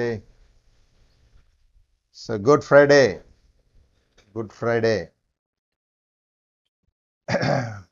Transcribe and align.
Okay. 0.00 0.22
So 2.12 2.38
Good 2.38 2.64
Friday. 2.64 3.06
Good 4.34 4.50
Friday. 4.52 4.98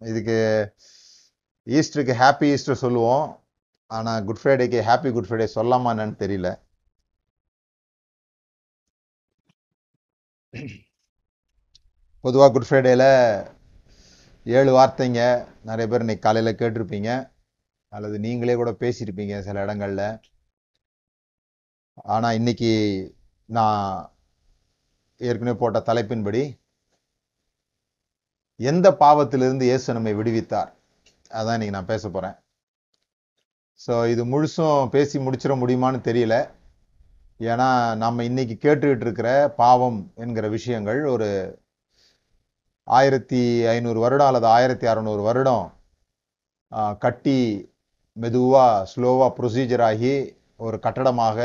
இதுக்கு 0.00 0.36
ஈஸ்டருக்கு 1.66 2.14
happy 2.20 2.48
Easter 2.54 2.80
சொல்லுவோம் 2.82 3.24
ஆனா 3.90 4.12
குட் 4.28 4.40
ஃப்ரைடேக்கு 4.40 4.80
ஹாப்பி 4.88 5.10
குட் 5.16 5.28
ஃப்ரைடே 5.28 5.46
சொல்லாமா 5.54 5.92
என்னன்னு 5.94 6.16
தெரியல 6.22 6.50
பொதுவா 12.24 12.48
குட் 12.56 12.68
ஃப்ரைடேல 12.68 13.04
ஏழு 14.46 14.72
வார்த்தைங்க 14.78 15.22
நிறைய 15.70 15.88
பேர் 15.92 16.04
இன்னைக்கு 16.06 16.26
காலையில 16.26 16.52
கேட்டிருப்பீங்க 16.60 17.10
அல்லது 17.92 18.18
நீங்களே 18.26 18.56
கூட 18.60 18.72
பேசியிருப்பீங்க 18.82 19.36
சில 19.48 19.64
இடங்கள்ல 19.66 20.04
ஆனால் 22.14 22.36
இன்னைக்கு 22.38 22.70
நான் 23.48 23.86
ஏற்கனவே 25.20 25.56
போட்ட 25.60 25.78
தலைப்பின்படி 25.88 26.42
எந்த 28.60 28.86
பாவத்திலிருந்து 29.02 29.64
இயேசு 29.68 29.94
நம்மை 29.96 30.12
விடுவித்தார்? 30.18 30.70
அதான் 31.38 31.56
இன்னைக்கு 31.56 31.76
நான் 31.76 31.92
பேச 31.92 32.04
போகிறேன் 32.08 32.36
ஸோ 33.80 33.94
இது 34.12 34.22
முழுசும் 34.32 34.90
பேசி 34.94 35.16
முடிச்சிட 35.18 35.54
முடியுமான்னு 35.60 36.00
தெரியல. 36.08 36.34
ஏன்னா 37.40 37.68
நம்ம 38.02 38.24
இன்னைக்கு 38.30 38.54
கேட்டுக்கிட்டு 38.64 39.06
இருக்கிற 39.06 39.28
பாவம் 39.62 39.98
என்கிற 40.24 40.48
விஷயங்கள் 40.56 41.00
ஒரு 41.14 41.28
ஆயிரத்தி 42.88 43.40
ஐநூறு 43.74 43.98
வருடம் 44.04 44.28
அல்லது 44.30 44.46
ஆயிரத்தி 44.56 44.86
அறநூறு 44.92 45.22
வருடம் 45.28 45.64
கட்டி 47.04 47.38
மெதுவாக 48.16 48.86
ஸ்லோவாக 48.92 49.30
ப்ரொசீஜர் 49.38 49.84
ஆகி 49.90 50.14
ஒரு 50.66 50.76
கட்டடமாக 50.86 51.38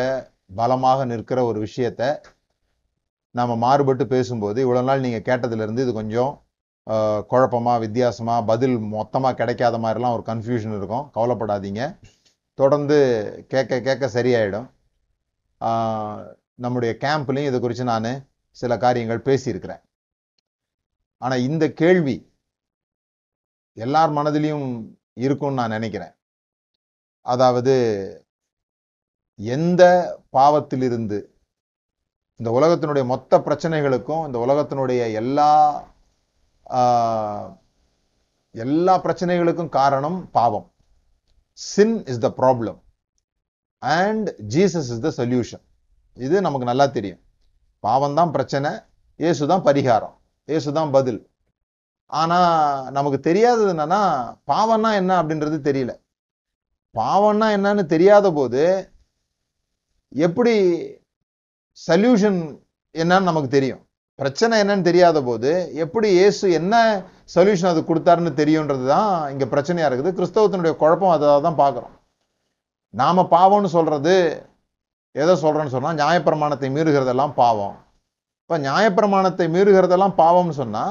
பலமாக 0.49 1.05
நிற்கிற 1.11 1.39
ஒரு 1.49 1.59
விஷயத்த 1.67 2.03
நாம் 3.37 3.61
மாறுபட்டு 3.63 4.05
பேசும்போது 4.13 4.59
இவ்வளோ 4.65 4.83
நாள் 4.89 5.05
நீங்கள் 5.05 5.25
கேட்டதுலேருந்து 5.29 5.83
இது 5.85 5.93
கொஞ்சம் 6.01 6.33
குழப்பமாக 7.31 7.87
குழப்பமா 7.87 8.35
பதில் 8.51 8.75
மொத்தமாக 8.95 9.37
கிடைக்காத 9.39 9.75
மாதிரிலாம் 9.85 10.15
ஒரு 10.17 10.23
கன்ஃபியூஷன் 10.29 10.75
இருக்கும். 10.77 11.05
கவலைப்படாதீங்க. 11.17 11.81
தொடர்ந்து 12.59 12.97
கேட்க 13.53 13.79
கேட்க 13.87 14.05
சரியாயிடும். 14.17 14.67
நம்முடைய 16.63 16.91
கேம்ப்லையும் 17.03 17.49
இது 17.49 17.57
குறித்து 17.59 17.91
நான் 17.93 18.11
சில 18.61 18.77
காரியங்கள் 18.83 19.25
பேசியிருக்கிறேன். 19.27 19.81
ஆனால் 21.21 21.43
இந்த 21.49 21.65
கேள்வி 21.81 22.17
எல்லார் 23.73 24.15
மனதிலையும் 24.17 24.67
இருக்கும்னு 25.25 25.59
நான் 25.61 25.75
நினைக்கிறேன். 25.77 26.13
அதாவது 27.21 27.73
எந்த 29.39 29.83
பாவத்திலிருந்து? 30.35 31.19
இந்த 32.39 32.49
உலகத்தினுடைய 32.57 33.03
மொத்த 33.11 33.39
பிரச்சனைகளுக்கும் 33.45 34.25
இந்த 34.27 34.37
உலகத்தினுடைய 34.45 35.01
எல்லா 35.21 35.51
எல்லா 38.55 38.93
பிரச்சனைகளுக்கும் 39.05 39.71
காரணம் 39.77 40.17
பாவம். 40.37 40.67
Sin 41.57 41.95
is 42.11 42.23
the 42.25 42.29
problem 42.39 42.79
and 43.83 44.27
Jesus 44.55 44.89
is 44.93 45.03
the 45.05 45.11
solution 45.19 45.63
இது 46.25 46.35
நமக்கு 46.45 46.69
நல்லா 46.71 46.85
தெரியும். 46.97 47.21
பாவம் 47.83 48.17
தான் 48.19 48.33
பிரச்சனை 48.35 48.69
இயேசு 49.19 49.43
தான் 49.51 49.65
பரிகாரம் 49.67 50.15
இயேசு 50.49 50.69
தான் 50.77 50.93
பதில். 50.97 51.21
ஆனால் 52.19 52.91
நமக்கு 52.97 53.19
தெரியாதது 53.29 53.71
என்னன்னா 53.75 54.01
பாவம்னா 54.51 54.91
என்ன 55.01 55.11
அப்படின்றது 55.21 55.57
தெரியல. 55.69 55.93
பாவம்னா 56.95 57.47
என்னன்னு 57.57 57.85
தெரியாத 57.93 58.27
போது 58.39 58.61
எப்படி 60.11 60.55
சொல்யூஷன் 61.77 62.39
என்னன்னு 62.95 63.29
நமக்கு 63.29 63.49
தெரியும். 63.57 63.81
பிரச்சனை 64.19 64.55
என்னன்னு 64.63 64.87
தெரியாத 64.89 65.17
போது 65.29 65.51
எப்படி 65.83 66.07
இயேசு 66.19 66.45
என்ன 66.59 66.75
சொல்யூஷன் 67.33 67.71
அது 67.71 67.81
கொடுத்தாருன்னு 67.89 68.31
தெரியுன்றது 68.39 68.85
தான் 68.93 69.11
இங்க 69.33 69.45
பிரச்சனையா 69.53 69.87
இருக்குது. 69.89 70.15
கிறிஸ்தவத்தினுடைய 70.17 70.73
குழப்பம் 70.81 71.15
அதை 71.15 71.33
தான் 71.47 71.59
பார்க்குறோம். 71.63 71.95
நாம 72.93 73.25
பாவம்னு 73.35 73.69
சொல்றது 73.75 74.15
எதை 75.21 75.33
சொல்றேன்னு 75.43 75.75
சொன்னா 75.75 75.91
நியாயப்பிரமாணத்தை 76.01 76.69
மீறுகிறதெல்லாம் 76.77 77.35
பாவம். 77.41 77.75
இப்போ 78.41 78.57
நியாயப்பிரமாணத்தை 78.65 79.45
மீறுகிறதெல்லாம் 79.55 80.17
பாவம்னு 80.23 80.55
சொன்னா 80.61 80.83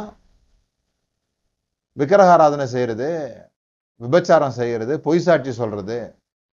விக்கிரகாராதனை 2.01 2.67
செய்யறது 2.73 3.11
விபச்சாரம் 4.01 4.57
செய்யறது 4.61 4.95
பொய் 5.05 5.25
சாட்சி 5.27 5.53
சொல்றது 5.61 5.99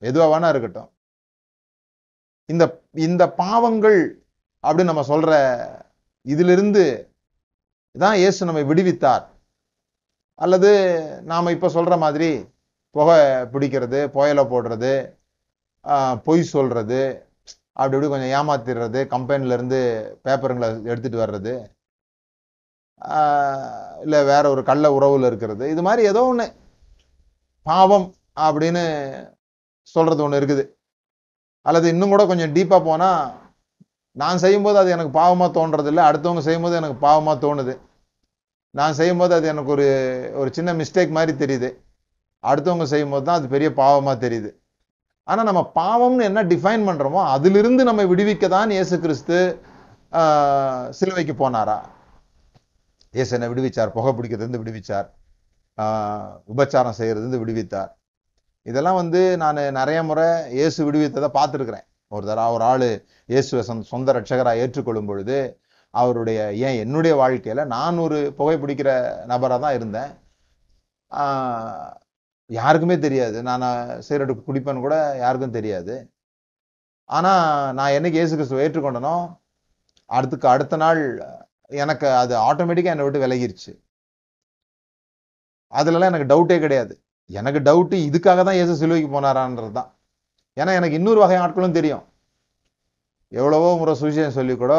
எதுவாக 0.02 0.28
வேணா 0.32 0.50
இருக்கட்டும். 0.52 0.90
இந்த 2.52 2.64
இந்த 3.06 3.22
பாவங்கள் 3.42 3.98
அப்படின்னு 4.64 4.90
நம்ம 4.92 5.04
சொல்ற 5.12 5.32
இதிலிருந்து 6.26 6.84
தான் 7.94 8.16
இயேசு 8.20 8.48
நம்மை 8.48 8.64
விடுவித்தார். 8.70 9.24
அல்லது 10.38 10.70
நாம் 11.30 11.54
இப்போ 11.56 11.68
சொல்ற 11.76 11.94
மாதிரி 12.04 12.30
புகை 12.96 13.18
பிடிக்கிறது 13.52 14.00
புயலை 14.14 14.44
போடுறது 14.52 14.92
பொய் 16.26 16.42
சொல்றது 16.54 17.00
அப்படி 17.80 17.94
இப்படி 17.96 18.08
கொஞ்சம் 18.12 18.32
ஏமாத்திடுறது 18.38 19.00
கம்பெனிலேருந்து 19.12 19.78
பேப்பருங்களை 20.24 20.68
எடுத்துட்டு 20.90 21.22
வர்றது 21.22 21.52
இல்லை 24.04 24.20
வேற 24.32 24.44
ஒரு 24.54 24.62
கள்ள 24.70 24.86
உறவில் 24.96 25.28
இருக்கிறது 25.30 25.64
இது 25.74 25.82
மாதிரி 25.86 26.02
ஏதோ 26.10 26.22
ஒன்று 26.32 26.46
பாவம் 27.66 28.06
அப்படின்னு 28.46 28.84
சொல்றது 29.94 30.20
ஒன்று 30.26 30.40
இருக்குது. 30.40 30.64
அல்லது 31.68 31.86
இன்னும் 31.92 32.12
கூட 32.14 32.22
கொஞ்சம் 32.30 32.54
டீப்பாக 32.56 32.82
போனால் 32.88 33.22
நான் 34.20 34.42
செய்யும்போது 34.44 34.78
அது 34.80 34.90
எனக்கு 34.96 35.12
பாவமாக 35.20 35.50
தோன்றது 35.58 35.90
இல்லை 35.92 36.02
அடுத்தவங்க 36.08 36.42
செய்யும்போது 36.46 36.74
எனக்கு 36.80 36.96
பாவமாக 37.06 37.36
தோணுது. 37.44 37.74
நான் 38.78 38.96
செய்யும்போது 38.98 39.32
அது 39.38 39.46
எனக்கு 39.52 39.70
ஒரு 39.76 39.86
ஒரு 40.40 40.50
சின்ன 40.56 40.70
மிஸ்டேக் 40.80 41.14
மாதிரி 41.16 41.32
தெரியுது. 41.42 41.70
அடுத்தவங்க 42.50 42.86
செய்யும்போது 42.92 43.24
தான் 43.28 43.38
அது 43.40 43.48
பெரிய 43.54 43.68
பாவமாக 43.80 44.16
தெரியுது. 44.24 44.50
ஆனால் 45.30 45.48
நம்ம 45.48 45.62
பாவம்னு 45.80 46.28
என்ன 46.30 46.40
டிஃபைன் 46.52 46.86
பண்ணுறோமோ 46.88 47.20
அதிலிருந்து 47.34 47.82
நம்ம 47.88 48.04
விடுவிக்க 48.12 48.48
தான் 48.56 48.74
இயேசு 48.76 48.94
கிறிஸ்து 49.04 49.38
சிலுவைக்கு 50.98 51.34
போனாரா? 51.42 51.76
இயேசு 53.14 53.32
என்ன 53.36 53.48
விடுவிச்சார். 53.52 53.92
புகை 53.96 54.12
பிடிக்கிறதுலேருந்து 54.18 54.62
விடுவிச்சார். 54.62 55.08
உபச்சாரம் 56.52 56.98
செய்கிறதுலேருந்து 56.98 57.42
விடுவித்தார். 57.42 57.90
இதெல்லாம் 58.62 58.94
வந்து 58.94 59.36
நான் 59.36 59.54
நிறைய 59.54 60.02
முறை 60.02 60.50
இயேசு 60.50 60.92
விடுவித்ததை 60.92 61.28
பார்த்துருக்குறேன். 61.34 61.86
ஒரு 62.08 62.26
தடவை 62.26 62.52
ஒரு 62.52 62.64
ஆள் 62.64 63.06
இயேசுவை 63.26 63.64
சொந்த- 63.64 63.84
சொந்த 63.84 64.12
ரட்சகராக 64.12 64.56
ஏற்றுக்கொள்ளும் 64.56 65.06
பொழுது 65.06 65.60
அவருடைய 65.90 66.52
ஏன் 66.52 66.78
என்னுடைய 66.78 67.16
வாழ்க்கையில் 67.16 67.66
நான் 67.66 67.98
ஒரு 67.98 68.32
புகை 68.36 68.56
பிடிக்கிற 68.56 69.26
தான் 69.58 69.74
இருந்தேன். 69.74 70.20
யாருக்குமே 72.46 72.98
தெரியாது. 72.98 73.42
நான் 73.42 74.00
சிகரெட் 74.00 74.36
குடிப்பேன்னு 74.36 74.80
கூட 74.80 75.14
யாருக்கும் 75.18 75.50
தெரியாது. 75.50 76.12
ஆனால் 77.04 77.74
நான் 77.74 77.90
என்னைக்கு 77.90 78.18
இயேசு 78.18 78.36
கிறிஸ்துவை 78.36 78.68
ஏற்றுக்கொண்டனோ 78.68 79.40
அடுத்துக்கு 80.08 80.46
அடுத்த 80.46 80.76
நாள் 80.76 81.22
எனக்கு 81.66 82.10
அது 82.10 82.36
ஆட்டோமேட்டிக்காக 82.36 82.84
என்னை 82.84 83.10
விட்டு 83.10 83.26
விலகிருச்சு. 83.26 83.82
அதுலலாம் 85.70 86.14
எனக்கு 86.14 86.34
டவுட்டே 86.34 86.58
கிடையாது. 86.58 87.02
எனக்கு 87.32 87.60
டவுட்டு 87.68 87.96
இதுக்காக 88.08 88.40
தான் 88.44 88.58
ஏசு 88.62 88.74
சிலுவைக்கு 88.80 89.08
போனாரான்றது 89.10 89.72
தான். 89.78 89.90
ஏன்னா 90.56 90.72
எனக்கு 90.78 90.98
இன்னொரு 91.00 91.20
வகை 91.20 91.38
ஆட்களும் 91.44 91.76
தெரியும். 91.78 92.04
எவ்வளவோ 93.32 93.68
முறை 93.80 93.94
சுவிசேஷம் 94.00 94.38
சொல்லி 94.38 94.54
கூட 94.56 94.74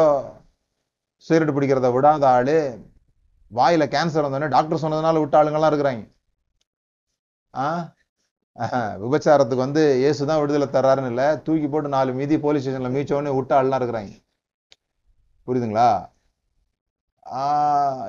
சிகரெட் 1.27 1.55
பிடிக்கிறத 1.55 1.89
விடாத 1.95 2.23
ஆள் 2.35 2.55
வாயில் 3.51 3.91
கேன்சர் 3.95 4.25
வந்தோடனே 4.25 4.53
டாக்டர் 4.55 4.83
சொன்னதுனால 4.83 5.19
விட்ட 5.23 5.35
ஆளுங்கள்லாம் 5.39 5.71
இருக்கிறாங்க. 5.71 6.03
ஆ? 7.53 7.67
விபச்சாரத்துக்கு 9.03 9.65
வந்து 9.65 9.83
ஏசு 10.07 10.27
தான் 10.29 10.41
விடுதலை 10.41 10.67
தர்றாருன்னு 10.69 11.11
இல்லை 11.11 11.27
தூக்கி 11.45 11.67
போட்டு 11.67 11.89
நாலு 11.89 12.11
மீதி 12.19 12.35
போலீஸ் 12.43 12.63
ஸ்டேஷனில் 12.63 12.93
மீச்சோடனே 12.95 13.31
விட்ட 13.37 13.51
ஆள்லாம் 13.59 13.79
இருக்கிறாங்க. 13.81 14.11
புரியுதுங்களா? 15.47 15.87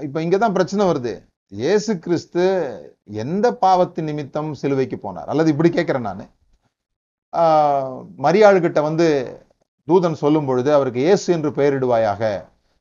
இப்போ 0.06 0.18
இங்கே 0.24 0.38
தான் 0.38 0.56
பிரச்சனை 0.56 0.84
வருது. 0.90 1.14
இயேசு 1.54 1.92
கிறிஸ்து 2.04 2.44
எந்த 3.22 3.46
பாவத்தின் 3.62 4.08
நிமித்தம் 4.10 4.50
சிலுவைக்கு 4.60 4.96
போனார்? 4.96 5.28
அல்லது 5.32 5.48
இப்படி 5.54 5.70
கேட்கிறேன் 5.70 6.08
நான். 6.08 6.24
மரியாளுகிட்ட 8.24 8.80
வந்து 8.82 9.06
தூதன் 9.88 10.20
சொல்லும் 10.22 10.46
பொழுது 10.48 10.70
அவருக்கு 10.74 11.00
இயேசு 11.00 11.28
என்று 11.32 11.50
பெயரிடுவாயாக. 11.58 12.22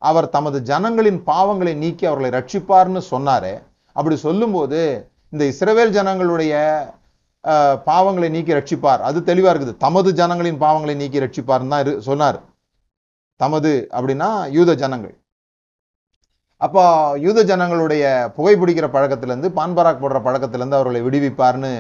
அவர் 0.02 0.28
தமது 0.30 0.58
ஜனங்களின் 0.72 1.20
பாவங்களை 1.30 1.74
நீக்கி 1.84 2.06
அவர்களை 2.08 2.30
ரட்சிப்பார்னு 2.38 3.02
சொன்னாரே. 3.12 3.54
அப்படி 3.96 4.16
சொல்லும்போது 4.28 4.80
இந்த 5.34 5.44
இஸ்ரவேல் 5.54 5.96
ஜனங்களுடைய 5.98 6.54
ஆஹ், 7.44 7.78
பாவங்களை 7.88 8.28
நீக்கி 8.30 8.54
ரட்சிப்பார். 8.54 9.02
அது 9.02 9.20
தெளிவா 9.30 9.50
இருக்குது. 9.52 9.74
தமது 9.78 10.10
ஜனங்களின் 10.20 10.60
பாவங்களை 10.62 10.94
நீக்கி 10.96 11.24
ரட்சிப்பார்னு 11.24 11.74
தான் 11.74 12.06
சொன்னார். 12.06 12.38
தமது 13.40 13.72
அப்படின்னா 13.98 14.28
யூத 14.50 14.72
ஜனங்கள். 14.84 15.14
அப்போ 16.66 16.84
யூத 17.26 17.40
ஜனங்களுடைய 17.52 18.04
புகைப்பிடிக்கிற 18.36 18.88
பழக்கத்திலேருந்து 18.96 19.50
பான்பராக் 19.60 20.02
போடுற 20.04 20.20
பழக்கத்திலேருந்து 20.28 20.78
அவர்களை 20.78 21.02
விடுவிப்பார்னு 21.08 21.72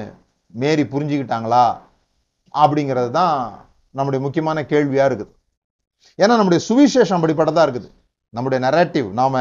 மேரி 0.61 0.83
புரிஞ்சுக்கிட்டாங்களா? 0.93 1.65
அப்படிங்கிறது 2.63 3.09
தான் 3.19 3.37
நம்முடைய 3.97 4.19
முக்கியமான 4.25 4.63
கேள்வியாக 4.71 5.07
இருக்குது. 5.09 5.31
ஏன்னா 6.21 6.33
நம்முடைய 6.39 6.61
சுவிசேஷம் 6.69 7.17
அப்படிப்பட்டதாக 7.19 7.65
இருக்குது. 7.67 7.89
நம்முடைய 8.35 8.59
நரேட்டிவ் 8.65 9.07
நாம் 9.19 9.37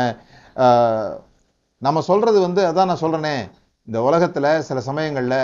நம்ம 1.86 2.02
சொல்கிறது 2.10 2.38
வந்து 2.46 2.62
அதான் 2.70 2.90
நான் 2.90 3.02
சொல்கிறேனே 3.04 3.36
இந்த 3.88 3.98
உலகத்தில் 4.08 4.50
சில 4.68 4.78
சமயங்களில் 4.88 5.38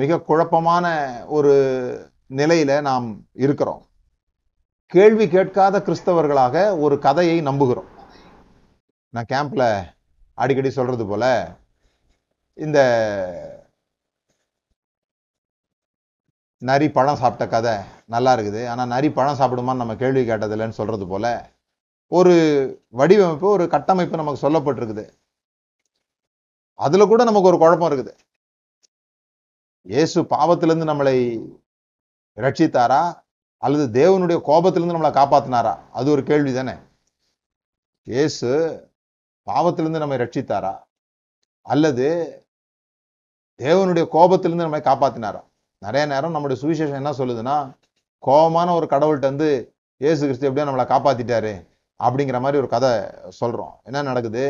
மிக 0.00 0.20
குழப்பமான 0.28 0.86
ஒரு 1.36 1.52
நிலையில் 2.40 2.74
நாம் 2.88 3.06
இருக்கிறோம். 3.44 3.82
கேள்வி 4.94 5.26
கேட்காத 5.36 5.76
கிறிஸ்தவர்களாக 5.86 6.56
ஒரு 6.84 6.94
கதையை 7.06 7.38
நம்புகிறோம். 7.48 7.88
நான் 9.14 9.30
கேம்பில் 9.32 9.68
அடிக்கடி 10.42 10.70
சொல்றது 10.76 11.04
போல 11.10 11.24
இந்த 12.64 12.78
நரி 16.62 16.86
பழம் 16.96 17.18
சாப்பிட்ட 17.20 17.44
கதை 17.54 17.74
நல்லா 18.14 18.30
இருக்குது. 18.36 18.60
ஆனால் 18.72 18.90
நரி 18.92 19.08
பழம் 19.16 19.38
சாப்பிடுமான்னு 19.40 19.82
நம்ம 19.82 19.94
கேள்வி 20.02 20.22
கேட்டதில்லைன்னு 20.28 20.78
சொல்றது 20.80 21.06
போல 21.12 21.26
ஒரு 22.18 22.34
வடிவமைப்பு 23.00 23.46
ஒரு 23.56 23.64
கட்டமைப்பு 23.74 24.20
நமக்கு 24.20 24.44
சொல்லப்பட்டிருக்குது. 24.44 25.04
அதில் 26.86 27.10
கூட 27.10 27.22
நமக்கு 27.28 27.50
ஒரு 27.50 27.58
குழப்பம் 27.62 27.88
இருக்குது. 27.90 28.12
இயேசு 29.92 30.18
பாவத்திலேருந்து 30.34 30.90
நம்மளை 30.90 31.16
ரட்சித்தாரா 32.44 33.02
அல்லது 33.66 33.84
தேவனுடைய 34.00 34.38
கோபத்திலேருந்து 34.48 34.96
நம்மளை 34.96 35.12
காப்பாத்தினாரா? 35.18 35.74
அது 35.98 36.08
ஒரு 36.14 36.22
கேள்வி 36.30 36.52
தானே 36.58 36.74
இயேசு 38.12 38.48
பாவத்திலிருந்து 39.46 40.02
நம்மை 40.02 40.18
ரட்சித்தாரா? 40.18 40.74
அல்லது 41.66 42.06
தேவனுடைய 43.60 44.04
கோபத்திலிருந்து 44.14 44.66
நம்மை 44.66 44.80
காப்பாத்தினாரா? 44.80 45.42
நிறைய 45.82 46.06
நேரம் 46.06 46.30
நம்முடைய 46.30 46.56
சுவிசேஷம் 46.62 47.00
என்ன 47.00 47.10
சொல்லுதுன்னா 47.10 47.56
கோபமான 48.22 48.74
ஒரு 48.74 48.86
கடவுள்கிட்ட 48.90 49.28
வந்து 49.32 49.74
ஏசு 50.00 50.20
கிறிஸ்து 50.20 50.48
எப்படியோ 50.48 50.66
நம்மளை 50.68 50.86
காப்பாத்திட்டாரு 50.92 51.52
அப்படிங்கிற 52.00 52.38
மாதிரி 52.40 52.60
ஒரு 52.62 52.68
கதை 52.68 52.90
சொல்றோம். 53.40 53.74
என்ன 53.82 54.02
நடக்குது? 54.02 54.44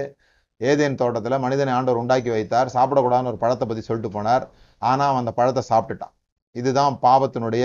ஏதேன் 0.61 0.95
தோட்டத்தில் 0.95 1.39
மனிதனை 1.39 1.73
ஆண்டவர் 1.75 2.01
உண்டாக்கி 2.01 2.31
வைத்தார். 2.31 2.69
சாப்பிடக்கூடாதுன்னு 2.75 3.33
ஒரு 3.33 3.37
பழத்தை 3.37 3.69
பத்தி 3.69 3.83
சொல்லிட்டு 3.83 4.17
போனார். 4.17 4.45
ஆனால் 4.79 5.09
அவன் 5.09 5.23
அந்த 5.25 5.33
பழத்தை 5.33 5.63
சாப்பிட்டுட்டான். 5.71 6.15
இதுதான் 6.57 6.99
பாவத்தினுடைய 7.03 7.65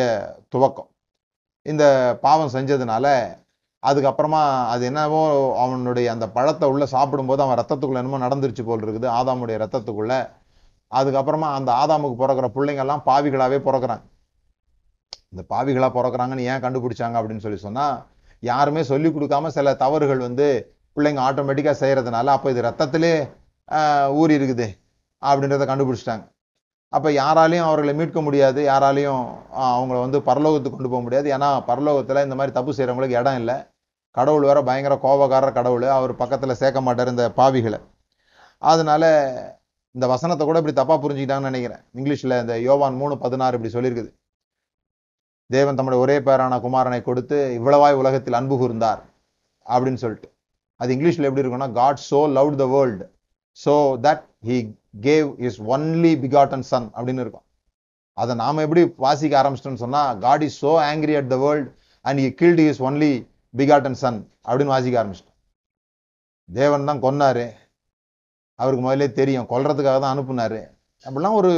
துவக்கம். 0.56 0.90
இந்த 1.62 1.84
பாவம் 2.22 2.54
செஞ்சதுனால 2.54 3.06
அதுக்கப்புறமா 3.84 4.42
அது 4.74 4.84
என்னவோ 4.90 5.22
அவனுடைய 5.64 6.08
அந்த 6.16 6.26
பழத்தை 6.36 6.68
உள்ளே 6.74 6.86
சாப்பிடும்போது 6.96 7.42
அவன் 7.46 7.60
ரத்தத்துக்குள்ள 7.60 8.02
என்னமோ 8.02 8.20
நடந்துருச்சு 8.26 8.64
போல் 8.70 8.84
இருக்குது 8.86 9.08
ஆதாமுடைய 9.18 9.58
ரத்தத்துக்குள்ள. 9.64 10.14
அதுக்கப்புறமா 11.00 11.48
அந்த 11.58 11.70
ஆதாமுக்கு 11.82 12.18
பிறக்கிற 12.22 12.48
பிள்ளைங்கெல்லாம் 12.56 13.04
பாவிகளாகவே 13.10 13.60
பிறக்கிறாங்க. 13.68 14.04
இந்த 15.34 15.44
பாவிகளாக 15.54 15.92
பிறக்குறாங்கன்னு 15.98 16.48
ஏன் 16.52 16.64
கண்டுபிடிச்சாங்க 16.66 17.20
அப்படின்னு 17.20 17.46
சொல்லி 17.46 17.60
சொன்னால் 17.66 17.96
யாருமே 18.44 18.82
சொல்லி 18.92 19.10
கொடுக்காம 19.16 19.50
சில 19.58 19.74
தவறுகள் 19.84 20.26
வந்து 20.28 20.48
பிள்ளைங்க 20.98 21.22
ஆட்டோமேட்டிக்காக 21.28 21.78
செய்கிறதுனால 21.84 22.34
அப்போ 22.36 22.48
இது 22.54 22.62
ரத்தத்திலே 22.70 23.14
ஊறி 24.22 24.34
இருக்குது 24.40 24.68
அப்படின்றத 25.22 25.66
கண்டுபிடிச்சிட்டாங்க. 25.72 26.26
அப்போ 26.96 27.10
யாராலையும் 27.22 27.68
அவர்களை 27.70 27.94
மீட்க 28.00 28.20
முடியாது 28.28 28.60
யாராலையும் 28.72 29.24
அவங்கள 29.72 29.98
வந்து 30.06 30.20
பரலோகத்துக்கு 30.30 30.78
கொண்டு 30.78 30.92
போக 30.94 31.02
முடியாது. 31.06 31.28
ஏன்னா 31.36 31.50
பரலோகத்தில் 31.70 32.24
இந்த 32.28 32.36
மாதிரி 32.40 32.54
தப்பு 32.58 32.76
செய்கிறவங்களுக்கு 32.78 33.20
இடம் 33.22 33.40
இல்லை. 33.42 33.58
கடவுள் 34.18 34.48
வேற 34.50 34.60
பயங்கர 34.70 34.96
கோபக்காரர் 35.06 35.58
கடவுள். 35.58 35.86
அவர் 35.98 36.14
பக்கத்தில் 36.22 36.60
சேர்க்க 36.62 36.82
மாட்டார் 36.88 37.14
இந்த 37.14 37.26
பாவிகளை. 37.40 37.80
அதனால 38.72 39.04
இந்த 39.96 40.06
வசனத்தை 40.14 40.44
கூட 40.46 40.58
இப்படி 40.62 40.76
தப்பாக 40.80 41.00
புரிஞ்சுக்கிட்டாங்கன்னு 41.04 41.52
நினைக்கிறேன். 41.52 41.84
இங்கிலீஷில் 41.98 42.40
இந்த 42.44 42.56
யோவான் 42.68 42.98
மூணு 43.02 43.14
பதினாறு 43.26 43.58
இப்படி 43.58 43.74
சொல்லியிருக்குது. 43.76 44.10
தேவன் 45.50 45.78
தம்முடைய 45.78 46.00
ஒரே 46.06 46.16
பேரான 46.28 46.56
குமாரனை 46.66 47.02
கொடுத்து 47.10 47.38
இவ்வளவாய் 47.60 48.00
உலகத்தில் 48.02 48.38
அன்பு 48.40 48.56
கூர்ந்தார் 48.62 49.02
அப்படின்னு 49.66 50.02
சொல்லிட்டு. 50.04 50.30
அது 50.82 50.90
இங்கிலீஷில் 50.96 51.28
எப்படி 51.28 51.44
இருக்கும்னா 51.44 51.70
God 51.80 52.02
so 52.10 52.20
love 52.38 52.50
the 52.64 52.66
world 52.74 53.06
so 53.58 53.74
that 54.06 54.24
he 54.48 54.58
gave 55.08 55.30
his 55.48 55.60
only 55.74 56.14
begotten 56.24 56.66
son 56.72 56.88
அப்படின்னு 56.96 57.24
இருக்கும். 57.26 57.46
அதை 58.22 58.34
நாம் 58.44 58.64
எப்படி 58.66 58.84
வாசிக்க 59.06 59.34
ஆரம்பிச்சிட்டோம்னு 59.42 59.84
சொன்னால் 59.86 60.20
God 60.26 60.44
is 60.48 60.60
so 60.64 60.72
angry 60.90 61.16
at 61.20 61.32
the 61.34 61.38
world 61.46 61.70
and 62.06 62.22
he 62.24 62.30
killed 62.42 62.62
his 62.70 62.82
only 62.90 63.12
begotten 63.60 64.00
son 64.04 64.20
அப்படின்னு 64.48 64.74
வாசிக்க 64.76 64.96
ஆரம்பிச்சிட்டோம். 65.02 65.38
தேவன் 66.50 66.88
தான் 66.90 67.04
கொன்னாரு. 67.06 67.46
அவருக்கு 68.60 68.84
முதல்ல 68.86 69.08
தெரியும். 69.20 69.48
கொல்றதுக்காக 69.52 69.98
தான் 70.04 70.14
அனுப்புனாரு. 70.16 70.62
அப்படிலாம் 71.06 71.38
ஒரு 71.40 71.52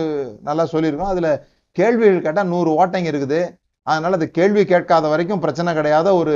நல்லா 0.47 0.63
சொல்லியிருக்கோம். 0.73 1.11
அதில் 1.13 1.31
கேள்விகள் 1.79 2.25
கேட்டால் 2.25 2.51
நூறு 2.53 2.69
ஓட்டைங்க 2.79 3.09
இருக்குது. 3.13 3.39
அதனால் 3.87 4.17
அது 4.17 4.27
கேள்வி 4.37 4.63
கேட்காத 4.71 5.05
வரைக்கும் 5.13 5.43
பிரச்சனை 5.43 5.73
கிடையாத 5.77 6.07
ஒரு 6.21 6.35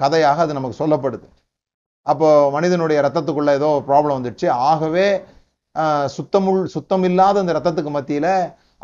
கதையாக 0.00 0.42
அது 0.44 0.56
நமக்கு 0.58 0.80
சொல்லப்படுது. 0.80 1.26
அப்போ 2.12 2.28
மனிதனுடைய 2.56 2.98
ரத்தத்துக்குள்ள 3.04 3.52
ஏதோ 3.58 3.68
ப்ராப்ளம் 3.88 4.16
வந்துடுச்சு. 4.18 4.48
ஆகவே 4.70 5.06
சுத்தமுள் 6.16 6.60
சுத்தமில்லாத 6.74 7.40
அந்த 7.42 7.54
ரத்தத்துக்கு 7.56 7.92
மத்தியில 7.96 8.28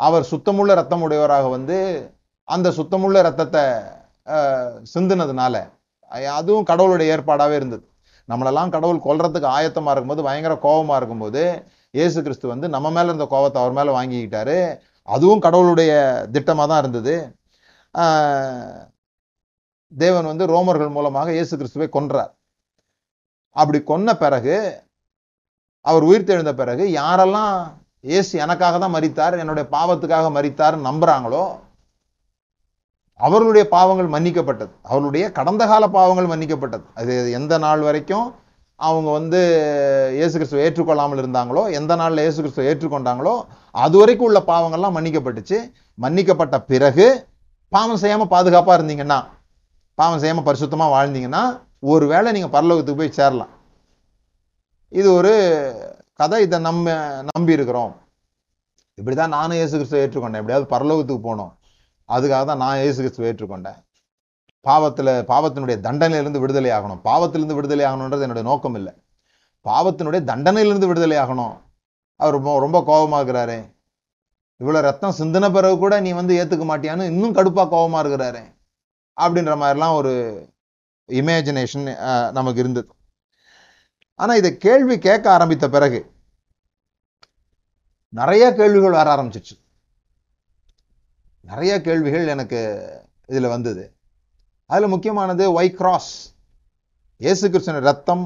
அவர் 0.07 0.25
சுத்தமுள்ள 0.31 0.71
ரத்தம் 0.79 1.03
உடையவராக 1.05 1.45
வந்து 1.55 1.77
அந்த 2.53 2.67
சுத்தமுள்ள 2.77 3.17
ரத்தத்தை 3.27 3.63
சிந்துனதுனால 4.93 5.55
அதுவும் 6.37 6.67
கடவுளுடைய 6.71 7.13
ஏற்பாடாகவே 7.15 7.55
இருந்தது. 7.59 7.83
நம்மளெல்லாம் 8.29 8.73
கடவுள் 8.75 9.05
கொல்றதுக்கு 9.05 9.47
ஆயத்தமாக 9.57 9.93
இருக்கும்போது 9.93 10.25
பயங்கர 10.27 10.53
கோபமாக 10.65 10.99
இருக்கும்போது 10.99 11.41
இயேசு 11.97 12.17
கிறிஸ்து 12.25 12.45
வந்து 12.53 12.67
நம்ம 12.75 12.87
மேலே 12.95 13.07
இருந்த 13.11 13.25
கோபத்தை 13.33 13.59
அவர் 13.61 13.77
மேலே 13.79 13.91
வாங்கிக்கிட்டாரு. 13.97 14.57
அதுவும் 15.07 15.43
கடவுளுடைய 15.45 15.91
திட்டமாக 16.35 16.67
தான் 16.71 16.81
இருந்தது. 16.83 17.15
தேவன் 19.93 20.29
வந்து 20.31 20.45
ரோமர்கள் 20.53 20.95
மூலமாக 20.97 21.31
இயேசு 21.37 21.53
கிறிஸ்துவை 21.59 21.87
கொன்றார். 21.97 22.31
அப்படி 23.55 23.79
கொன்ன 23.91 24.09
பிறகு 24.23 24.55
அவர் 25.89 26.03
உயிர்த்தெழுந்த 26.09 26.51
பிறகு 26.61 26.83
யாரெல்லாம் 27.01 27.53
இயேசு 28.11 28.33
எனக்காக 28.43 28.75
தான் 28.83 28.95
மறித்தார் 28.95 29.41
என்னுடைய 29.43 29.65
பாவத்துக்காக 29.75 30.29
மறித்தார் 30.37 30.75
நம்புறாங்களோ 30.87 31.43
அவர்களுடைய 33.19 33.63
பாவங்கள் 33.73 34.13
மன்னிக்கப்பட்டது. 34.13 34.71
அவர்களுடைய 34.89 35.25
கடந்த 35.39 35.63
கால 35.71 35.87
பாவங்கள் 35.95 36.29
மன்னிக்கப்பட்டது. 36.31 36.85
அது 36.99 37.13
எந்த 37.39 37.53
நாள் 37.65 37.81
வரைக்கும் 37.87 38.27
அவங்க 38.79 39.09
வந்து 39.17 39.39
இயேசு 40.19 40.33
கிறிஸ்துவை 40.37 40.63
ஏற்றுக்கொள்ளாமல் 40.67 41.21
இருந்தாங்களோ 41.21 41.63
எந்த 41.79 41.95
நாளில் 42.01 42.23
இயேசு 42.23 42.39
கிறிஸ்துவை 42.41 42.65
ஏற்றுக்கொண்டாங்களோ 42.71 43.33
அது 43.83 43.95
வரைக்கும் 44.01 44.27
உள்ள 44.29 44.39
பாவங்கள்லாம் 44.51 44.97
மன்னிக்கப்பட்டுச்சு. 44.97 45.57
மன்னிக்கப்பட்ட 46.03 46.57
பிறகு 46.71 47.07
பாவம் 47.71 48.01
செய்யாமல் 48.03 48.31
பாதுகாப்பாக 48.35 48.77
இருந்தீங்கன்னா 48.79 49.19
பாவம் 49.97 50.21
செய்யாமல் 50.23 50.47
பரிசுத்தமா 50.49 50.87
வாழ்ந்தீங்கன்னா 50.95 51.43
ஒருவேளை 51.93 52.31
நீங்க 52.37 52.49
பரலோகத்துக்கு 52.55 53.01
போய் 53.01 53.17
சேரலாம். 53.19 53.51
இது 54.99 55.07
ஒரு 55.17 55.33
கதை 56.19 56.39
இதை 56.45 56.57
நம்ம 56.67 56.93
நம்பி 57.29 57.55
இருக்கிறோம். 57.57 57.93
இப்படி 58.97 59.15
தான் 59.19 59.33
நானும் 59.35 59.57
இயேசு 59.59 59.73
கிறிஸ்துவை 59.77 60.01
ஏற்றுக்கொண்டேன். 60.05 60.41
எப்படியாவது 60.41 60.67
பரலோகத்துக்கு 60.73 61.23
போகணும். 61.27 61.53
அதுக்காக 62.15 62.43
தான் 62.49 62.61
நான் 62.63 62.81
இயேசு 62.83 62.99
கிறிஸ்துவை 63.01 63.27
ஏற்றுக்கொண்டேன். 63.31 63.79
பாவத்தில் 64.67 65.11
பாவத்தினுடைய 65.31 65.77
தண்டனையிலிருந்து 65.87 66.43
விடுதலை 66.43 66.71
ஆகணும். 66.77 67.01
பாவத்திலிருந்து 67.07 67.57
விடுதலை 67.59 67.85
ஆகணுன்றது 67.89 68.25
என்னுடைய 68.25 68.45
நோக்கம் 68.51 68.77
இல்லை. 68.79 68.93
பாவத்தினுடைய 69.69 70.21
தண்டனையிலிருந்து 70.31 70.89
விடுதலை 70.91 71.17
ஆகணும். 71.23 71.55
அவர் 72.21 72.35
ரொம்ப 72.37 72.59
ரொம்ப 72.65 72.79
கோபமா 72.89 73.19
இருக்கிறாரு. 73.21 73.59
ரத்தம் 74.87 75.17
சிந்தின 75.19 75.45
பிறகு 75.57 75.75
கூட 75.83 75.93
நீ 76.05 76.11
வந்து 76.21 76.33
ஏற்றுக்க 76.41 76.65
மாட்டியான்னு 76.71 77.11
இன்னும் 77.11 77.37
கடுப்பாக 77.37 77.67
கோபமாக 77.75 78.01
இருக்கிறாரு. 78.03 78.41
அப்படின்ற 79.17 79.53
மாதிரிலாம் 79.61 79.95
ஒரு 79.99 80.13
இமேஜினேஷன் 81.09 81.87
நமக்கு 82.37 82.61
இருந்தது. 82.63 82.87
ஆனால் 84.21 84.39
இதை 84.41 84.51
கேள்வி 84.65 84.95
கேட்க 85.05 85.25
ஆரம்பித்த 85.35 85.65
பிறகு 85.75 85.99
நிறைய 88.19 88.45
கேள்விகள் 88.59 88.97
வர 88.97 89.09
ஆரம்பிச்சிச்சு 89.15 89.55
நிறைய 91.51 91.73
கேள்விகள் 91.85 92.31
எனக்கு 92.33 92.59
இதில் 93.31 93.53
வந்தது. 93.53 93.83
அதில் 94.69 94.93
முக்கியமானது 94.93 95.43
ஒய் 95.57 95.71
கிராஸ் 95.79 96.11
இயேசு 97.21 97.45
கிருஷ்ணன் 97.53 97.85
ரத்தம் 97.87 98.25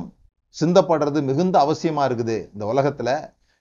சிந்தப்படுறது 0.56 1.20
மிகுந்த 1.30 1.56
அவசியமாக 1.66 2.08
இருக்குது. 2.10 2.38
இந்த 2.54 2.66
உலகத்தில் 2.74 3.14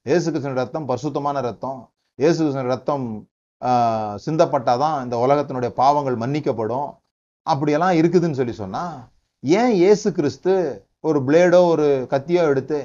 இயேசு 0.07 0.27
கிருஷ்ணன் 0.33 0.59
ரத்தம் 0.63 0.89
பரிசுத்தமான 0.91 1.41
ரத்தம் 1.49 1.79
இயேசு 2.19 2.39
கிருஷ்ணன் 2.43 2.73
ரத்தம் 2.75 3.07
சிந்தப்பட்டால் 3.63 4.23
சிந்தப்பட்டாதான் 4.25 4.97
இந்த 5.05 5.17
உலகத்தினுடைய 5.25 5.71
பாவங்கள் 5.83 6.17
மன்னிக்கப்படும். 6.23 6.89
அப்படியெல்லாம் 7.47 7.97
இருக்குதுன்னு 8.01 8.39
சொல்லி 8.41 8.55
சொன்னால் 8.63 8.97
ஏன் 9.43 9.73
இயேசு 9.83 10.09
கிறிஸ்து 10.19 10.53
ஒரு 11.07 11.19
பிளேடோ 11.27 11.59
ஒரு 11.73 11.87
கத்தியோ 12.13 12.43
எடுத்து 12.51 12.79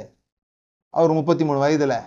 அவர் 0.94 1.12
முப்பத்தி 1.18 1.44
மூணு 1.46 1.60
வயதில் 1.64 1.98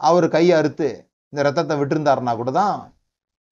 அவர் 0.00 0.26
கையை 0.34 0.54
அறுத்து 0.58 0.88
இந்த 1.32 1.40
ரத்தத்தை 1.46 1.74
விட்டுருந்தாருனா 1.80 2.32
கூட 2.40 2.50
தான் 2.50 2.74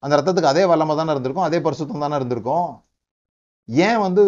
அந்த 0.03 0.13
ரத்தத்துக்கு 0.17 0.51
அதே 0.51 0.63
வல்லமை 0.71 0.93
தானே 0.95 1.13
இருந்திருக்கும் 1.13 1.47
அதே 1.47 1.59
பரிசுத்தம் 1.65 2.03
தானே 2.03 2.17
இருந்திருக்கும். 2.19 2.69
ஏன் 3.87 3.99
வந்து 4.05 4.23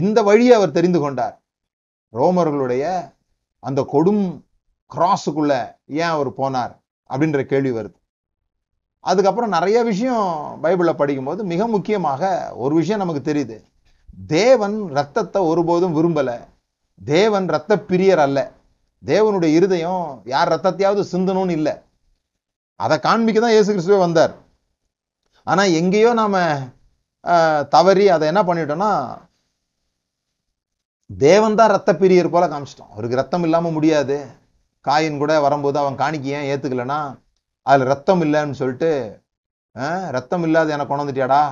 இந்த 0.00 0.18
வழியை 0.28 0.54
அவர் 0.58 0.76
தெரிந்து 0.78 1.00
கொண்டார்? 1.00 1.36
ரோமர்களுடைய 2.18 2.84
அந்த 3.68 3.80
கொடும் 3.92 4.24
கிராஸுக்குள்ள 4.90 5.52
ஏன் 6.00 6.12
அவர் 6.14 6.30
போனார்? 6.40 6.74
அப்படின்ற 7.10 7.42
கேள்வி 7.52 7.74
வருது. 7.78 7.96
அதுக்கப்புறம் 9.04 9.54
நிறைய 9.56 9.78
விஷயம் 9.90 10.26
பைபிளில் 10.62 11.00
படிக்கும்போது 11.02 11.40
மிக 11.52 11.66
முக்கியமாக 11.66 12.32
ஒரு 12.64 12.74
விஷயம் 12.80 13.02
நமக்கு 13.04 13.22
தெரியுது. 13.30 13.58
தேவன் 14.36 14.76
ரத்தத்தை 14.98 15.40
ஒருபோதும் 15.50 15.96
விரும்பலை. 15.98 16.36
தேவன் 17.00 17.46
ரத்த 17.54 17.72
பிரியர் 17.88 18.22
அல்ல. 18.26 18.38
தேவனுடைய 19.02 19.50
இருதயம் 19.58 20.04
யார் 20.32 20.52
ரத்தத்தையாவது 20.54 21.02
சிந்தணும்னு 21.12 21.56
இல்லை. 21.58 21.74
அதை 22.80 22.96
காண்பிக்க 23.06 23.38
தான் 23.40 23.54
இயேசு 23.54 23.68
கிறிஸ்துவே 23.72 23.98
வந்தார். 24.04 24.34
ஆனா 25.46 25.62
எங்கேயோ 25.80 26.10
நாம 26.20 26.36
தவறி 27.74 28.06
அதை 28.14 28.24
என்ன 28.30 28.40
பண்ணிட்டோம்னா 28.48 28.92
தேவன் 31.10 31.58
தான் 31.58 31.72
ரத்த 31.74 31.90
பிரியர் 32.00 32.32
போல 32.34 32.44
காமிச்சிட்டோம். 32.52 32.92
அவருக்கு 32.94 33.20
ரத்தம் 33.20 33.44
இல்லாம 33.46 33.70
முடியாது. 33.76 34.16
காயின் 34.84 35.20
கூட 35.22 35.32
வரும்போது 35.44 35.76
அவன் 35.82 36.00
காணிக்க 36.00 36.36
ஏன் 36.38 36.48
ஏத்துக்கலன்னா 36.52 36.98
அதுல 37.66 37.86
ரத்தம் 37.92 38.22
இல்லைன்னு 38.26 38.58
சொல்லிட்டு 38.60 38.90
ரத்தம் 40.16 40.44
இல்லாத 40.46 40.74
எனக்கு 40.74 40.90
கொண்டு 40.90 41.04
வந்துட்டியாடா? 41.04 41.42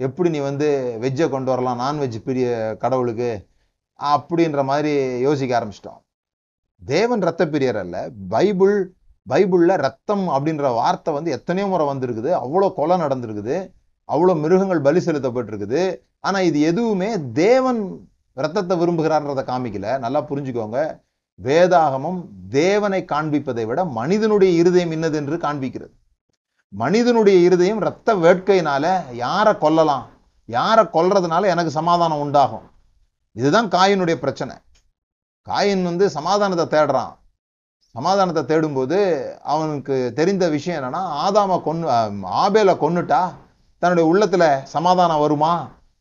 எப்படி 0.00 0.28
நீ 0.34 0.40
வந்து 0.48 0.68
வெஜ்ஜை 1.04 1.26
கொண்டு 1.34 1.50
வரலாம்? 1.52 1.80
நான்வெஜ் 1.84 2.18
பிரிய 2.26 2.48
கடவுளுக்கு? 2.82 3.30
அப்படின்ற 4.00 4.62
மாதிரி 4.64 4.92
யோசிக்க 5.20 5.52
ஆரம்பிச்சிட்டோம். 5.58 6.00
தேவன் 6.82 7.24
ரத்த 7.28 7.44
பிரியர் 7.46 7.78
அல்ல. 7.84 7.96
பைபிள் 8.28 8.76
பைபிளில் 9.26 9.80
ரத்தம் 9.86 10.28
அப்படின்ற 10.28 10.66
வார்த்தை 10.74 11.10
வந்து 11.14 11.30
எத்தனையோ 11.30 11.66
முறை 11.68 11.86
வந்திருக்குது. 11.86 12.30
அவ்வளோ 12.42 12.68
கொலை 12.74 12.96
நடந்திருக்குது. 13.00 13.56
அவ்வளோ 14.08 14.34
மிருகங்கள் 14.44 14.80
பலி 14.80 15.00
செலுத்தப்பட்டிருக்குது. 15.06 15.82
ஆனால் 16.20 16.44
இது 16.44 16.60
எதுவுமே 16.60 17.10
தேவன் 17.32 17.80
ரத்தத்தை 18.36 18.74
விரும்புகிறார்ன்றதை 18.80 19.44
காமிக்கல. 19.50 19.98
நல்லா 19.98 20.20
புரிஞ்சுக்கோங்க. 20.30 20.80
வேதாகமம் 21.40 22.20
தேவனை 22.50 23.00
காண்பிப்பதை 23.12 23.64
விட 23.66 23.80
மனிதனுடைய 23.84 24.52
இருதயம் 24.60 24.90
இன்னது 24.90 25.16
என்று 25.16 25.36
காண்பிக்கிறது. 25.36 25.92
மனிதனுடைய 26.72 27.38
இருதயம் 27.40 27.78
ரத்த 27.78 28.14
வேட்கையினால 28.14 28.84
யாரை 29.12 29.54
கொல்லலாம்? 29.58 30.06
யாரை 30.48 30.84
கொல்றதுனால 30.92 31.46
எனக்கு 31.46 31.70
சமாதானம் 31.70 32.20
உண்டாகும்? 32.20 32.66
இதுதான் 33.40 33.68
காயினுடைய 33.76 34.16
பிரச்சனை. 34.24 34.54
காயின் 35.46 35.88
வந்து 35.88 36.04
சமாதானத்தை 36.18 36.66
தேடுறான். 36.74 37.12
சமாதானத்தை 37.94 38.42
தேடும்போது 38.50 38.98
அவனுக்கு 39.52 39.96
தெரிந்த 40.18 40.44
விஷயம் 40.54 40.78
என்னன்னா 40.78 41.02
ஆதாமை 41.24 41.56
கொன்னு 41.66 41.86
ஆபேலை 42.42 42.74
கொன்னுட்டா 42.82 43.20
தன்னுடைய 43.82 44.04
உள்ளத்துல 44.10 44.44
சமாதானம் 44.74 45.22
வருமா 45.24 45.52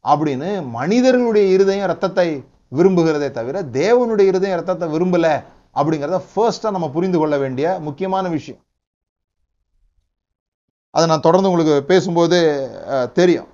அப்படின்னு 0.05 0.49
மனிதர்களுடைய 0.77 1.45
இருதயம் 1.55 1.89
ரத்தத்தை 1.91 2.27
விரும்புகிறதே 2.77 3.29
தவிர 3.37 3.57
தேவனுடைய 3.81 4.31
இருதயம் 4.31 4.59
ரத்தத்தை 4.59 4.87
விரும்பல 4.95 5.27
அப்படிங்கிறத 5.79 6.19
ஃபர்ஸ்டா 6.29 6.69
நம்ம 6.75 6.87
புரிந்து 6.95 7.17
கொள்ள 7.21 7.35
வேண்டிய 7.43 7.67
முக்கியமான 7.87 8.25
விஷயம். 8.37 8.61
அதை 10.95 11.05
நான் 11.11 11.25
தொடர்ந்து 11.25 11.49
உங்களுக்கு 11.51 11.75
பேசும்போது 11.91 12.37
தெரியும். 13.19 13.49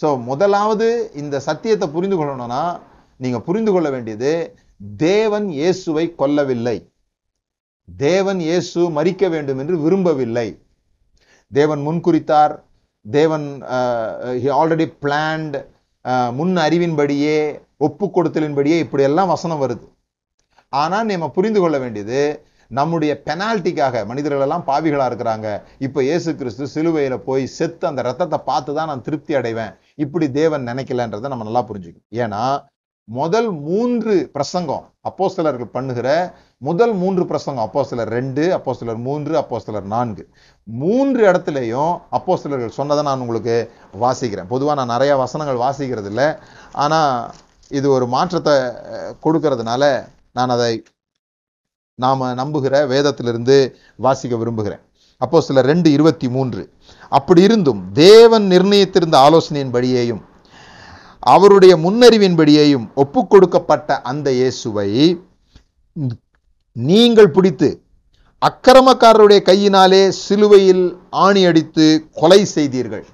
ஸோ 0.00 0.08
முதலாவது 0.28 0.88
இந்த 1.22 1.36
சத்தியத்தை 1.48 1.86
புரிந்து 1.96 2.16
கொள்ளணும்னா 2.18 2.62
நீங்க 3.22 3.38
புரிந்து 3.46 3.70
கொள்ள 3.74 3.88
வேண்டியது 3.94 4.32
தேவன் 5.06 5.46
இயேசுவை 5.58 6.04
கொல்லவில்லை. 6.20 6.76
தேவன் 7.88 8.40
இயேசு 8.48 8.80
மறிக்க 8.98 9.28
வேண்டும் 9.34 9.60
என்று 9.62 9.76
விரும்பவில்லை. 9.84 10.48
தேவன் 11.52 11.82
முன்குறித்தார் 11.86 12.54
தேவன் 13.06 13.46
ஆல்ரெடி 14.60 14.86
பிளான்ட் 15.04 15.56
முன் 16.38 16.54
அறிவின்படியே 16.66 17.38
ஒப்பு 17.86 18.06
கொடுத்தலின்படியே 18.16 18.76
இப்படி 18.84 19.02
எல்லாம் 19.08 19.32
வசனம் 19.34 19.62
வருது. 19.64 19.86
ஆனால் 20.82 21.08
நம்ம 21.10 21.28
புரிந்து 21.36 21.60
கொள்ள 21.62 21.76
வேண்டியது 21.82 22.20
நம்முடைய 22.78 23.12
பெனால்ட்டிக்காக 23.26 24.00
மனிதர்கள் 24.08 24.44
எல்லாம் 24.46 24.64
பாவிகளாக 24.70 25.10
இருக்கிறாங்க. 25.10 25.48
இப்போ 25.86 26.00
இயேசு 26.08 26.30
கிறிஸ்து 26.40 26.64
சிலுவையில் 26.72 27.24
போய் 27.28 27.44
செத்து 27.58 27.84
அந்த 27.90 28.00
ரத்தத்தை 28.08 28.38
பார்த்து 28.48 28.72
தான் 28.78 28.90
நான் 28.90 29.04
திருப்தி 29.06 29.34
அடைவேன். 29.40 29.72
இப்படி 30.04 30.26
தேவன் 30.40 30.68
நினைக்கலன்றதை 30.70 31.30
நம்ம 31.32 31.46
நல்லா 31.48 31.62
புரிஞ்சுக்கணும். 31.70 32.10
ஏன்னா 32.24 32.42
முதல் 33.08 33.50
மூன்று 33.50 34.30
பிரசங்கம் 34.32 34.84
அப்போஸ்தலர்கள் 35.08 35.74
பண்ணுகிற 35.76 36.08
முதல் 36.58 36.92
மூன்று 36.92 37.26
பிரசங்கம் 37.26 37.66
அப்போஸ்தலர் 37.66 38.10
ரெண்டு 38.18 38.42
அப்போஸ்தலர் 38.56 38.96
மூன்று 38.96 39.34
அப்போஸ்தலர் 39.40 39.82
நான்கு. 39.82 40.28
மூன்று 40.64 41.32
இடத்துலையும் 41.32 42.00
அப்போஸ்தலர்கள் 42.10 42.76
சொன்னதை 42.78 43.04
நான் 43.04 43.20
உங்களுக்கு 43.20 43.70
வாசிக்கிறேன். 44.00 44.46
பொதுவாக 44.46 44.76
நான் 44.80 44.94
நிறைய 44.94 45.16
வசனங்கள் 45.16 45.62
வாசிக்கிறது 45.64 46.04
இல்லை 46.04 46.28
ஆனால் 46.72 47.30
இது 47.70 47.90
ஒரு 47.90 48.06
மாற்றத்தை 48.06 48.56
கொடுக்கறதுனால 49.24 50.08
நான் 50.32 50.54
அதை 50.56 50.82
நாம் 51.94 52.20
நம்புகிற 52.20 52.86
வேதத்திலிருந்து 52.94 53.74
வாசிக்க 53.96 54.36
விரும்புகிறேன். 54.36 54.82
அப்போ 55.16 55.40
சில 55.40 55.60
ரெண்டு 55.60 55.92
இருபத்தி 55.92 56.28
மூன்று. 56.28 56.72
அப்படி 57.08 57.42
இருந்தும் 57.42 57.92
தேவன் 57.92 58.46
நிர்ணயித்திருந்த 58.50 59.16
ஆலோசனையின் 59.16 59.72
ஆலோசனையின்படியேயும் 59.72 60.20
அவருடைய 61.20 61.76
முன்னறிவின்படியையும் 61.76 62.94
ஒப்புக் 62.94 63.30
கொடுக்கப்பட்ட 63.30 64.00
அந்த 64.00 64.32
இயேசுவை 64.32 65.20
நீங்கள் 66.72 67.30
பிடித்து 67.30 67.82
அக்கிரமக்காரருடைய 68.46 69.42
கையினாலே 69.42 70.10
சிலுவையில் 70.10 70.98
ஆணி 71.10 71.44
அடித்து 71.44 72.08
கொலை 72.12 72.44
செய்தீர்கள். 72.44 73.06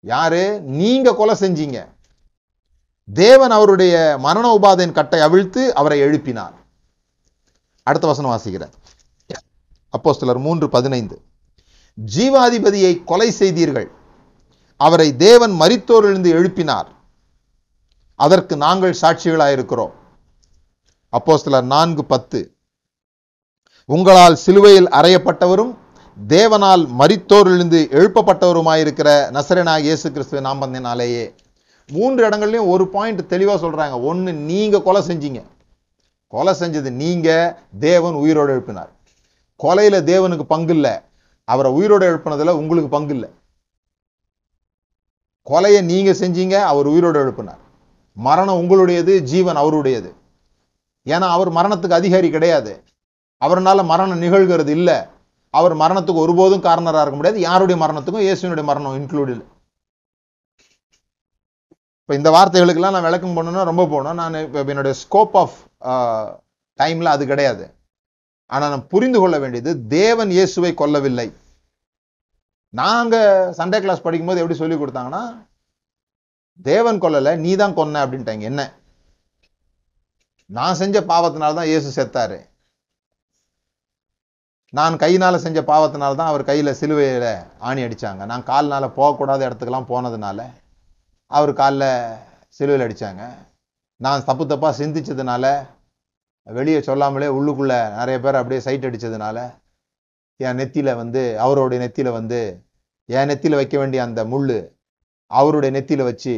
யாரு? 0.00 0.60
நீங்க 0.60 1.14
கொலை 1.14 1.34
செஞ்சீங்க. 1.34 1.88
தேவன் 3.12 3.50
அவருடைய 3.50 4.16
மரண 4.18 4.58
உபாதையின் 4.60 4.92
கட்டை 4.92 5.20
அவிழ்த்து 5.20 5.74
அவரை 5.74 6.02
எழுப்பினார். 6.02 6.52
அடுத்த 7.82 8.06
வசனம் 8.06 8.30
வாசிக்கிறார். 8.30 8.72
அப்போ 9.90 10.12
சிலர் 10.12 10.38
மூன்று 10.38 10.68
பதினைந்து. 10.68 11.22
ஜீவாதிபதியை 12.14 13.04
கொலை 13.04 13.30
செய்தீர்கள். 13.30 13.90
அவரை 14.86 15.08
தேவன் 15.26 15.54
மரித்தோரிலிருந்து 15.62 16.30
எழுப்பினார். 16.38 16.88
அதற்கு 18.24 18.54
நாங்கள் 18.64 19.00
சாட்சிகளாயிருக்கிறோம். 19.02 19.92
அப்போஸ்தலர் 21.16 21.66
நான்கு 21.74 22.02
பத்து. 22.12 22.40
உங்களால் 23.94 24.36
சிலுவையில் 24.44 24.88
அறையப்பட்டவரும் 24.98 25.72
தேவனால் 26.16 26.82
மரித்தோரிலிருந்து 27.00 27.78
எழுப்பப்பட்டவருமாயிருக்கிற 27.98 29.08
நசரனாக 29.36 29.84
இயேசு 29.86 30.06
கிறிஸ்துவ 30.14 30.42
நாம்பந்தினாலேயே 30.48 31.24
மூன்று 31.90 32.20
இடங்கள்லையும் 32.28 32.70
ஒரு 32.72 32.84
பாயிண்ட் 32.94 33.22
தெளிவாக 33.32 33.58
சொல்கிறாங்க 33.62 33.96
ஒன்று 34.10 34.32
நீங்கள் 34.50 34.84
கொலை 34.86 35.02
செஞ்சீங்க. 35.08 35.40
கொலை 36.32 36.52
செஞ்சது 36.60 36.90
நீங்கள் 37.02 37.54
தேவன் 37.86 38.16
உயிரோடு 38.22 38.52
எழுப்பினார். 38.54 38.90
கொலையில் 39.60 40.06
தேவனுக்கு 40.12 40.46
பங்கு 40.54 40.74
இல்லை 40.76 40.94
அவரை 41.52 41.70
உயிரோடு 41.78 42.04
எழுப்பினதில் 42.10 42.58
உங்களுக்கு 42.60 42.90
பங்கு 42.96 43.14
இல்லை 43.16 43.30
கொலையை 45.50 45.80
நீங்க 45.90 46.10
செஞ்சீங்க 46.20 46.56
அவர் 46.72 46.86
உயிரோடு 46.92 47.18
எழுப்பினார். 47.22 47.60
மரணம் 48.26 48.60
உங்களுடையது 48.62 49.12
ஜீவன் 49.30 49.60
அவருடையது. 49.62 50.10
ஏன்னா 51.06 51.26
அவர் 51.36 51.50
மரணத்துக்கு 51.58 52.00
அதிகாரி 52.00 52.28
கிடையாது. 52.30 52.72
அவர்னால 53.44 53.84
மரணம் 53.92 54.22
நிகழ்கிறது 54.24 54.72
இல்லை. 54.78 54.98
அவர் 55.54 55.74
மரணத்துக்கு 55.82 56.22
ஒருபோதும் 56.24 56.66
காரணராக 56.66 57.04
இருக்க 57.04 57.18
முடியாது. 57.18 57.40
யாருடைய 57.48 57.76
மரணத்துக்கும்? 57.82 58.26
இயேசுனுடைய 58.26 58.64
மரணம் 58.70 58.96
இன்க்ளூட் 58.98 59.32
இல்லை. 59.34 59.46
இப்போ 62.02 62.14
இந்த 62.18 62.30
வார்த்தைகளுக்கெல்லாம் 62.36 62.94
நான் 62.94 63.08
விளக்கம் 63.08 63.34
பண்ணணும்னா 63.36 63.64
ரொம்ப 63.70 63.84
போகணும். 63.92 64.18
நான் 64.20 64.36
இப்போ 64.44 64.64
என்னுடைய 64.74 64.94
ஸ்கோப் 65.02 65.36
ஆஃப் 65.42 65.58
டைம்ல 66.80 67.12
அது 67.16 67.24
கிடையாது. 67.32 67.64
ஆனால் 68.54 68.72
நான் 68.72 68.88
புரிந்து 68.92 69.18
கொள்ள 69.22 69.36
வேண்டியது 69.42 69.72
தேவன் 69.98 70.30
இயேசுவை 70.36 70.72
கொல்லவில்லை. 70.80 71.26
நாங்க 72.78 73.16
சண்டே 73.58 73.78
கிளாஸ் 73.84 74.04
படிக்கும்போது 74.04 74.40
எப்படி 74.42 74.58
சொல்லி 74.58 74.76
கொடுத்தாங்கன்னா 74.80 75.22
தேவன் 76.68 77.00
கொல்லலை 77.02 77.32
நீ 77.44 77.50
தான் 77.60 77.74
கொன்ன 77.78 78.00
அப்படின்ட்டாங்க. 78.04 78.44
என்ன? 78.50 78.62
நான் 80.50 80.78
செஞ்ச 80.80 80.96
பாவத்தினால 81.10 81.56
தான் 81.58 81.70
இயேசு 81.70 81.88
செத்தாரு. 81.96 82.38
நான் 84.72 85.00
கையினால 85.02 85.36
செஞ்ச 85.44 85.60
பாவத்தினால 85.70 86.18
தான் 86.20 86.30
அவர் 86.32 86.48
கையில் 86.50 86.78
சிலுவையில 86.80 87.28
ஆணி 87.68 87.80
அடிச்சாங்க. 87.86 88.22
நான் 88.30 88.48
கால்னால 88.50 88.88
போகக்கூடாத 88.98 89.40
இடத்துக்கெல்லாம் 89.48 89.90
போனதுனால 89.92 90.40
அவர் 91.30 91.52
காலில் 91.60 91.88
சிலுவையில் 92.58 92.86
அடித்தாங்க 92.86 93.24
நான் 94.00 94.26
தப்பு 94.28 94.44
தப்பாக 94.52 94.78
சிந்திச்சதுனால 94.80 95.44
வெளியே 96.46 96.78
சொல்லாமலே 96.88 97.28
உள்ளுக்குள்ளே 97.38 97.80
நிறைய 97.98 98.16
பேர் 98.24 98.38
அப்படியே 98.40 98.60
சைட் 98.66 98.86
அடித்ததுனால 98.88 99.38
என் 100.40 100.58
நெத்தியில் 100.60 100.98
வந்து 101.02 101.22
அவருடைய 101.44 101.78
நெத்தியில் 101.84 102.16
வந்து 102.18 102.40
என் 103.08 103.28
நெத்தியில் 103.30 103.58
வைக்க 103.60 103.76
வேண்டிய 103.80 104.00
அந்த 104.06 104.20
முள் 104.32 104.52
அவருடைய 105.30 105.70
நெத்தியில் 105.76 106.08
வச்சு 106.10 106.34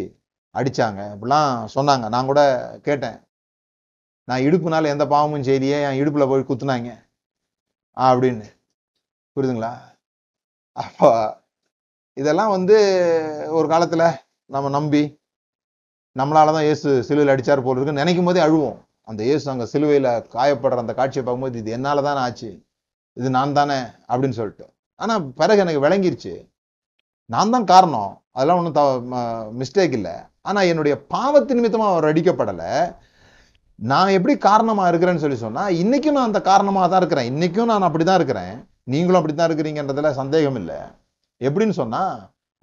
அடித்தாங்க 0.54 1.00
இப்படிலாம் 1.14 1.52
சொன்னாங்க. 1.76 2.06
நான் 2.14 2.30
கூட 2.30 2.40
கேட்டேன். 2.88 3.18
நான் 4.28 4.44
இடுப்புனால 4.46 4.90
எந்த 4.94 5.04
பாவமும் 5.12 5.46
செய்தியே 5.48 5.78
என் 5.88 6.00
இடுப்பில் 6.00 6.30
போய் 6.32 6.48
குத்துனாங்க. 6.50 6.90
அப்படின்னு. 7.96 8.46
புரியுதுங்களா? 9.36 9.72
அப்போ 10.76 11.08
இதெல்லாம் 12.16 12.52
வந்து 12.56 12.76
ஒரு 13.58 13.66
காலத்தில் 13.72 14.06
நம்ம 14.50 14.70
நம்பி 14.78 15.02
நம்மளால 16.16 16.52
தான் 16.56 16.66
இயேசு 16.68 16.88
சிலுவையில் 17.08 17.32
அடித்தார் 17.34 17.64
போல் 17.66 17.76
இருக்குன்னு 17.76 18.02
நினைக்கும் 18.02 18.28
போதே 18.28 18.40
அழுவோம். 18.46 18.78
அந்த 19.10 19.20
இயேசு 19.28 19.46
அங்கே 19.52 19.66
சிலுவையில் 19.72 20.10
காயப்படுற 20.34 20.84
அந்த 20.84 20.94
காட்சியை 21.00 21.22
பார்க்கும்போது 21.24 21.60
இது 21.62 21.70
என்னால் 21.76 22.06
தான் 22.08 22.20
ஆச்சு? 22.26 22.50
இது 23.18 23.28
நான் 23.36 23.56
தானே 23.58 23.78
அப்படின்னு 24.10 24.38
சொல்லிட்டு. 24.40 24.66
ஆனால் 25.00 25.22
பிறகு 25.40 25.62
எனக்கு 25.64 25.84
விளங்கிருச்சு. 25.84 26.34
நான் 27.34 27.54
தான் 27.54 27.70
காரணம். 27.72 28.10
அதெல்லாம் 28.36 28.58
ஒன்றும் 28.60 28.76
த 28.80 28.84
மிஸ்டேக் 29.60 29.94
இல்லை. 29.98 30.14
ஆனால் 30.48 30.68
என்னுடைய 30.70 30.94
பாவத்து 31.14 31.56
நிமித்தமாக 31.58 31.92
அவர் 31.94 32.08
அடிக்கப்படலை. 32.10 32.70
நான் 33.78 34.14
எப்படி 34.16 34.34
காரணமாக 34.48 34.90
இருக்கிறேன்னு 34.90 35.22
சொல்லி 35.24 35.38
சொன்னால் 35.44 35.76
இன்றைக்கும் 35.82 36.16
நான் 36.16 36.30
அந்த 36.30 36.40
காரணமாக 36.50 36.86
தான் 36.88 37.00
இருக்கிறேன். 37.02 37.28
இன்றைக்கும் 37.32 37.70
நான் 37.72 37.86
அப்படிதான் 37.88 38.18
இருக்கிறேன். 38.20 38.54
நீங்களும் 38.92 39.20
அப்படித்தான் 39.20 39.48
இருக்கிறீங்கன்றதில் 39.50 40.18
சந்தேகம் 40.20 40.58
இல்லை. 40.60 40.78
எப்படின்னு 41.40 41.76
சொன்னால் 41.80 42.14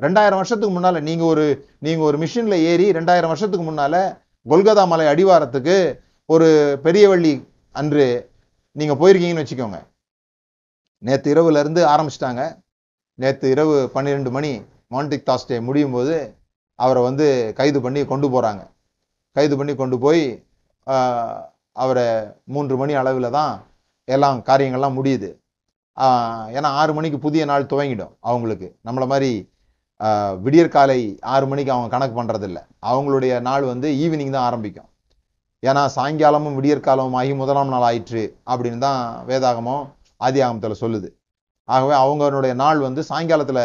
ரெண்டாயிரம் 0.05 0.39
வருஷத்துக்கு 0.41 0.73
முன்னால் 0.75 1.05
நீங்கள் 1.07 1.29
ஒரு 1.31 1.45
நீங்கள் 1.85 2.07
ஒரு 2.09 2.17
மிஷினில் 2.23 2.63
ஏறி 2.71 2.85
ரெண்டாயிரம் 2.97 3.31
வருஷத்துக்கு 3.33 3.65
முன்னால் 3.69 4.01
கொல்கதா 4.45 4.83
மலை 4.91 5.05
அடிவாரத்துக்கு 5.13 5.77
ஒரு 6.29 6.47
பெரிய 6.85 7.05
வள்ளி 7.11 7.33
அன்று 7.79 8.05
நீங்கள் 8.75 8.99
போயிருக்கீங்கன்னு 9.01 9.43
வச்சுக்கோங்க. 9.43 9.79
நேற்று 11.07 11.29
இரவுலேருந்து 11.33 11.81
ஆரம்பிச்சிட்டாங்க. 11.93 12.43
நேற்று 13.21 13.47
இரவு 13.53 13.75
பன்னிரெண்டு 13.95 14.29
மணி 14.37 14.51
மான்டிக் 14.93 15.27
தாஸ்டே 15.29 15.57
முடியும் 15.67 15.95
போது 15.95 16.15
அவரை 16.79 17.01
வந்து 17.07 17.25
கைது 17.59 17.79
பண்ணி 17.85 18.01
கொண்டு 18.11 18.27
போகிறாங்க 18.33 18.61
கைது 19.35 19.55
பண்ணி 19.59 19.73
கொண்டு 19.81 19.97
போய் 20.05 20.23
அவரை 21.83 22.07
மூன்று 22.53 22.75
மணி 22.81 22.93
அளவில் 23.01 23.35
தான் 23.39 23.53
எல்லாம் 24.07 24.39
காரியங்கள்லாம் 24.49 24.97
முடியுது. 24.99 25.29
ஏன்னா 26.57 26.69
ஆறு 26.81 26.91
மணிக்கு 26.97 27.17
புதிய 27.25 27.43
நாள் 27.49 27.69
துவங்கிடும் 27.71 28.13
அவங்களுக்கு. 28.29 28.67
நம்மளை 28.87 29.07
மாதிரி 29.13 29.31
விடியற்காலை 30.43 30.99
ஆறு 31.33 31.45
மணிக்கு 31.51 31.71
அவங்க 31.75 31.89
கணக்கு 31.93 32.15
பண்ணுறதில்ல 32.19 32.59
அவங்களுடைய 32.89 33.33
நாள் 33.47 33.63
வந்து 33.71 33.87
ஈவினிங் 34.03 34.35
தான் 34.35 34.47
ஆரம்பிக்கும். 34.49 34.89
ஏன்னா 35.63 35.81
சாயங்காலமும் 35.95 36.57
விடியற்காலமும் 36.57 37.17
ஆகி 37.21 37.33
முதலாம் 37.41 37.73
நாள் 37.73 37.87
ஆயிற்று 37.87 38.23
அப்படின்னு 38.51 38.79
தான் 38.87 39.01
வேதாகமம் 39.29 39.83
ஆதியாகமத்தில் 40.27 40.81
சொல்லுது. 40.83 41.09
ஆகவே 41.69 41.95
அவங்களுடைய 42.03 42.53
நாள் 42.63 42.79
வந்து 42.87 43.01
சாயங்காலத்தில் 43.09 43.63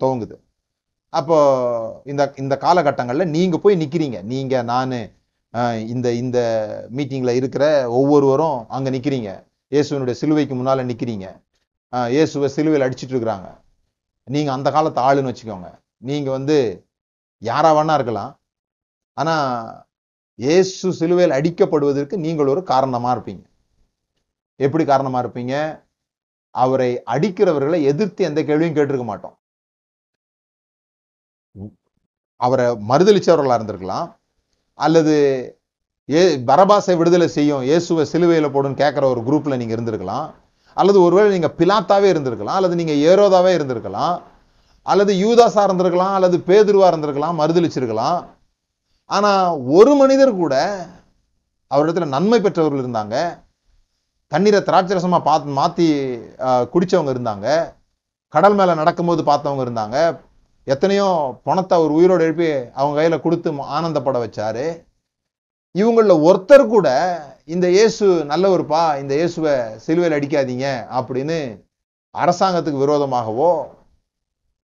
துவங்குது. 0.00 0.36
அப்போ 1.18 1.38
இந்த 2.10 2.22
இந்த 2.42 2.54
காலகட்டங்களில் 2.64 3.32
நீங்கள் 3.36 3.62
போய் 3.64 3.80
நிற்கிறீங்க 3.82 4.18
நீங்கள் 4.32 4.66
நான் 4.72 4.96
இந்த 5.92 6.08
இந்த 6.22 6.38
மீட்டிங்கில் 6.96 7.38
இருக்கிற 7.40 7.64
ஒவ்வொருவரும் 8.00 8.58
அங்கே 8.76 8.90
நிற்கிறீங்க 8.96 9.30
இயேசுவினுடைய 9.74 10.16
சிலுவைக்கு 10.20 10.54
முன்னால் 10.58 10.88
நிற்கிறீங்க 10.90 11.26
இயேசுவை 12.14 12.48
சிலுவையில் 12.56 12.84
அடிச்சிட்டு 12.86 13.14
இருக்கிறாங்க. 13.14 13.48
நீங்கள் 14.34 14.54
அந்த 14.56 14.68
காலத்து 14.74 15.00
ஆளுன்னு 15.08 15.30
வச்சுக்கோங்க. 15.30 15.68
நீங்கள் 16.08 16.36
வந்து 16.36 16.56
யாராக 17.42 17.74
வேணா 17.76 17.94
இருக்கலாம். 17.98 18.32
ஆனால் 19.20 19.46
இயேசு 20.44 20.92
சிலுவையில் 21.00 21.36
அடிக்கப்படுவதற்கு 21.38 22.16
நீங்கள் 22.26 22.50
ஒரு 22.52 22.62
காரணமாக 22.72 23.14
இருப்பீங்க. 23.16 23.44
எப்படி 24.64 24.84
காரணமாக 24.90 25.22
இருப்பீங்க? 25.24 25.54
அவரை 26.54 26.90
அடிக்கிறவர்களை 27.14 27.78
எதிர்த்து 27.90 28.20
எந்த 28.28 28.40
கேள்வியும் 28.48 28.76
கேட்டிருக்க 28.76 29.06
மாட்டோம். 29.10 29.36
அவரை 32.46 32.66
மறுதளிச்சவர்களாக 32.90 33.58
இருந்திருக்கலாம். 33.60 34.06
அல்லது 34.84 35.14
ஏ 36.08 36.20
பரபாசை 36.50 36.94
விடுதலை 37.00 37.26
செய்யும் 37.36 37.64
இயேசுவை 37.68 38.04
சிலுவையில் 38.12 38.52
போடுன்னு 38.54 38.80
கேட்குற 38.82 39.04
ஒரு 39.14 39.20
குரூப்பில் 39.26 39.60
நீங்கள் 39.60 39.76
இருந்திருக்கலாம். 39.76 40.26
அல்லது 40.76 40.98
ஒருவேளை 41.06 41.30
நீங்கள் 41.36 41.56
பிலாத்தாவே 41.60 42.08
இருந்திருக்கலாம். 42.14 42.58
அல்லது 42.58 42.74
நீங்கள் 42.80 43.02
ஏரோதாவே 43.10 43.52
இருந்திருக்கலாம். 43.58 44.16
அல்லது 44.86 45.12
யூதாஸாக 45.24 45.66
இருந்திருக்கலாம். 45.68 46.14
அல்லது 46.18 46.36
பேதுருவாக 46.48 46.90
இருந்திருக்கலாம். 46.92 47.38
மறுதளிச்சிருக்கலாம் 47.40 48.18
ஆனால் 49.16 49.58
ஒரு 49.78 49.92
மனிதர் 50.00 50.32
கூட 50.40 50.54
அவரிடத்துல 51.74 52.08
நன்மை 52.16 52.38
பெற்றவர்கள் 52.40 52.82
இருந்தாங்க. 52.82 53.16
தண்ணீரை 54.32 54.58
திராட்சரசமாக 54.66 55.26
பார்த்து 55.28 55.56
மாற்றி 55.60 55.86
குடித்தவங்க 56.72 57.12
இருந்தாங்க. 57.14 57.46
கடல் 58.34 58.56
மேலே 58.58 58.72
நடக்கும்போது 58.80 59.22
பார்த்தவங்க 59.30 59.62
இருந்தாங்க. 59.66 59.96
எத்தனையோ 60.72 61.06
பணத்தை 61.48 61.74
அவர் 61.78 61.96
உயிரோடு 61.98 62.24
எழுப்பி 62.26 62.48
அவங்க 62.78 62.96
கையில் 62.98 63.22
கொடுத்து 63.24 63.50
ஆனந்தப்பட 63.76 64.18
வச்சாரு. 64.24 64.66
இவங்களில் 65.80 66.22
ஒருத்தர் 66.28 66.64
கூட 66.74 66.88
இந்த 67.54 67.66
இயேசு 67.76 68.06
நல்லவருப்பா 68.30 68.82
இந்த 69.02 69.12
இயேசுவை 69.18 69.54
சிலுவையில் 69.84 70.16
அடிக்காதீங்க 70.18 70.66
அப்படின்னு 70.98 71.38
அரசாங்கத்துக்கு 72.22 72.82
விரோதமாகவோ 72.84 73.50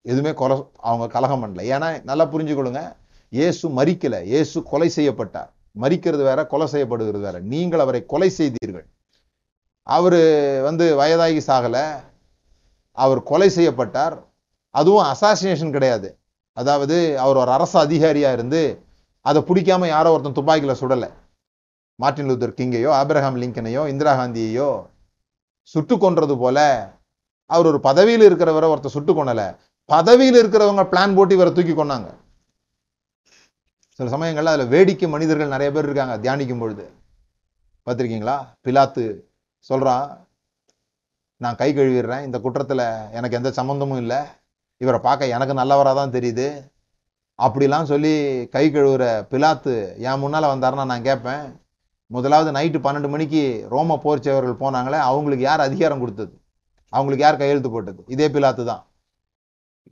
எதுவுமே 0.06 0.32
கொலை 0.42 0.56
அவங்க 0.90 1.06
கலகம் 1.16 1.44
பண்ணல. 1.44 1.64
ஏன்னா 1.74 1.90
நல்லா 2.10 2.26
புரிஞ்சுக்கொள்ளுங்க. 2.34 2.82
இயேசு 3.38 3.66
மறிக்கலை 3.80 4.20
இயேசு 4.34 4.58
கொலை 4.72 4.90
செய்யப்பட்டார். 4.98 5.50
மறிக்கிறது 5.84 6.24
வேற 6.30 6.42
கொலை 6.54 6.68
செய்யப்படுகிறது 6.74 7.26
வேற. 7.28 7.38
நீங்கள் 7.54 7.84
அவரை 7.86 8.02
கொலை 8.14 8.30
செய்தீர்கள். 8.40 8.88
அவர் 9.88 10.22
வந்து 10.64 10.86
வயதாகி 10.96 11.42
சாகலை. 11.48 11.86
அவர் 12.98 13.24
கொலை 13.24 13.50
செய்யப்பட்டார். 13.50 14.16
அதுவும் 14.76 15.06
அசாசினேஷன் 15.06 15.76
கிடையாது. 15.76 16.18
அதாவது 16.58 17.20
அவர் 17.20 17.36
ஒரு 17.36 17.52
அரசு 17.52 17.80
அதிகாரியாக 17.80 18.34
இருந்து 18.34 18.62
அதை 19.26 19.40
பிடிக்காம 19.42 19.88
யாரோ 19.88 20.12
ஒருத்தன் 20.12 20.38
துப்பாக்கியில் 20.40 20.80
சுடலை. 20.82 21.10
மார்ட்டின் 22.00 22.30
லூத்தர் 22.30 22.58
கிங்கையோ 22.60 22.92
ஆப்ரஹாம் 23.02 23.38
லிங்கனையோ 23.42 23.82
இந்திரா 23.88 24.14
காந்தியையோ 24.20 24.70
சுட்டு 25.62 25.96
கொன்றது 25.98 26.36
போல 26.38 26.60
அவர் 27.46 27.66
ஒரு 27.66 27.80
பதவியில் 27.80 28.26
இருக்கிறவரை 28.28 28.70
ஒருத்தர் 28.70 28.96
சுட்டு 28.96 29.14
கொண்டல 29.14 29.42
பதவியில் 29.90 30.40
இருக்கிறவங்க 30.42 30.84
பிளான் 30.92 31.16
போட்டு 31.16 31.36
இவரை 31.36 31.52
தூக்கி 31.54 31.74
கொண்டாங்க 31.74 32.10
சில 34.00 34.08
சமயங்கள்ல 34.18 34.54
அதில் 34.56 34.68
வேடிக்கை 34.68 35.10
மனிதர்கள் 35.10 35.54
நிறைய 35.56 35.70
பேர் 35.72 35.84
இருக்காங்க. 35.84 36.16
தியானிக்கும் 36.24 36.60
பொழுது. 36.60 36.86
பார்த்துருக்கீங்களா? 37.86 38.38
பிலாத்து 38.64 39.04
சொல்கிறான் 39.70 40.06
நான் 41.44 41.60
கை 41.62 41.70
கழுவிடுறேன். 41.78 42.26
இந்த 42.28 42.38
குற்றத்தில் 42.44 42.86
எனக்கு 43.18 43.38
எந்த 43.40 43.50
சம்மந்தமும் 43.60 44.02
இல்லை. 44.04 44.20
இவரை 44.84 45.00
பார்க்க 45.08 45.34
எனக்கு 45.36 45.54
நல்லவராக 45.62 45.96
தான் 46.00 46.16
தெரியுது. 46.16 46.48
அப்படிலாம் 47.40 47.90
சொல்லி 47.92 48.14
கை 48.56 48.66
கழுவுற 48.74 49.04
பிலாத்து 49.32 49.74
என் 50.08 50.22
முன்னால் 50.24 50.52
வந்தாருன்னா 50.54 50.86
நான் 50.92 51.08
கேட்பேன் 51.10 51.46
முதலாவது 52.16 52.50
நைட்டு 52.58 52.80
பன்னெண்டு 52.86 53.10
மணிக்கு 53.14 53.42
ரோம 53.74 53.98
போர்ச்சவர்கள் 54.04 54.62
போனாங்களே 54.64 55.00
அவங்களுக்கு 55.10 55.46
யார் 55.48 55.68
அதிகாரம் 55.68 56.02
கொடுத்தது? 56.04 56.34
அவங்களுக்கு 56.94 57.26
யார் 57.26 57.40
கையெழுத்து 57.42 57.70
போட்டது? 57.76 58.02
இதே 58.14 58.28
பிலாத்து 58.36 58.64
தான். 58.72 58.84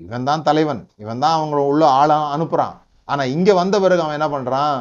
இவன் 0.05 0.27
தான் 0.29 0.45
தலைவன். 0.49 0.81
இவன் 1.03 1.21
தான் 1.23 1.38
அவங்கள 1.38 1.62
உள்ள 1.71 1.84
ஆள 2.01 2.12
அனுப்புகிறான் 2.36 2.75
ஆனால் 3.12 3.31
இங்கே 3.36 3.53
வந்த 3.62 3.75
பிறகு 3.84 4.03
அவன் 4.03 4.17
என்ன 4.19 4.27
பண்ணுறான் 4.34 4.75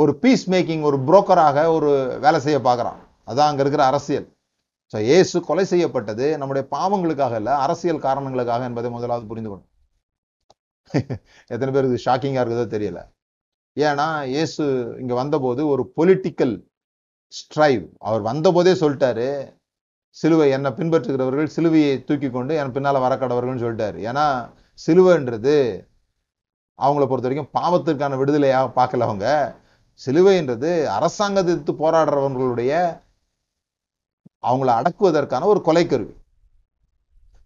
ஒரு 0.00 0.12
பீஸ் 0.22 0.44
மேக்கிங் 0.54 0.82
ஒரு 0.88 0.98
புரோக்கராக 1.08 1.58
ஒரு 1.76 1.90
வேலை 2.24 2.40
செய்ய 2.46 2.58
பார்க்குறான். 2.66 2.98
அதான் 3.28 3.48
அங்கே 3.50 3.62
இருக்கிற 3.64 3.82
அரசியல். 3.90 4.26
ஸோ 4.92 4.98
இயேசு 5.08 5.36
கொலை 5.48 5.64
செய்யப்பட்டது 5.72 6.26
நம்முடைய 6.40 6.64
பாவங்களுக்காக 6.74 7.34
இல்லை 7.40 7.54
அரசியல் 7.64 8.04
காரணங்களுக்காக 8.06 8.68
என்பதை 8.70 8.90
முதலாவது 8.96 9.26
புரிந்து 9.32 9.50
கொள்ளும் 9.52 9.66
எத்தனை 11.52 11.70
பேருக்கு 11.72 12.04
ஷாக்கிங்காக 12.04 12.42
இருக்குதோ 12.42 12.64
தெரியல. 12.74 12.98
ஏன்னா 13.76 14.06
இயேசு 14.34 14.64
இங்கே 15.00 15.14
வந்தபோது 15.20 15.62
ஒரு 15.72 15.82
பொலிட்டிக்கல் 15.98 16.54
ஸ்ட்ரைவ் 17.32 17.84
அவர் 18.08 18.22
வந்தபோதே 18.28 18.72
சொல்லிட்டாரு 18.82 19.28
சிலுவை 20.16 20.46
என்னை 20.56 20.70
பின்பற்றுகிறவர்கள் 20.78 21.52
சிலுவையை 21.56 21.92
தூக்கி 22.08 22.28
கொண்டு 22.36 22.52
என் 22.60 22.74
பின்னால் 22.76 23.04
வரக்கடவர்கள்னு 23.04 23.64
சொல்லிட்டாரு. 23.64 23.98
ஏன்னா 24.10 24.26
சிலுவைன்றது 24.78 25.56
அவங்கள 26.78 27.04
பொறுத்த 27.06 27.28
வரைக்கும் 27.28 27.52
பாவத்திற்கான 27.58 28.16
விடுதலையாக 28.20 28.72
பார்க்கல 28.78 29.06
அவங்க. 29.08 29.26
சிலுவைன்றது 30.00 30.70
அரசாங்கத்தை 30.96 31.52
எதிர்த்து 31.54 31.74
போராடுறவர்களுடைய 31.82 32.72
அவங்கள 34.44 34.70
அடக்குவதற்கான 34.74 35.46
ஒரு 35.46 35.60
கொலைக்கருவி 35.64 36.14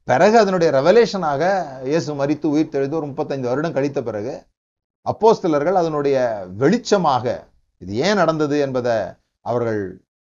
பிறகு 0.09 0.37
அதனுடைய 0.39 0.69
ரெவலேஷனாக 0.71 1.43
இயேசு 1.85 2.11
மறித்து 2.15 2.47
உயிர் 2.47 2.73
தெழுந்து 2.73 2.97
ஒரு 2.97 3.07
முப்பத்தைந்து 3.07 3.49
வருடம் 3.49 3.73
கழித்த 3.73 4.01
பிறகு 4.03 4.35
அப்போஸ்தலர்கள் 5.07 5.75
அதனுடைய 5.75 6.17
வெளிச்சமாக 6.59 7.25
இது 7.83 7.93
ஏன் 7.99 8.17
நடந்தது 8.17 8.57
என்பதை 8.59 8.97
அவர்கள் 9.47 9.81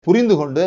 புரிந்து 0.07 0.35
கொண்டு 0.37 0.65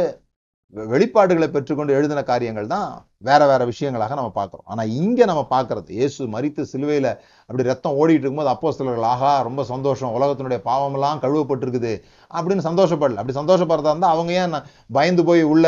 வெளிப்பாடுகளை 0.91 1.47
பெற்றுக்கொண்டு 1.53 1.95
எழுதின 1.97 2.21
காரியங்கள் 2.29 2.67
தான் 2.73 2.89
வேற 3.27 3.41
வேற 3.49 3.61
விஷயங்களாக 3.71 4.15
நம்ம 4.19 4.31
பார்க்குறோம். 4.37 4.65
ஆனால் 4.71 4.91
இங்கே 4.99 5.25
நம்ம 5.31 5.41
பார்க்கறது 5.53 5.89
இயேசு 5.97 6.27
மரித்து 6.35 6.61
சிலுவையில் 6.71 7.09
அப்படி 7.47 7.65
ரத்தம் 7.69 7.97
ஓடிட்டு 8.01 8.23
இருக்கும்போது 8.23 8.51
அப்போஸ்தலர்கள் 8.53 9.07
ஆஹா 9.13 9.31
ரொம்ப 9.47 9.63
சந்தோஷம். 9.71 10.13
உலகத்தினுடைய 10.17 10.59
பாவமெல்லாம் 10.69 11.21
கழுவப்பட்டிருக்குது. 11.23 11.93
அப்படின்னு 12.35 12.67
சந்தோஷப்படல. 12.69 13.19
அப்படி 13.21 13.37
சந்தோஷப்படுறதா 13.39 13.93
இருந்தால் 13.93 14.15
அவங்க 14.15 14.33
ஏன் 14.43 14.55
பயந்து 14.97 15.25
போய் 15.29 15.43
உள்ள 15.53 15.65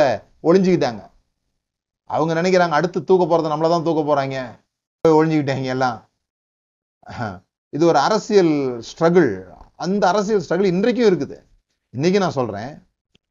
ஒளிஞ்சுக்கிட்டாங்க? 0.50 1.04
அவங்க 2.10 2.34
நினைக்கிறாங்க 2.42 2.80
அடுத்து 2.80 3.02
தூக்க 3.10 3.24
போகிறது 3.26 3.54
நம்மள 3.54 3.70
தான் 3.76 3.88
தூக்க 3.89 4.02
போகிறாங்க 4.04 4.38
போய் 5.04 5.18
ஒளிஞ்சுக்கிட்டாங்க 5.20 5.76
எல்லாம். 5.76 6.00
இது 7.76 7.84
ஒரு 7.92 8.00
அரசியல் 8.08 8.56
ஸ்ட்ரகிள். 8.89 9.30
அந்த 9.86 10.04
அரசியல் 10.13 10.44
ஸ்ட்ரகிள் 10.46 10.74
இன்றைக்கும் 10.74 11.10
இருக்குது. 11.12 11.38
இன்றைக்கி 11.94 12.20
நான் 12.26 12.38
சொல்கிறேன் 12.39 12.72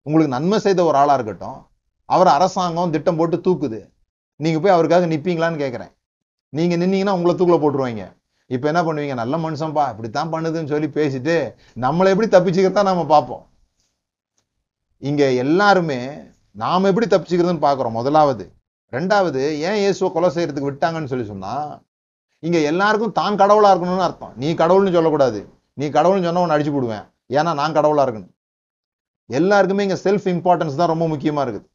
உங்களுக்கு 0.06 0.34
நன்மை 0.36 0.58
செய்த 0.64 0.80
ஒரு 0.84 0.96
ஆளா 1.02 1.14
இருக்கட்டும் 1.18 1.58
அவர் 2.14 2.30
அரசாங்கம் 2.36 2.92
திட்டம் 2.94 3.18
போட்டு 3.18 3.36
தூக்குது. 3.46 3.80
நீங்க 4.40 4.58
போய் 4.62 4.74
அவருக்காக 4.76 5.06
நிற்பீங்களான்னு 5.12 5.62
கேட்குறேன் 5.62 5.92
நீங்க 6.56 6.74
நின்னீங்கன்னா 6.80 7.14
உங்களை 7.16 7.34
தூக்கில் 7.36 7.62
போட்டுருவாங்க. 7.62 8.04
இப்ப 8.54 8.66
என்ன 8.70 8.80
பண்ணுவீங்க? 8.86 9.14
நல்ல 9.22 9.34
மனுஷன்பா 9.44 9.84
இப்படித்தான் 9.92 10.32
பண்ணுதுன்னு 10.32 10.72
சொல்லி 10.72 10.88
பேசிட்டு 10.98 11.36
நம்மளை 11.84 12.10
எப்படி 12.14 12.28
தப்பிச்சுக்கிறதா 12.34 12.82
நம்ம 12.90 13.04
பார்ப்போம். 13.14 13.44
இங்க 15.08 15.22
எல்லாருமே 15.44 16.00
நாம 16.62 16.88
எப்படி 16.90 17.06
தப்பிச்சுக்கிறதுன்னு 17.12 17.64
பார்க்குறோம். 17.68 17.96
முதலாவது. 18.00 18.44
ரெண்டாவது 18.96 19.40
ஏன் 19.68 19.78
இயேசுவை 19.82 20.08
கொலை 20.12 20.28
செய்யறதுக்கு 20.34 20.70
விட்டாங்கன்னு 20.70 21.10
சொல்லி 21.12 21.26
சொன்னால் 21.32 21.70
இங்க 22.46 22.58
எல்லாருக்கும் 22.70 23.16
தான் 23.20 23.38
கடவுளா 23.42 23.70
இருக்கணும்னு 23.72 24.06
அர்த்தம். 24.08 24.34
நீ 24.42 24.48
கடவுள்னு 24.62 24.96
சொல்லக்கூடாது. 24.96 25.40
நீ 25.80 25.86
கடவுள்னு 25.96 26.26
சொன்னால் 26.28 26.44
உன்னை 26.44 26.56
அடிச்சு 26.56 26.72
போடுவேன். 26.76 27.04
ஏன்னா 27.38 27.50
நான் 27.60 27.76
கடவுளா 27.78 28.04
இருக்கணும். 28.06 28.32
எல்லாருக்குமே 29.38 29.84
இங்க 29.86 29.98
செல்ஃப் 30.06 30.26
இம்பார்ட்டன்ஸ் 30.34 30.78
தான் 30.80 30.92
ரொம்ப 30.92 31.06
முக்கியமா 31.12 31.42
இருக்குது. 31.44 31.66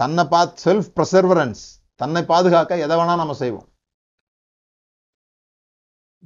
தன்னை 0.00 0.24
பார்த்து 0.34 0.62
செல்ஃப் 0.66 0.88
ப்ரெசர்வரன்ஸ் 0.96 1.62
தன்னை 2.00 2.20
பாதுகாக்க 2.32 2.84
எதை 2.84 2.94
வேணா 3.00 3.14
நம்ம 3.22 3.34
செய்வோம். 3.42 3.66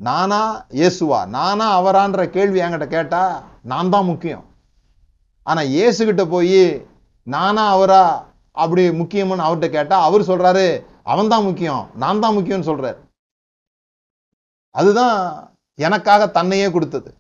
நானா 0.09 0.41
இயேசுவா? 0.79 1.21
நானா 1.37 1.67
அவரான்ற 1.79 2.23
கேள்வி 2.37 2.59
என்கிட்ட 2.65 2.87
கேட்டா 2.95 3.23
நான் 3.73 3.93
தான் 3.95 4.09
முக்கியம். 4.13 4.45
ஆனா 5.47 5.63
இயேசு 5.75 6.01
கிட்ட 6.09 6.23
போய் 6.35 6.63
நானா 7.35 7.65
அவரா 7.75 8.05
அப்படி 8.63 8.83
முக்கியம்னு 9.01 9.47
அவர்கிட்ட 9.47 9.69
கேட்டா 9.77 9.97
அவர் 10.09 10.29
சொல்றாரு 10.31 10.67
அவன் 11.13 11.33
தான் 11.33 11.47
முக்கியம் 11.49 11.85
நான் 12.03 12.23
தான் 12.25 12.37
முக்கியம்னு 12.37 12.69
சொல்றாரு. 12.71 12.99
அதுதான் 14.81 15.17
எனக்காக 15.87 16.23
தன்னையே 16.39 16.69
கொடுத்தது. 16.75 17.11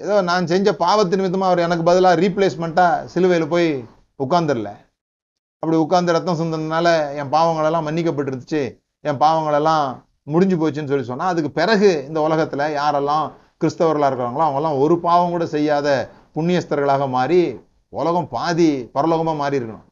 ஏதோ 0.00 0.20
நான் 0.20 0.46
செஞ்ச 0.46 0.72
பாவத்தின் 0.72 1.18
நிமித்தமாக 1.20 1.48
அவர் 1.48 1.58
எனக்கு 1.58 1.82
பதிலாக 1.82 2.20
ரீப்ளேஸ்மெண்ட்டாக 2.20 3.06
சிலுவையில் 3.06 3.48
போய் 3.48 3.68
உட்காந்துடல 4.20 4.70
அப்படி 5.62 5.76
உட்கார்ந்து 5.76 6.12
ரத்தம் 6.12 6.38
சிந்தனால 6.40 6.88
என் 7.14 7.32
பாவங்களெல்லாம் 7.32 7.88
எல்லாம் 7.88 8.60
என் 9.04 9.18
பாவங்களெல்லாம் 9.18 9.86
முடிஞ்சு 10.26 10.56
போச்சுன்னு 10.56 10.88
சொல்லி 10.88 11.04
சொன்னால் 11.04 11.28
அதுக்கு 11.28 11.50
பிறகு 11.50 12.04
இந்த 12.06 12.20
உலகத்தில் 12.20 12.74
யாரெல்லாம் 12.74 13.26
கிறிஸ்தவர்களாக 13.58 14.10
இருக்கிறாங்களோ 14.10 14.44
அவங்கெல்லாம் 14.44 14.78
ஒரு 14.78 15.00
பாவம் 15.00 15.30
கூட 15.30 15.46
செய்யாத 15.46 15.88
புண்ணியஸ்தர்களாக 16.34 17.08
மாறி 17.08 17.60
உலகம் 17.92 18.28
பாதி 18.28 18.90
பரலோகமாக 18.94 19.36
மாறி 19.36 19.58
இருக்கணும் 19.58 19.86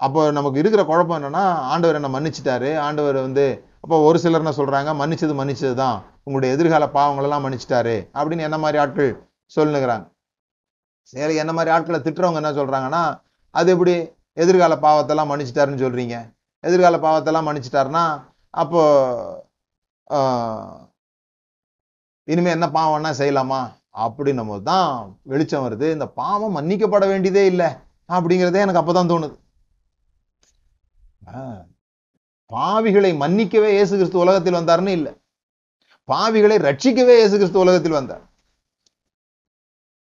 அப்போ 0.00 0.30
நமக்கு 0.30 0.58
இருக்கிற 0.58 0.84
குழப்பம் 0.84 1.18
என்னன்னா 1.18 1.42
ஆண்டவர் 1.62 1.94
என்னை 1.94 2.10
மன்னிச்சிட்டாரு. 2.14 2.76
ஆண்டவர் 2.76 3.14
வந்து 3.14 3.64
அப்போ 3.80 3.98
ஒரு 3.98 4.18
சிலர் 4.18 4.40
என்ன 4.40 4.54
சொல்கிறாங்க 4.56 4.90
மன்னிச்சது 4.96 5.34
மன்னிச்சது 5.34 5.74
தான் 5.74 5.98
உங்களுடைய 6.26 6.54
எதிர்கால 6.54 6.86
பாவங்களெல்லாம் 6.94 7.44
மன்னிச்சிட்டாரு 7.44 7.96
அப்படின்னு 8.14 8.40
என்ன 8.40 8.58
மாதிரி 8.58 8.78
ஆட்கள் 8.78 9.10
சொல்லுங்கிறாங்க 9.52 10.06
சரி 11.12 11.34
என்ன 11.36 11.52
மாதிரி 11.52 11.70
ஆட்களை 11.70 11.98
திட்டுறவங்க 11.98 12.40
என்ன 12.42 12.52
சொல்றாங்கன்னா 12.52 13.02
அது 13.54 13.70
எப்படி 13.72 13.94
எதிர்கால 14.36 14.74
பாவத்தெல்லாம் 14.78 15.30
மன்னிச்சிட்டாருன்னு 15.30 15.84
சொல்றீங்க? 15.84 16.16
எதிர்கால 16.64 16.96
பாவத்தெல்லாம் 16.98 17.46
மன்னிச்சிட்டாருன்னா 17.48 18.04
அப்போ 18.54 18.82
ஆஹ், 20.10 20.78
என்ன 22.28 22.66
பாவம்னா 22.74 23.10
செய்யலாமா? 23.18 23.60
அப்படின்னும் 23.96 24.46
போது 24.46 24.62
தான் 24.64 24.90
வெளிச்சம் 25.22 25.64
வருது. 25.66 25.86
இந்த 25.92 26.06
பாவம் 26.16 26.56
மன்னிக்கப்பட 26.56 27.04
வேண்டியதே 27.06 27.46
இல்லை 27.46 27.68
அப்படிங்கிறதே 28.08 28.60
எனக்கு 28.60 28.80
அப்பதான் 28.82 29.10
தோணுது. 29.10 29.36
ஆஹ், 31.32 31.60
பாவிகளை 32.50 33.10
மன்னிக்கவே 33.18 33.70
இயேசு 33.70 33.94
கிறிஸ்து 33.96 34.18
உலகத்தில் 34.18 34.58
வந்தாருன்னு 34.60 34.88
இல்லை. 34.90 35.12
பாவிகளை 36.10 36.56
ரட்சிக்கவே 36.66 37.14
இயேசு 37.18 37.34
கிறிஸ்து 37.38 37.62
உலகத்தில் 37.64 37.98
வந்தார். 37.98 38.24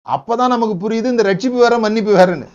அப்பதான் 0.07 0.53
நமக்கு 0.55 0.75
புரியுது 0.85 1.13
இந்த 1.15 1.25
ரட்சிப்பு 1.29 1.59
வேற 1.65 1.75
மன்னிப்பு 1.85 2.13
வேறன்னு. 2.19 2.49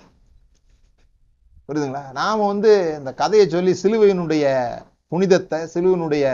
புரியுதுங்களா? 1.68 2.04
நாம 2.20 2.46
வந்து 2.52 2.72
இந்த 3.00 3.12
கதையை 3.22 3.46
சொல்லி 3.56 3.74
சிலுவையினுடைய 3.84 4.46
புனிதத்தை 5.12 5.60
சிலுவையினுடைய 5.74 6.26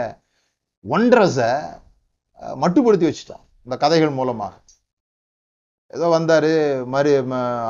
ஒன்றஸை 0.84 1.52
மட்டுப்படுத்தி 2.62 3.06
வச்சுட்டோம் 3.08 3.44
இந்த 3.66 3.76
கதைகள் 3.84 4.18
மூலமாக. 4.18 4.54
ஏதோ 5.96 6.06
வந்தாரு 6.16 6.52
மறு 6.94 7.10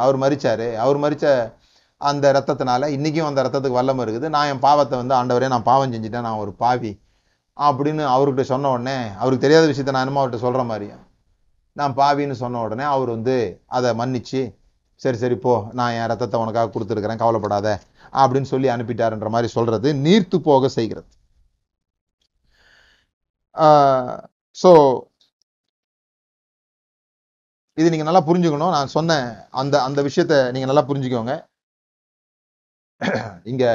அவர் 0.03 0.17
மறிச்சாரு 0.25 0.69
அவர் 0.85 0.99
மறிச்ச 1.05 1.27
அந்த 2.01 2.33
ரத்தத்தினால 2.37 2.89
இன்னைக்கும் 2.97 3.29
அந்த 3.31 3.43
ரத்தத்துக்கு 3.47 3.81
வல்லம 3.81 4.05
இருக்குது. 4.05 4.29
நான் 4.35 4.51
என் 4.53 4.67
பாவத்தை 4.69 4.95
வந்து 5.01 5.15
ஆண்டவரே 5.19 5.49
நான் 5.55 5.69
பாவம் 5.71 5.93
செஞ்சுட்டேன். 5.95 6.27
நான் 6.29 6.43
ஒரு 6.45 6.53
பாவி. 6.63 6.93
அப்படின்னு 7.57 8.05
அவர்கிட்ட 8.15 8.45
சொன்ன 8.53 8.71
உடனே 8.75 8.97
அவருக்கு 9.23 9.45
தெரியாத 9.45 9.65
விஷயத்த 9.71 9.95
நான் 9.95 10.05
என்னமோ 10.07 10.21
அவர்கிட்ட 10.23 10.45
சொல்கிற 10.47 10.63
மாதிரியும் 10.71 11.03
நான் 11.81 11.95
பாவின்னு 12.01 12.37
சொன்ன 12.43 12.61
உடனே 12.67 12.85
அவர் 12.95 13.11
வந்து 13.17 13.37
அதை 13.77 13.91
மன்னிச்சு 14.01 14.43
சரி 15.01 15.19
சரி 15.23 15.37
போ. 15.45 15.55
நான் 15.79 15.95
என் 15.99 16.09
ரத்தத்தை 16.13 16.39
உனக்காக 16.43 16.71
கொடுத்துருக்குறேன். 16.75 17.21
கவலைப்படாத. 17.23 17.69
அப்படின்னு 18.23 18.49
சொல்லி 18.53 18.69
அனுப்பிட்டாருன்ற 18.75 19.29
மாதிரி 19.35 19.49
சொல்றது 19.57 19.89
நீர்த்து 20.05 20.37
போக 20.51 20.69
செய்கிறது. 20.79 21.09
ஸோ 24.63 24.71
இது 27.79 27.91
நீங்கள் 27.93 28.09
நல்லா 28.09 28.23
புரிஞ்சுக்கணும். 28.29 28.75
நான் 28.77 28.95
சொன்ன 28.97 29.13
அந்த 29.61 29.75
அந்த 29.89 30.01
விஷயத்த 30.09 30.35
நீங்கள் 30.55 30.71
நல்லா 30.71 30.85
புரிஞ்சுக்கோங்க. 30.91 31.35
இங்கே 33.53 33.71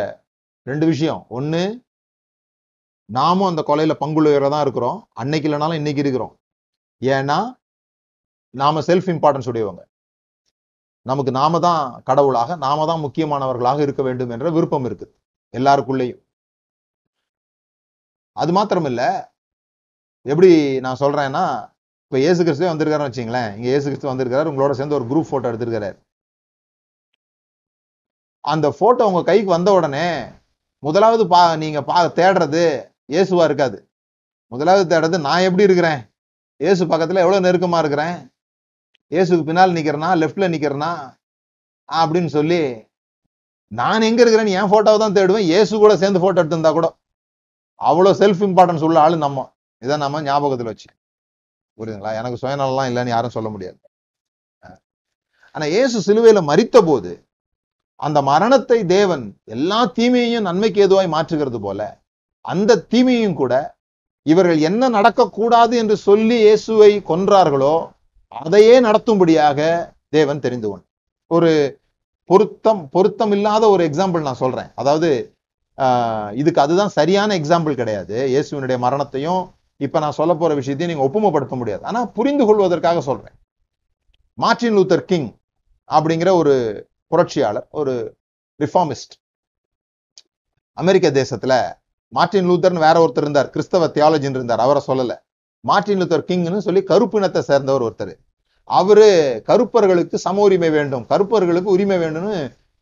ரெண்டு 0.72 0.86
விஷயம். 0.92 1.22
ஒன்று 1.38 1.62
நாமும் 3.18 3.50
அந்த 3.52 3.62
கொலையில 3.68 3.94
பங்குள்ளவராக 4.02 4.52
தான் 4.54 4.66
இருக்கிறோம். 4.66 4.98
அன்னைக்கு 5.22 5.48
இல்லைனாலும் 5.50 5.80
இன்னைக்கு 5.80 6.02
இருக்கிறோம். 6.04 6.34
ஏன்னா 7.02 7.38
நாம 8.62 8.82
செல்ஃப் 8.90 9.10
இம்பார்ட்டன்ஸ் 9.14 9.50
உடையவங்க. 9.52 9.82
நமக்கு 11.06 11.32
நாம 11.40 11.60
தான் 11.68 11.84
கடவுளாக 12.10 12.56
நாம 12.66 12.86
தான் 12.92 13.04
முக்கியமானவர்களாக 13.06 13.80
இருக்க 13.86 14.02
வேண்டும் 14.08 14.32
என்ற 14.36 14.48
விருப்பம் 14.58 14.86
இருக்குது 14.90 15.14
எல்லாருக்குள்ளேயும். 15.54 16.22
அது 18.38 18.52
மாத்திரமில்ல 18.58 19.04
எப்படி 20.26 20.52
நான் 20.86 21.02
சொல்றேன்னா 21.04 21.44
இப்ப 22.06 22.20
ஏசு 22.30 22.42
கிறிஸ்துவே 22.44 22.70
வந்திருக்காருன்னு 22.72 23.10
வச்சுங்களேன். 23.10 23.50
இங்க 23.58 23.68
ஏசு 23.78 23.86
கிறிஸ்து 23.88 24.12
வந்திருக்காரு 24.12 24.52
உங்களோட 24.52 24.74
சேர்ந்து 24.78 24.98
ஒரு 25.00 25.06
குரூப் 25.12 25.32
போட்டோ 25.32 25.50
எடுத்திருக்காரு. 25.52 25.90
அந்த 28.46 28.68
போட்டோ 28.80 29.04
உங்க 29.12 29.22
கைக்கு 29.30 29.50
வந்த 29.58 29.70
உடனே 29.78 30.08
முதலாவது 30.84 31.24
பா 31.34 31.42
நீங்க 31.64 31.80
பா 31.90 31.98
தேடுறது 32.20 32.66
இயேசுவா 33.10 33.44
இருக்காது. 33.50 33.78
முதலாவது 34.52 34.84
தேடுறது 34.92 35.18
நான் 35.28 35.46
எப்படி 35.48 35.68
இருக்கிறேன்? 35.68 36.00
இயேசு 36.62 36.84
பக்கத்துல 36.92 37.22
எவ்வளவு 37.24 37.46
நெருக்கமா 37.48 37.78
இருக்கிறேன்? 37.84 38.16
இயேசுக்கு 39.12 39.48
பின்னால் 39.50 39.76
நிக்கிறேனா? 39.78 40.10
லெஃப்ட்ல 40.22 40.48
நிக்கிறேனா? 40.56 40.92
அப்படின்னு 41.90 42.32
சொல்லி 42.38 42.62
நான் 43.72 44.06
எங்க 44.08 44.20
இருக்கிறேன்னு 44.24 44.56
என் 44.60 44.72
போட்டோவை 44.74 45.00
தான் 45.04 45.16
தேடுவேன். 45.18 45.48
இயேசு 45.52 45.74
கூட 45.84 45.94
சேர்ந்து 46.02 46.24
போட்டோ 46.24 46.42
எடுத்திருந்தா 46.42 46.72
கூட 46.78 46.88
அவ்வளோ 47.82 48.12
செல்ஃப் 48.22 48.42
இம்பார்ட்டன்ஸ் 48.48 48.86
உள்ள 48.88 48.98
ஆளு 49.06 49.18
நம்ம. 49.26 49.46
இதை 49.82 49.96
நம்ம 49.98 50.22
ஞாபகத்தில் 50.22 50.72
வச்சு. 50.72 50.88
புரியுதுங்களா? 51.78 52.14
எனக்கு 52.20 52.40
சுயநலம்லாம் 52.42 52.90
இல்லைன்னு 52.92 53.16
யாரும் 53.16 53.36
சொல்ல 53.38 53.50
முடியாது. 53.50 53.78
ஆனா 55.56 55.66
இயேசு 55.76 55.98
சிலுவையில 56.08 56.40
மறித்த 56.50 56.78
போது 56.90 57.12
அந்த 58.00 58.20
மரணத்தை 58.32 58.80
தேவன் 58.96 59.24
எல்லா 59.56 59.80
தீமையையும் 59.98 60.48
நன்மைக்கு 60.50 60.80
ஏதுவாய் 60.86 61.14
மாற்றுகிறது 61.16 61.60
போல 61.60 61.82
அந்த 62.50 62.82
தீமையும் 62.92 63.40
கூட 63.42 63.54
இவர்கள் 64.26 64.60
என்ன 64.62 64.90
நடக்கக்கூடாது 64.90 65.74
என்று 65.78 65.96
சொல்லி 66.08 66.38
இயேசுவை 66.40 66.92
கொன்றார்களோ 67.10 67.76
அதையே 68.32 68.76
நடத்தும்படியாக 68.80 69.60
தேவன் 70.10 70.40
தெரிந்து 70.40 70.70
ஒரு 71.32 71.52
பொருத்தம் 72.30 72.82
பொருத்தம் 72.90 73.32
இல்லாத 73.32 73.64
ஒரு 73.70 73.84
எக்ஸாம்பிள் 73.90 74.28
நான் 74.28 74.42
சொல்றேன். 74.44 74.70
அதாவது 74.76 75.10
ஆஹ், 75.78 76.32
இதுக்கு 76.34 76.62
அதுதான் 76.62 76.94
சரியான 76.96 77.36
எக்ஸாம்பிள் 77.36 77.76
கிடையாது. 77.76 78.16
இயேசுவினுடைய 78.32 78.78
மரணத்தையும் 78.80 79.42
இப்ப 79.80 80.00
நான் 80.00 80.18
சொல்ல 80.18 80.34
போற 80.36 80.52
விஷயத்தையும் 80.54 80.92
நீங்க 80.92 81.06
ஒப்புமைப்படுத்த 81.08 81.56
முடியாது. 81.56 81.84
ஆனா 81.86 82.00
புரிந்து 82.18 82.44
கொள்வதற்காக 82.46 83.02
சொல்றேன். 83.02 83.36
மார்ட்டின் 84.38 84.76
லூத்தர் 84.78 85.06
கிங் 85.06 85.30
அப்படிங்கிற 85.90 86.30
ஒரு 86.42 86.54
புரட்சியாளர் 87.12 87.68
ஒரு 87.72 87.94
ரிஃபார்மிஸ்ட் 88.60 89.14
அமெரிக்க 90.78 91.08
தேசத்துல 91.20 91.54
மார்ட்டின் 92.16 92.48
லூத்தர்னு 92.50 92.86
வேற 92.88 92.96
ஒருத்தர் 93.04 93.26
இருந்தார். 93.26 93.50
கிறிஸ்தவ 93.54 93.88
தியாலஜின் 93.96 94.38
இருந்தார். 94.38 94.64
அவரை 94.66 94.82
சொல்லல. 94.88 95.14
மார்ட்டின் 95.64 96.00
லூத்தர் 96.02 96.28
கிங்னு 96.30 96.66
சொல்லி 96.68 96.82
கருப்பினத்தை 96.92 97.42
சேர்ந்தவர் 97.50 97.86
ஒருத்தர். 97.88 98.14
அவரு 98.70 99.08
கருப்பர்களுக்கு 99.50 100.18
சம 100.26 100.42
உரிமை 100.48 100.70
வேண்டும். 100.78 101.06
கருப்பர்களுக்கு 101.12 101.70
உரிமை 101.76 101.98
வேண்டும்னு 102.04 102.36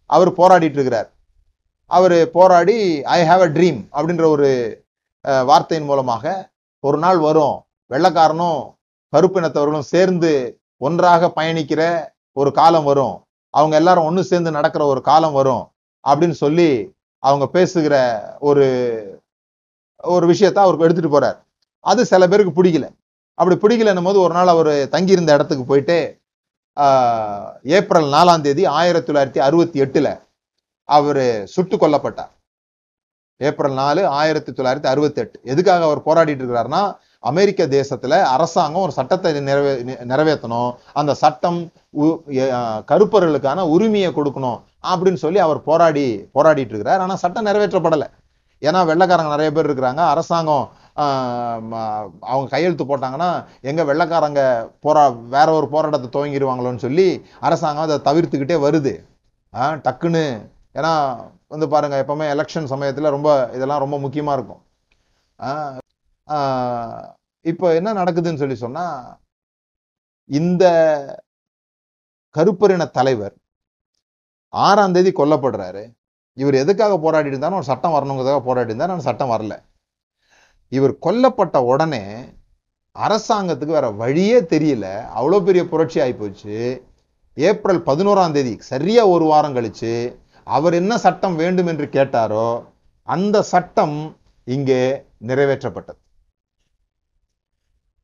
அவர் 0.09 0.31
போராடிட்டு 0.39 0.77
இருக்கிறார். 0.79 1.07
அவரு 1.91 2.17
போராடி 2.35 2.77
ஐ 3.17 3.19
ஹாவ் 3.29 3.43
அ 3.45 3.49
ட்ரீம் 3.57 3.79
அப்படின்ற 3.97 4.25
ஒரு 4.35 4.49
வார்த்தையின் 5.49 5.87
மூலமாக 5.89 6.25
ஒரு 6.83 6.97
நாள் 7.03 7.19
வரும். 7.27 7.55
வெள்ளைக்காரனும் 7.91 8.59
கருப்பினத்தவர்களும் 9.13 9.89
சேர்ந்து 9.93 10.31
ஒன்றாக 10.87 11.29
பயணிக்கிற 11.37 11.81
ஒரு 12.39 12.49
காலம் 12.59 12.87
வரும். 12.89 13.15
அவங்க 13.53 13.75
எல்லாரும் 13.75 14.07
ஒன்று 14.09 14.23
சேர்ந்து 14.31 14.51
நடக்கிற 14.57 14.83
ஒரு 14.93 15.01
காலம் 15.01 15.35
வரும் 15.39 15.63
அப்படின்னு 16.03 16.37
சொல்லி 16.43 16.69
அவங்க 17.29 17.45
பேசுகிற 17.55 17.95
ஒரு 18.47 18.65
ஒரு 20.15 20.25
விஷயத்த 20.31 20.59
அவருக்கு 20.63 20.85
எடுத்துட்டு 20.87 21.13
போறார். 21.15 21.37
அது 21.91 22.01
சில 22.11 22.23
பேருக்கு 22.31 22.57
பிடிக்கல. 22.59 22.87
அப்படி 23.39 23.55
பிடிக்கலன்னும் 23.63 24.07
போது 24.09 24.19
ஒரு 24.25 24.33
நாள் 24.37 24.53
அவர் 24.55 24.71
தங்கியிருந்த 24.95 25.33
இடத்துக்கு 25.37 25.65
போயிட்டு 25.71 25.97
ஏப்ரல் 27.77 28.09
நாலாம் 28.15 28.43
தேதி 28.47 28.63
ஆயிரத்தி 28.79 29.07
தொள்ளாயிரத்தி 29.09 29.39
அறுபத்தி 29.47 29.77
எட்டுல 29.83 30.09
அவர் 30.89 31.23
சுட்டு 31.53 31.75
கொல்லப்பட்டார். 31.77 32.33
ஏப்ரல் 33.41 33.77
நாலு 33.81 34.01
ஆயிரத்தி 34.19 34.51
தொள்ளாயிரத்தி 34.51 34.89
அறுபத்தி 34.93 35.21
எட்டு. 35.23 35.39
எதுக்காக 35.53 35.85
அவர் 35.87 36.05
போராடிட்டு 36.07 36.43
இருக்கிறாருன்னா 36.43 36.83
அமெரிக்க 37.19 37.67
தேசத்துல 37.67 38.21
அரசாங்கம் 38.23 38.81
ஒரு 38.81 38.91
சட்டத்தை 38.91 39.33
நிறைவே 39.33 39.93
நிறைவேற்றணும் 39.93 40.75
அந்த 40.93 41.13
சட்டம் 41.13 41.71
உ- 41.89 42.17
கருப்பர்களுக்கான 42.87 43.61
உரிமையை 43.61 44.11
கொடுக்கணும் 44.11 44.61
அப்படின்னு 44.87 45.13
சொல்லி 45.13 45.39
அவர் 45.39 45.63
போராடி 45.63 46.29
போராடிட்டு 46.35 46.71
இருக்கிறார். 46.73 46.99
ஆனா 46.99 47.15
சட்டம் 47.15 47.45
நிறைவேற்றப்படலை. 47.45 48.07
ஏன்னா 48.61 48.79
வெள்ளைக்காரங்க 48.89 49.29
நிறைய 49.29 49.51
பேர் 49.51 49.69
இருக்கிறாங்க. 49.69 49.95
அரசாங்கம் 49.95 50.69
அவங்க 52.19 52.49
கையெழுத்து 52.49 52.83
போட்டாங்கன்னா 52.83 53.43
எங்க 53.61 53.83
வெள்ளைக்காரங்க 53.83 54.69
போரா 54.83 55.27
வேற 55.29 55.51
ஒரு 55.51 55.67
போராட்டத்தை 55.67 56.09
துவங்கிடுவாங்களோன்னு 56.09 56.77
சொல்லி 56.77 57.25
அரசாங்கம் 57.39 57.89
அதை 57.89 57.97
தவிர்த்துக்கிட்டே 57.99 58.57
வருது. 58.67 58.93
டக்குன்னு. 59.55 60.49
ஏன்னா 60.73 61.15
வந்து 61.47 61.69
பாருங்க 61.69 62.05
எப்பவுமே 62.07 62.25
எலெக்ஷன் 62.35 62.63
சமயத்தில் 62.63 63.13
ரொம்ப 63.15 63.49
இதெல்லாம் 63.53 63.79
ரொம்ப 63.79 63.99
முக்கியமாக 63.99 64.37
இருக்கும். 64.37 64.61
இப்போ 67.45 67.67
என்ன 67.79 67.89
நடக்குதுன்னு 67.99 68.41
சொல்லி 68.41 68.57
சொன்னா 68.65 68.85
இந்த 70.29 70.63
கருப்பரின 72.35 72.85
தலைவர் 72.97 73.35
ஆறாம் 74.53 74.95
தேதி 74.95 75.11
கொல்லப்படுறாரு. 75.19 75.83
இவர் 76.37 76.55
எதுக்காக 76.61 76.93
போராடி 77.03 77.31
இருந்தாலும் 77.31 77.59
ஒரு 77.59 77.67
சட்டம் 77.69 77.95
வரணுங்கிறதுக்காக 77.95 78.41
போராடி 78.47 78.71
இருந்தார் 78.71 78.91
ஆனால் 78.93 79.07
சட்டம் 79.07 79.31
வரல. 79.33 79.53
இவர் 80.71 80.93
கொல்லப்பட்ட 81.05 81.57
உடனே 81.71 82.03
அரசாங்கத்துக்கு 82.95 83.77
வேற 83.77 83.89
வழியே 84.01 84.39
தெரியல. 84.53 84.85
அவ்வளோ 85.17 85.39
பெரிய 85.47 85.63
புரட்சி 85.71 85.99
ஆகிப்போச்சு 86.05 86.57
ஏப்ரல் 87.37 87.81
பதினோராம் 87.89 88.35
தேதி 88.37 88.53
சரியா 88.71 89.03
ஒரு 89.15 89.25
வாரம் 89.31 89.55
கழிச்சு 89.57 89.93
அவர் 90.47 90.73
என்ன 90.81 90.93
சட்டம் 91.05 91.35
வேண்டும் 91.41 91.69
என்று 91.73 91.87
கேட்டாரோ 91.97 92.47
அந்த 93.07 93.37
சட்டம் 93.53 93.97
இங்கே 94.47 94.81
நிறைவேற்றப்பட்டது. 95.29 95.99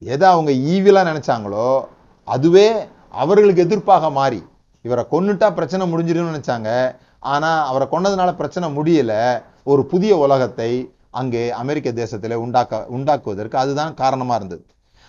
எதை 0.03 0.29
அவங்க 0.29 0.51
ஈவிலா 0.51 1.05
நினச்சாங்களோ 1.05 1.87
அதுவே 2.25 2.71
அவர்களுக்கு 3.11 3.63
எதிர்ப்பாக 3.63 4.11
மாறி. 4.11 4.43
இவரை 4.81 5.05
கொன்னுட்டா 5.11 5.53
பிரச்சனை 5.53 5.93
முடிஞ்சிடும்னு 5.93 6.33
நினச்சாங்க. 6.35 6.95
ஆனால் 7.19 7.65
அவரை 7.65 7.87
கொன்னதுனால 7.91 8.35
பிரச்சனை 8.35 8.77
முடியலை. 8.77 9.43
ஒரு 9.63 9.85
புதிய 9.85 10.17
உலகத்தை 10.17 10.91
அங்கே 11.09 11.51
அமெரிக்க 11.51 11.91
தேசத்தில் 11.91 12.33
உண்டாக்க 12.33 12.85
உண்டாக்குவதற்கு 12.89 13.55
அதுதான் 13.55 13.93
காரணமாக 13.93 14.35
இருந்தது. 14.35 14.65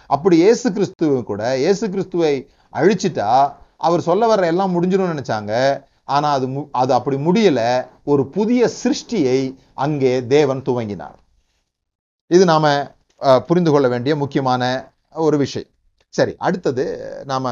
அப்படி 0.07 0.37
இயேசு 0.37 0.72
கிறிஸ்துவ 0.72 1.22
கூட 1.22 1.57
இயேசு 1.57 1.90
கிறிஸ்துவை 1.90 2.50
அழிச்சிட்டா 2.72 3.52
அவர் 3.76 4.00
சொல்ல 4.00 4.35
வர்ற 4.35 4.44
எல்லாம் 4.44 4.83
முடிஞ்சிடும்னு 4.83 5.18
நினச்சாங்க. 5.18 5.83
ஆனால் 6.04 6.35
அது 6.35 6.48
மு- 6.48 6.68
அது 6.72 6.92
அப்படி 6.92 7.16
முடியல. 7.16 7.87
ஒரு 8.04 8.26
புதிய 8.26 8.70
சிருஷ்டியை 8.83 9.54
அங்கே 9.74 10.26
தேவன் 10.26 10.62
துவங்கினார். 10.62 11.14
இது 12.26 12.44
நாம 12.44 12.94
புரிந்து 13.48 13.70
கொள்ள 13.72 13.87
வேண்டிய 13.94 14.14
முக்கியமான 14.22 14.62
ஒரு 15.27 15.37
விஷயம். 15.44 15.70
சரி 16.14 16.33
அடுத்தது 16.46 16.85
நாம் 17.31 17.48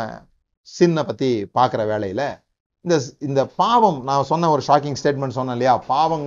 சின்ன 0.69 1.05
பற்றி 1.09 1.29
பார்க்குற 1.59 1.83
வேலையில் 1.93 2.27
இந்த 2.85 2.97
இந்த 3.29 3.41
பாவம் 3.61 3.99
நான் 4.09 4.29
சொன்ன 4.31 4.51
ஒரு 4.55 4.63
ஷாக்கிங் 4.69 4.99
ஸ்டேட்மெண்ட் 5.01 5.39
சொன்னேன் 5.39 5.57
இல்லையா? 5.57 5.75
பாவம் 5.93 6.27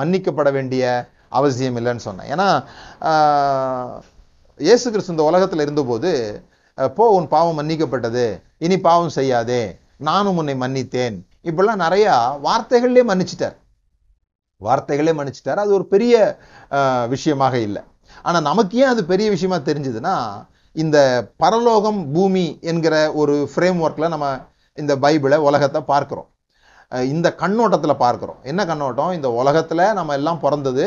மன்னிக்கப்பட 0.00 0.50
வேண்டிய 0.56 0.84
அவசியம் 1.38 1.78
இல்லைன்னு 1.80 2.06
சொன்னேன். 2.08 2.30
ஏன்னா 2.34 2.48
இயேசு 4.66 4.86
கிறிஸ்து 4.90 5.14
இந்த 5.14 5.24
உலகத்தில் 5.30 5.64
இருந்தபோது 5.64 6.10
போ 6.96 7.04
உன் 7.16 7.28
பாவம் 7.34 7.58
மன்னிக்கப்பட்டது. 7.60 8.24
இனி 8.64 8.76
பாவம் 8.86 9.16
செய்யாதே. 9.18 9.62
நானும் 10.08 10.38
உன்னை 10.40 10.54
மன்னித்தேன். 10.62 11.16
இப்படிலாம் 11.48 11.82
நிறையா 11.84 12.14
வார்த்தைகள்லேயே 12.46 13.04
மன்னிச்சிட்டார். 13.10 13.56
வார்த்தைகளே 14.60 15.12
மன்னிச்சிட்டார். 15.18 15.62
அது 15.62 15.70
ஒரு 15.78 15.86
பெரிய 15.92 16.14
விஷயமாக 17.14 17.54
இல்லை. 17.66 17.82
ஆனால் 18.26 18.46
நமக்கு 18.50 18.76
ஏன் 18.82 18.92
அது 18.92 19.02
பெரிய 19.12 19.28
விஷயமா 19.34 19.58
தெரிஞ்சதுன்னா 19.70 20.14
இந்த 20.76 20.98
பரலோகம் 21.42 22.00
பூமி 22.14 22.46
என்கிற 22.70 22.94
ஒரு 23.20 23.34
ஃப்ரேம் 23.52 23.78
ஒர்க்கில் 23.84 24.12
நம்ம 24.14 24.28
இந்த 24.78 24.92
பைபிளை 25.04 25.36
உலகத்தை 25.48 25.80
பார்க்குறோம். 25.92 26.28
இந்த 27.12 27.28
கண்ணோட்டத்தில் 27.42 28.00
பார்க்குறோம். 28.02 28.40
என்ன 28.50 28.60
கண்ணோட்டம்? 28.70 29.12
இந்த 29.18 29.28
உலகத்தில் 29.40 29.84
நம்ம 29.98 30.14
எல்லாம் 30.18 30.42
பிறந்தது 30.44 30.86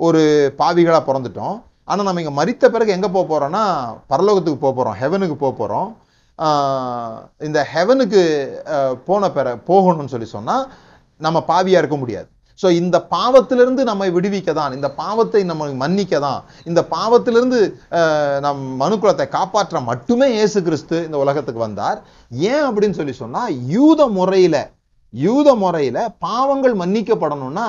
ஒரு 0.00 0.22
பாவிகளாக 0.60 1.02
பிறந்துட்டோம். 1.08 1.56
ஆனால் 1.90 2.06
நம்ம 2.06 2.20
இங்கே 2.22 2.34
மறித்த 2.38 2.70
பிறகு 2.74 2.94
எங்கே 2.96 3.10
போக 3.16 3.24
போகிறோன்னா 3.32 3.64
பரலோகத்துக்கு 4.12 4.62
போக 4.64 4.72
போகிறோம் 4.78 4.96
ஹெவனுக்கு 5.02 5.36
போக 5.42 5.52
போகிறோம் 5.60 5.90
இந்த 7.48 7.58
ஹெவனுக்கு 7.72 8.22
போன 9.08 9.28
பிற 9.34 9.48
போகணும்னு 9.70 10.12
சொல்லி 10.14 10.28
சொன்னால் 10.36 10.64
நம்ம 11.26 11.38
பாவியாக 11.50 11.82
இருக்க 11.82 11.96
முடியாது. 12.00 12.28
ஸோ 12.62 12.66
இந்த 12.80 12.96
பாவத்திலிருந்து 13.14 13.82
நம்மை 13.90 14.08
விடுவிக்க 14.16 14.50
தான் 14.58 14.76
இந்த 14.78 14.88
பாவத்தை 15.00 15.40
நம்ம 15.50 15.68
மன்னிக்க 15.82 16.20
தான் 16.26 16.40
இந்த 16.70 16.80
பாவத்திலிருந்து 16.94 17.58
நம் 18.46 18.62
மனுக்குலத்தை 18.82 19.26
காப்பாற்ற 19.38 19.80
மட்டுமே 19.90 20.28
இயேசு 20.36 20.60
கிறிஸ்து 20.68 20.96
இந்த 21.08 21.18
உலகத்துக்கு 21.24 21.66
வந்தார். 21.66 21.98
ஏன் 22.52 22.64
அப்படின்னு 22.68 22.98
சொல்லி 23.00 23.16
சொன்னால் 23.22 23.56
யூத 23.74 24.06
முறையில் 24.18 24.62
யூத 25.12 25.48
முறையில் 25.62 26.00
பாவங்கள் 26.26 26.72
மன்னிக்கப்படணும்னா 26.80 27.66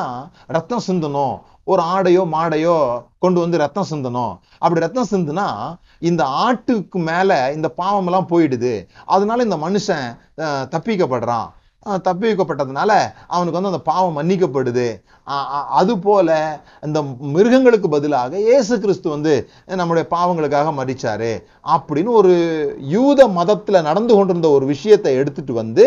ரத்தம் 0.55 0.85
சிந்தணும். 0.87 1.35
ஒரு 1.71 1.81
ஆடையோ 1.95 2.23
மாடையோ 2.33 2.77
கொண்டு 3.23 3.39
வந்து 3.43 3.57
ரத்தம் 3.63 3.87
சிந்தணும். 3.91 4.33
அப்படி 4.61 4.83
ரத்தம் 4.83 5.11
சிந்துனா 5.11 5.47
இந்த 6.09 6.23
ஆட்டுக்கு 6.45 6.99
மேலே 7.09 7.37
இந்த 7.57 7.67
பாவமெல்லாம் 7.81 8.31
போயிடுது. 8.31 8.73
அதனால 9.15 9.45
இந்த 9.47 9.57
மனுஷன் 9.65 10.07
தப்பிக்கப்படுறான். 10.73 11.47
தப்பி 11.85 12.03
தப்பிக்கப்பட்டதுனால 12.05 12.91
அவனுக்கு 13.33 13.57
வந்து 13.57 13.71
அந்த 13.71 13.81
பாவம் 13.89 14.15
மன்னிக்கப்படுது. 14.17 14.85
அதுபோல 15.27 15.79
அது 15.79 15.93
போல 16.05 16.29
இந்த 16.87 16.99
மிருகங்களுக்கு 17.35 17.87
பதிலாக 17.95 18.39
இயேசு 18.47 18.73
கிறிஸ்து 18.83 19.07
வந்து 19.13 19.33
நம்முடைய 19.79 20.05
பாவங்களுக்காக 20.15 20.71
மறிச்சாரு 20.79 21.31
அப்படின்னு 21.75 22.11
ஒரு 22.21 22.33
யூத 22.95 23.27
மதத்துல 23.37 23.81
நடந்து 23.89 24.13
கொண்டிருந்த 24.15 24.49
ஒரு 24.57 24.65
விஷயத்தை 24.73 25.13
எடுத்துட்டு 25.21 25.53
வந்து 25.61 25.85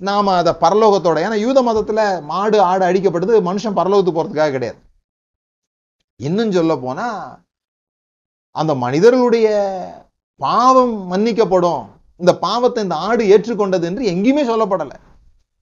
நாம் 0.00 0.30
அதை 0.40 0.54
பரலோகத்தோட 0.64 1.18
ஏன்னா 1.26 1.38
யூத 1.46 1.62
மதத்துல 1.68 2.00
மாடு 2.32 2.58
ஆடு 2.70 2.84
அடிக்கப்பட்டது 2.88 3.42
மனுஷன் 3.50 3.78
பரலோகத்துக்கு 3.80 4.20
போறதுக்காக 4.20 4.54
கிடையாது. 4.56 4.78
இன்னும் 6.20 6.56
சொல்ல 6.58 6.76
போனா 6.86 7.08
அந்த 8.56 8.72
மனிதர்களுடைய 8.84 9.48
பாவம் 10.40 10.96
மன்னிக்கப்படும். 11.12 11.84
இந்த 12.20 12.32
பாவத்தை 12.46 12.82
இந்த 12.86 12.96
ஆடு 13.08 13.24
ஏற்றுக்கொண்டது 13.34 13.84
என்று 13.90 14.04
எங்கேயுமே 14.12 14.44
சொல்லப்படலை. 14.50 14.96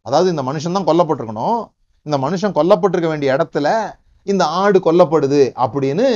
அதாவது 0.06 0.30
இந்த 0.30 0.42
மனுஷன் 0.42 0.72
தான் 0.72 0.88
கொல்லப்பட்டிருக்கணும். 0.88 1.58
இந்த 2.06 2.18
மனுஷன் 2.18 2.56
கொல்லப்பட்டிருக்க 2.58 3.08
வேண்டிய 3.08 3.36
இடத்துல 3.36 3.68
இந்த 4.26 4.44
ஆடு 4.60 4.78
கொல்லப்படுது 4.78 5.52
அப்படின்னு 5.64 6.06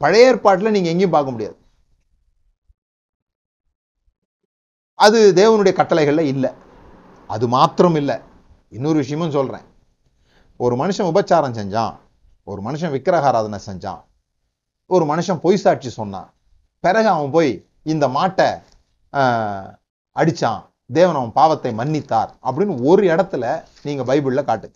பழைய 0.00 0.26
ஏற்பாட்டில் 0.26 0.70
நீங்க 0.70 0.88
எங்கேயும் 0.88 1.10
பார்க்க 1.10 1.30
முடியாது. 1.30 1.56
அது 4.98 5.32
தேவனுடைய 5.34 5.72
கட்டளைகளில் 5.72 6.26
இல்லை. 6.26 6.50
அது 7.30 7.48
மாத்திரம் 7.48 7.94
இல்லை. 7.94 8.16
இன்னொரு 8.68 8.96
விஷயமும் 8.96 9.30
சொல்றேன். 9.30 9.66
ஒரு 10.60 10.76
மனுஷன் 10.76 11.10
உபச்சாரம் 11.10 11.56
செஞ்சான். 11.58 11.94
ஒரு 12.46 12.62
மனுஷன் 12.62 12.94
விக்கிரகாராதனை 12.94 13.58
செஞ்சான். 13.66 14.02
ஒரு 14.90 15.04
மனுஷன் 15.04 15.40
பொய் 15.40 15.56
சாட்சி 15.56 15.90
சொன்னான். 15.90 16.28
பிறகு 16.84 17.08
அவன் 17.08 17.30
போய் 17.30 17.52
இந்த 17.86 18.08
மாட்டை 18.08 18.48
ஆஹ், 19.12 19.68
அடிச்சான். 20.16 20.62
தேவன் 20.92 21.14
அவன் 21.14 21.32
பாவத்தை 21.32 21.72
மன்னித்தார் 21.72 22.34
அப்படின்னு 22.42 22.84
ஒரு 22.84 23.06
இடத்துல 23.06 23.64
நீங்க 23.82 24.14
பைபிள்ல 24.14 24.44
காட்டு. 24.44 24.72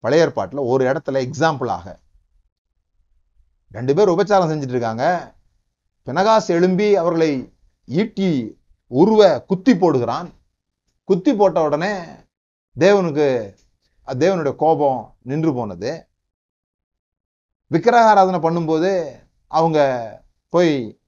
பழைய 0.00 0.24
ஏற்பாட்டில் 0.24 0.58
ஒரு 0.58 0.92
இடத்துல 0.92 1.30
எக்ஸாம்பிளாக 1.30 1.96
ரெண்டு 3.70 3.94
பேர் 3.94 4.08
உபச்சாரம் 4.08 4.50
செஞ்சுட்டு 4.50 4.68
இருக்காங்க. 4.68 5.34
பினகாஸ் 6.06 6.46
எழும்பி 6.46 6.96
அவர்களை 6.96 7.54
ஈட்டி 7.86 8.58
உருவ 8.86 9.42
குத்தி 9.42 9.72
போடுகிறான். 9.72 10.30
குத்தி 11.04 11.34
போட்ட 11.34 11.62
உடனே 11.62 11.92
தேவனுக்கு 12.78 13.56
தேவனுடைய 14.06 14.54
கோபம் 14.54 15.16
நின்று 15.22 15.54
போனது. 15.54 16.06
விக்கிரகாராதனை 17.70 18.38
பண்ணும்போது 18.38 19.10
அவங்க 19.46 19.80
போய் 20.48 21.01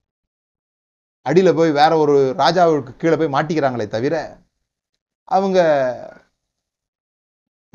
அடியில் 1.25 1.57
போய் 1.57 1.71
வேற 1.79 1.91
ஒரு 2.03 2.15
ராஜாவுக்கு 2.41 2.91
கீழே 3.01 3.15
போய் 3.19 3.35
மாட்டிக்கிறாங்களே 3.35 3.87
தவிர 3.95 4.15
அவங்க 5.35 5.59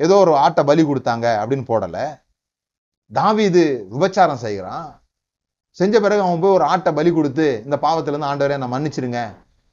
ஏதோ 0.05 0.15
ஒரு 0.23 0.33
ஆட்டை 0.43 0.61
பலி 0.69 0.83
கொடுத்தாங்க 0.83 1.27
அப்படின்னு 1.41 1.65
போடலை. 1.71 2.05
தாவீது 3.11 3.63
விபச்சாரம் 3.93 4.43
செய்கிறான். 4.45 4.85
செஞ்ச 5.79 5.95
பிறகு 6.03 6.21
அவன் 6.25 6.41
போய் 6.43 6.57
ஒரு 6.57 6.65
ஆட்டை 6.73 6.91
பலி 6.99 7.11
கொடுத்து 7.17 7.47
இந்த 7.65 7.77
பாவத்திலேருந்து 7.85 8.29
ஆண்டவரே 8.29 8.57
நான் 8.61 8.73
மன்னிச்சிருங்க 8.75 9.19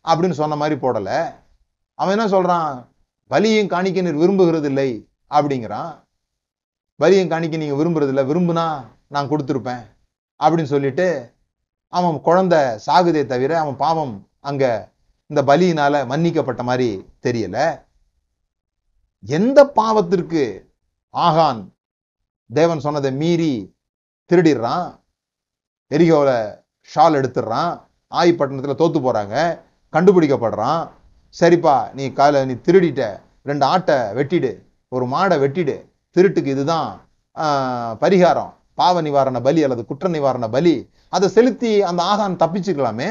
அப்படின்னு 0.04 0.38
சொன்ன 0.40 0.56
மாதிரி 0.62 0.76
போடலை. 0.84 1.18
அவன் 1.98 2.14
என்ன 2.16 2.26
சொல்கிறான் 2.34 2.68
பலியும் 3.30 3.72
காணிக்க 3.72 4.02
நீர் 4.04 4.22
விரும்புகிறது 4.22 4.68
இல்லை 4.72 4.90
அப்படிங்கிறான். 5.36 5.90
பலியும் 7.00 7.32
காணிக்க 7.32 7.62
நீங்கள் 7.62 7.80
விரும்புறதில்லை 7.80 8.24
விரும்புனா 8.30 8.66
நான் 9.14 9.30
கொடுத்துருப்பேன் 9.32 9.82
அப்படின்னு 10.40 10.72
சொல்லிட்டு 10.74 11.08
அவன் 11.88 12.20
குழந்தை 12.20 12.58
சாகுதே 12.58 13.26
தவிர 13.26 13.60
அவன் 13.60 13.76
பாவம் 13.76 14.28
அங்க 14.40 14.88
இந்த 15.26 15.42
பலியினால 15.42 16.06
மன்னிக்கப்பட்ட 16.06 16.62
மாதிரி 16.62 17.06
தெரியல. 17.22 17.82
எந்த 19.20 19.72
பாவத்திற்கு 19.76 20.64
ஆகான் 21.12 21.68
தேவன் 22.52 22.80
சொன்னதை 22.80 23.12
மீறி 23.12 23.76
திருடிடுறான்? 24.32 25.00
எரிகோல 25.90 26.30
ஷால் 26.94 27.16
எடுத்துடுறான். 27.18 27.80
ஆயிப்பட்டினத்தில் 28.10 28.80
தோத்து 28.80 28.98
போறாங்க. 29.00 29.60
கண்டுபிடிக்கப்படுறான். 29.92 30.88
சரிப்பா 31.40 31.92
நீ 31.92 32.12
கால 32.12 32.44
நீ 32.44 32.52
திருடிட்ட. 32.52 33.20
ரெண்டு 33.42 33.64
ஆட்டை 33.64 33.94
வெட்டிடு. 33.94 34.62
ஒரு 34.88 35.06
மாடை 35.06 35.38
வெட்டிடு. 35.38 35.84
திருட்டுக்கு 36.16 36.46
இதுதான் 36.46 37.00
ஆஹ், 37.34 37.96
பரிகாரம். 38.00 38.52
பாவ 38.80 39.00
நிவாரண 39.06 39.38
பலி 39.46 39.60
அல்லது 39.66 39.82
குற்ற 39.90 40.08
நிவாரண 40.16 40.46
பலி 40.56 40.74
அதை 41.16 41.26
செலுத்தி 41.36 41.72
அந்த 41.90 42.00
ஆகான் 42.12 42.40
தப்பிச்சுக்கலாமே 42.42 43.10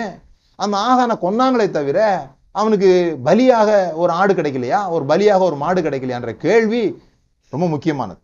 அந்த 0.59 0.75
ஆகானை 0.89 1.15
கொன்னாங்களே 1.23 1.67
தவிர 1.77 1.99
அவனுக்கு 2.59 2.89
பலியாக 3.27 3.69
ஒரு 4.01 4.11
ஆடு 4.19 4.33
கிடைக்கலையா? 4.37 4.79
ஒரு 4.95 5.03
பலியாக 5.11 5.41
ஒரு 5.49 5.57
மாடு 5.63 5.79
கிடைக்கலையான்ற 5.85 6.31
கேள்வி 6.45 6.83
ரொம்ப 7.53 7.65
முக்கியமானது. 7.73 8.21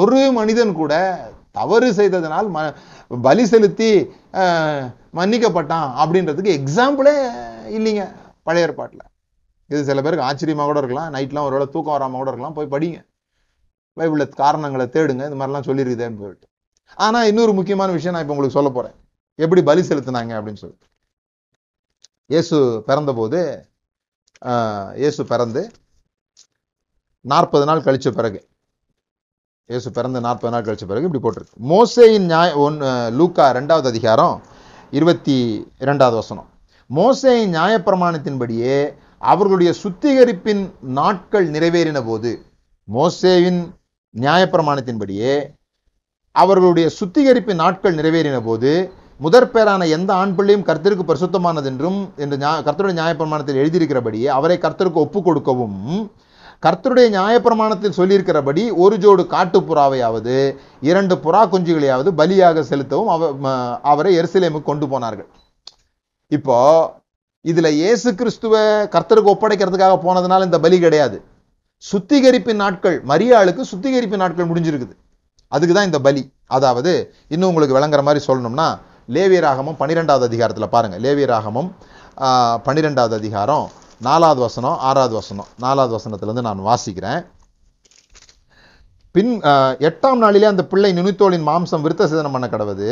ஒரு 0.00 0.20
மனிதன் 0.38 0.72
கூட 0.80 0.94
தவறு 1.58 1.88
செய்ததனால் 1.98 2.48
ம 2.56 2.64
பலி 3.26 3.44
செலுத்தி 3.52 3.90
மன்னிக்கப்பட்டான் 5.18 5.88
அப்படின்றதுக்கு 6.02 6.56
எக்ஸாம்பிளே 6.58 7.14
இல்லைங்க 7.76 8.04
பழைய 8.46 8.66
ஏற்பாட்டில். 8.66 9.06
இது 9.70 9.80
சில 9.88 10.02
பேருக்கு 10.04 10.28
ஆச்சரியமாக 10.28 10.68
கூட 10.70 10.80
இருக்கலாம் 10.82 11.12
நைட்லாம் 11.16 11.46
ஒரு 11.48 11.56
வேளை 11.56 11.68
தூக்கம் 11.74 11.96
வராமல் 11.96 12.20
கூட 12.22 12.30
இருக்கலாம் 12.32 12.58
போய் 12.58 12.72
படிங்க. 12.74 12.98
பைபிள்ல 13.98 14.24
காரணங்களை 14.40 14.86
தேடுங்க 14.94 15.24
இந்த 15.28 15.38
மாதிரிலாம் 15.40 15.68
சொல்லியிருக்குதேன்னு 15.68 16.20
போயிட்டு 16.22 16.46
ஆனா 16.98 17.18
இன்னொரு 17.30 17.52
முக்கியமான 17.58 17.90
விஷயம் 17.92 18.14
நான் 18.14 18.24
இப்போ 18.24 18.34
உங்களுக்கு 18.34 18.58
சொல்ல 18.58 18.70
போறேன். 18.70 18.94
எப்படி 19.38 19.62
பலி 19.62 19.82
செலுத்தினாங்க 19.82 20.32
அப்படின்னு 20.38 20.62
சொல்லிட்டு. 20.62 20.86
இயேசு 22.30 22.56
பிறந்தபோது 22.88 23.40
ஆஹ், 24.42 24.90
இயேசு 24.96 25.20
பிறந்து 25.30 25.62
நாற்பது 27.24 27.64
நாள் 27.68 27.84
கழிச்ச 27.86 28.08
பிறகு 28.12 28.40
இயேசு 29.68 29.88
பிறந்து 29.92 30.18
நாற்பது 30.20 30.52
நாள் 30.52 30.66
கழிச்ச 30.66 30.84
பிறகு 30.86 31.06
இப்படி 31.08 31.22
போட்டிருக்கு. 31.24 31.56
மோசேயின் 31.70 32.26
நியாய 32.26 32.50
ஒன்று 32.64 32.90
லூக்கா 33.18 33.46
ரெண்டாவது 33.58 33.88
அதிகாரம் 33.92 34.36
இருபத்தி 34.92 35.36
இரண்டாவது 35.78 36.16
வசனம். 36.16 36.48
மோசேயின் 36.90 37.52
நியாயப்பிரமாணத்தின்படியே 37.54 38.76
அவர்களுடைய 39.22 39.70
சுத்திகரிப்பின் 39.82 40.62
நாட்கள் 40.98 41.46
நிறைவேறின 41.54 42.00
போது 42.04 42.30
மோசேவின் 42.88 43.60
நியாயப்பிரமாணத்தின்படியே 44.18 45.56
அவர்களுடைய 46.32 46.88
சுத்திகரிப்பு 46.88 47.54
நாட்கள் 47.54 47.94
நிறைவேறின 47.94 48.40
போது 48.44 48.92
முதற் 49.18 49.50
பேரான 49.52 49.88
எந்த 49.88 50.14
ஆண் 50.14 50.34
பிள்ளையும் 50.34 50.66
கர்த்தருக்கு 50.66 51.02
பரிசுத்தமானது 51.06 51.64
என்றும் 51.64 52.12
என்று 52.16 52.36
கர்த்தருடைய 52.36 52.96
நியாயப்பிரமாணத்தில் 53.00 53.60
எழுதியிருக்கிறபடியே 53.62 54.24
அவரை 54.24 54.58
கர்த்தருக்கு 54.58 54.92
ஒப்பு 54.92 55.22
கொடுக்கவும் 55.22 56.12
கர்த்தருடைய 56.66 57.10
நியாயப்பிரமாணத்தில் 57.10 57.96
சொல்லியிருக்கிறபடி 57.96 58.74
ஒரு 58.74 58.96
ஜோடு 58.96 59.24
காட்டுப்புறாவையாவது 59.30 60.56
இரண்டு 60.80 61.14
புறா 61.14 61.46
குஞ்சுகளையாவது 61.46 62.10
பலியாக 62.16 62.60
செலுத்தவும் 62.60 63.08
அவ- 63.08 63.80
அவரை 63.80 64.18
எருசலேமுக்கு 64.18 64.62
கொண்டு 64.62 64.88
போனார்கள். 64.88 65.28
இப்போ 66.26 66.56
இதுல 67.48 67.70
இயேசு 67.70 68.14
கிறிஸ்துவ 68.14 68.84
கர்த்தருக்கு 68.84 69.34
ஒப்படைக்கிறதுக்காக 69.34 69.98
போனதுனால 70.04 70.44
இந்த 70.44 70.60
பலி 70.60 70.78
கிடையாது. 70.78 71.22
சுத்திகரிப்பின் 71.86 72.60
நாட்கள் 72.62 72.96
மரியாளுக்கு 73.10 73.62
சுத்திகரிப்பின் 73.70 74.22
நாட்கள் 74.22 74.48
முடிஞ்சிருக்குது. 74.50 74.94
அதுக்கு 75.52 75.74
தான் 75.74 75.88
இந்த 75.90 75.98
பலி. 76.06 76.22
அதாவது 76.56 76.92
இன்னும் 77.34 77.48
உங்களுக்கு 77.50 77.76
விளங்குற 77.78 78.00
மாதிரி 78.06 78.20
சொல்லணும்னா 78.28 78.68
லேவியராகமம் 79.14 79.78
பன்னிரெண்டாவது 79.80 80.24
அதிகாரத்தில் 80.30 80.72
பாருங்கள் 80.74 81.02
லேவியராகமம் 81.04 81.68
பன்னிரெண்டாவது 82.66 83.14
அதிகாரம் 83.20 83.66
நாலாவது 84.06 84.40
வசனம் 84.46 84.76
ஆறாவது 84.88 85.14
வசனம். 85.20 85.48
நாலாவது 85.64 85.92
வசனத்துலேருந்து 85.98 86.44
நான் 86.48 86.66
வாசிக்கிறேன். 86.68 87.20
பின் 89.14 89.32
எட்டாம் 89.88 90.20
நாளிலே 90.24 90.48
அந்த 90.52 90.64
பிள்ளை 90.72 90.90
நுனித்தோளின் 90.98 91.46
மாம்சம் 91.50 91.84
விருத்த 91.84 92.08
சேதனம் 92.10 92.34
பண்ண 92.36 92.46
கடவுது. 92.54 92.90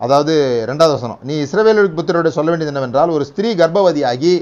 அதாவது 0.00 0.34
ரெண்டாவது 0.70 0.94
வசனம். 0.98 1.20
நீ 1.28 1.34
இஸ்ரவேலருக்கு 1.46 1.98
புத்திரோட 1.98 2.30
சொல்ல 2.36 2.48
வேண்டியது 2.52 2.72
என்னவென்றால் 2.72 3.14
ஒரு 3.16 3.24
ஸ்திரீ 3.30 3.50
கர்ப்பவதியாகி 3.60 4.34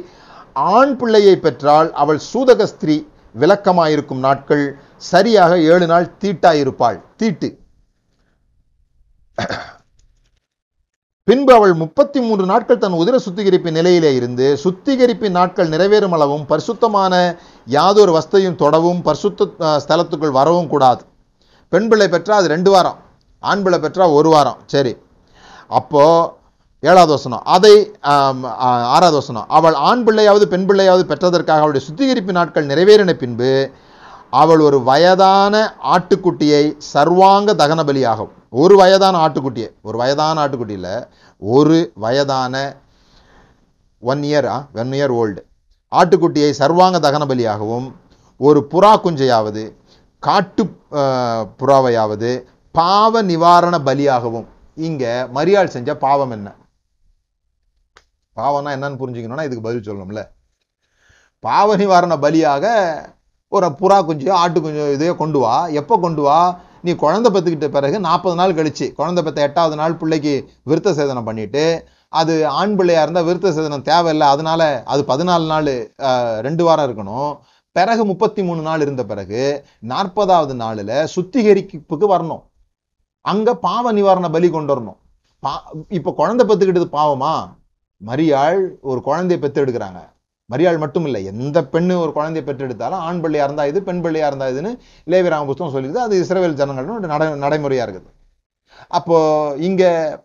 ஆண் 0.76 0.94
பிள்ளையை 1.00 1.34
பெற்றால் 1.46 1.90
அவள் 2.02 2.20
சூதக 2.32 2.66
ஸ்திரீ 2.74 2.96
விளக்கமாயிருக்கும் 3.38 4.18
நாட்கள் 4.18 4.78
சரியாக 4.96 5.60
ஏழு 5.60 5.86
நாள் 5.86 6.12
தீட்டாயிருப்பாள். 6.20 7.02
தீட்டு. 7.16 7.58
பின்பு 11.24 11.54
அவள் 11.54 11.72
முப்பத்தி 11.72 12.20
மூன்று 12.20 12.46
நாட்கள் 12.46 12.78
தன் 12.78 12.92
உதிர 12.92 13.18
சுத்திகரிப்பின் 13.26 13.70
நிலையிலே 13.70 14.14
இருந்து 14.14 14.58
சுத்திகரிப்பின் 14.64 15.30
நாட்கள் 15.30 15.68
நிறைவேறும் 15.68 16.10
அளவும் 16.10 16.46
பரிசுத்தமான 16.46 17.38
யாதொரு 17.64 18.12
வஸ்தையும் 18.18 18.54
தொடவும் 18.54 19.02
பரிசுத்த 19.02 19.44
ஸ்தலத்துக்குள் 19.60 20.30
வரவும் 20.30 20.68
கூடாது. 20.68 21.04
பெண் 21.68 21.88
பிள்ளை 21.88 22.08
பெற்றால் 22.08 22.38
அது 22.38 22.48
ரெண்டு 22.48 22.70
வாரம் 22.70 22.98
ஆண் 23.38 23.62
பிள்ளை 23.62 23.80
பெற்றால் 23.80 24.08
ஒரு 24.08 24.28
வாரம். 24.28 24.58
சரி. 24.66 24.96
அப்போ 25.68 26.38
ஏழாவது 26.88 27.12
வசனம். 27.16 27.42
அதை 27.54 27.72
ஆறாவது 28.94 29.16
வசனம். 29.20 29.46
அவள் 29.56 29.76
ஆண் 29.88 30.04
பிள்ளையாவது 30.06 30.44
பெண் 30.52 30.66
பிள்ளையாவது 30.68 31.04
பெற்றதற்காக 31.10 31.62
அவளுடைய 31.62 31.82
சுத்திகரிப்பு 31.86 32.32
நாட்கள் 32.38 32.68
நிறைவேறின 32.70 33.14
பின்பு 33.22 33.50
அவள் 34.40 34.60
ஒரு 34.66 34.78
வயதான 34.88 35.54
ஆட்டுக்குட்டியை 35.94 36.64
சர்வாங்க 36.92 37.52
தகன 37.62 37.80
பலியாகும் 37.88 38.30
ஒரு 38.62 38.74
வயதான 38.80 39.18
ஆட்டுக்குட்டியை 39.24 39.70
ஒரு 39.88 39.96
வயதான 40.02 40.40
ஆட்டுக்குட்டியில் 40.44 40.92
ஒரு 41.42 41.78
வயதான 42.04 42.54
one 44.02 44.22
year 44.28 44.48
one 44.82 44.94
year 44.98 45.14
old 45.20 45.42
ஆட்டுக்குட்டியை 45.92 46.50
சர்வாங்க 46.60 46.98
தகன 47.06 47.26
பலியாகவும் 47.32 47.88
ஒரு 48.40 48.62
புறா 48.72 48.92
குஞ்சையாவது 49.04 49.64
காட்டு 50.22 50.64
புறாவையாவது 51.60 52.30
பாவ 52.78 53.22
நிவாரண 53.30 53.74
பலியாகவும். 53.88 54.48
இங்கே 54.88 55.12
மரியாள் 55.36 55.74
செஞ்ச 55.74 55.90
பாவம் 56.04 56.32
என்ன? 56.36 56.48
பாவம்னா 58.38 58.70
என்னன்னு 58.76 59.00
புரிஞ்சுக்கணும்னா 59.02 59.46
இதுக்கு 59.48 59.66
பதில் 59.66 59.86
சொல்லணும்ல. 59.88 60.22
பாவ 61.46 61.76
நிவாரண 61.82 62.14
பலியாக 62.24 62.66
ஒரு 63.56 63.68
புறா 63.78 63.98
குஞ்சோ 64.08 64.32
ஆட்டு 64.40 64.58
குஞ்சோ 64.64 64.84
இதையோ 64.96 65.14
கொண்டு 65.20 65.38
வா. 65.44 65.54
எப்போ 65.80 65.94
கொண்டு 66.04 66.22
வா? 66.26 66.40
நீ 66.86 66.90
குழந்தை 67.04 67.28
பெற்றுக்கிட்ட 67.34 67.68
பிறகு 67.76 67.96
நாற்பது 68.08 68.36
நாள் 68.40 68.56
கழிச்சு. 68.58 68.86
குழந்தை 68.98 69.20
பெற்ற 69.24 69.40
எட்டாவது 69.46 69.76
நாள் 69.80 69.96
பிள்ளைக்கு 70.00 70.34
விருத்த 70.70 70.92
சேதனம் 70.98 71.28
பண்ணிட்டு 71.28 71.64
அது 72.20 72.34
ஆண் 72.60 72.74
பிள்ளையாக 72.78 73.04
இருந்தால் 73.04 73.26
விருத்த 73.28 73.48
சேதனம் 73.56 73.86
தேவையில்லை. 73.88 74.26
அதனால 74.34 74.62
அது 74.92 75.02
பதினாலு 75.10 75.46
நாள் 75.52 75.70
ரெண்டு 76.46 76.62
வாரம் 76.68 76.86
இருக்கணும். 76.88 77.32
பிறகு 77.76 78.02
முப்பத்தி 78.10 78.42
மூணு 78.46 78.62
நாள் 78.68 78.84
இருந்த 78.84 79.02
பிறகு 79.10 79.42
நாற்பதாவது 79.90 80.54
நாளில் 80.62 80.96
சுத்திகரிப்புக்கு 81.14 82.06
வரணும். 82.14 82.42
அங்கே 83.32 83.52
பாவ 83.66 83.92
நிவாரண 83.98 84.28
பலி 84.36 84.48
கொண்டு 84.56 84.72
வரணும். 84.74 84.98
பா 85.42 85.52
இப்போ 85.98 86.10
குழந்தை 86.20 86.44
பத்துக்கிட்டது 86.46 86.88
பாவமா? 86.98 87.34
மரியாள் 88.08 88.68
ஒரு 88.80 89.02
குழந்தையை 89.02 89.38
பெற்றெடுக்கிறாங்க. 89.42 90.00
எடுக்கிறாங்க 90.00 90.18
மரியாள் 90.52 90.78
மட்டும் 90.78 91.04
இல்லை 91.04 91.24
எந்த 91.24 91.62
பெண்ணு 91.62 91.98
ஒரு 91.98 92.12
குழந்தையை 92.12 92.54
பெற்றெடுத்தாலும் 92.54 93.02
ஆண் 93.08 93.20
பிள்ளையா 93.20 93.44
இருந்தா 93.44 93.64
இது 93.64 93.82
பெண் 93.82 94.00
பிள்ளையா 94.00 94.26
இருந்தா 94.26 94.46
இதுன்னு 94.46 94.78
லேவிராம 95.06 95.46
புஸ்தகம் 95.46 95.74
சொல்லிடுது 95.74 95.94
அது 95.94 96.24
இஸ்ரவேல் 96.24 96.58
ஜனங்களோட 96.60 96.98
நட 96.98 97.28
நடைமுறையா 97.34 97.84
இருக்குது. 97.86 98.10
அப்போ 98.88 99.18
இங்க 99.56 99.84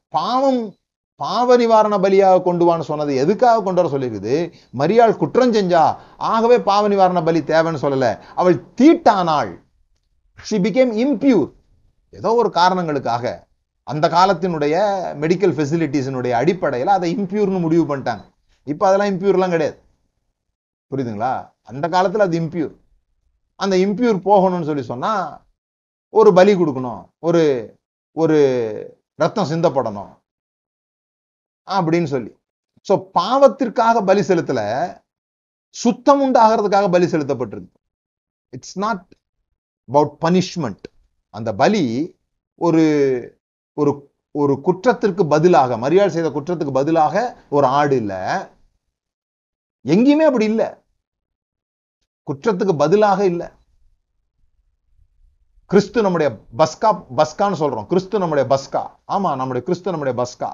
பாவம் 0.09 0.73
பாவ 1.15 1.57
நிவாரண 1.57 1.97
பலியாக 1.97 2.41
கொண்டு 2.41 2.63
வான்னு 2.67 2.79
சொன்னது 2.79 3.15
எதுக்காக 3.15 3.61
கொண்டு 3.63 3.81
வர 3.81 3.91
சொல்லியிருக்குது? 3.93 4.53
மரியாள் 4.77 5.17
குற்றம் 5.17 5.53
செஞ்சா 5.53 5.95
ஆகவே 6.17 6.59
பாவ 6.59 6.87
நிவாரண 6.87 7.23
பலி 7.23 7.39
தேவைன்னு 7.39 7.83
சொல்லலை. 7.85 8.17
அவள் 8.35 8.63
தீட்டானாள். 8.81 9.59
ஷி 10.43 10.57
பிகேம் 10.57 10.91
இம்பியூர் 11.05 11.51
ஏதோ 12.09 12.33
ஒரு 12.33 12.49
காரணங்களுக்காக. 12.49 13.44
அந்த 13.91 14.05
காலத்தினுடைய 14.15 14.75
மெடிக்கல் 15.23 15.53
ஃபெசிலிட்டிஸினுடைய 15.57 16.33
அடிப்படையில் 16.41 16.95
அதை 16.97 17.09
இம்பியூர்னு 17.17 17.59
முடிவு 17.65 17.83
பண்ணிட்டாங்க. 17.89 18.23
இப்போ 18.71 18.83
அதெல்லாம் 18.87 19.11
இம்ப்யூர்லாம் 19.13 19.53
கிடையாது. 19.55 19.77
புரியுதுங்களா? 20.91 21.33
அந்த 21.71 21.85
காலத்தில் 21.95 22.25
அது 22.25 22.35
இம்பியூர் 22.39 22.73
அந்த 23.59 23.75
இம்ப்யூர் 23.85 24.17
போகணும்னு 24.29 24.69
சொல்லி 24.69 24.83
சொன்னால் 24.91 25.25
ஒரு 26.19 26.29
பலி 26.39 26.53
கொடுக்கணும் 26.55 27.03
ஒரு 27.27 27.43
ஒரு 28.21 28.37
ரத்தம் 29.21 29.49
சிந்தப்படணும் 29.51 30.13
அப்படின்னு 31.67 32.09
சொல்லி. 32.15 32.31
ஸோ 32.87 32.93
பாவத்திற்காக 33.19 34.01
பலி 34.09 34.21
செலுத்தல 34.29 34.61
சுத்தம் 35.75 36.21
உண்டாகிறதுக்காக 36.25 36.89
பலி 36.95 37.07
செலுத்தப்பட்டிருக்கு. 37.13 37.73
இட்ஸ் 38.55 38.77
நாட் 38.85 39.05
அபவுட் 39.89 40.13
பனிஷ்மெண்ட் 40.25 40.85
அந்த 41.33 41.49
பலி 41.61 41.83
ஒரு 42.61 42.83
ஒரு 43.75 44.13
ஒரு 44.31 44.61
குற்றத்திற்கு 44.61 45.27
பதிலாக 45.27 45.77
மரியாதை 45.77 46.11
செய்த 46.11 46.29
குற்றத்துக்கு 46.29 46.71
பதிலாக 46.71 47.37
ஒரு 47.49 47.67
ஆடு 47.67 47.95
இல்ல. 47.95 48.13
எங்கேயுமே 49.87 50.25
அப்படி 50.25 50.45
இல்ல. 50.45 50.81
குற்றத்துக்கு 52.31 52.77
பதிலாக 52.77 53.25
இல்ல. 53.25 53.51
கிறிஸ்து 55.65 56.01
நம்முடைய 56.01 56.45
பஸ்கா 56.57 57.05
பஸ்கான்னு 57.17 57.59
சொல்றோம். 57.59 57.85
கிறிஸ்து 57.85 58.19
நம்முடைய 58.19 58.47
பஸ்கா. 58.55 58.83
ஆமா 59.07 59.35
நம்முடைய 59.35 59.61
கிறிஸ்து 59.61 59.91
நம்முடைய 59.91 60.15
பஸ்கா. 60.21 60.49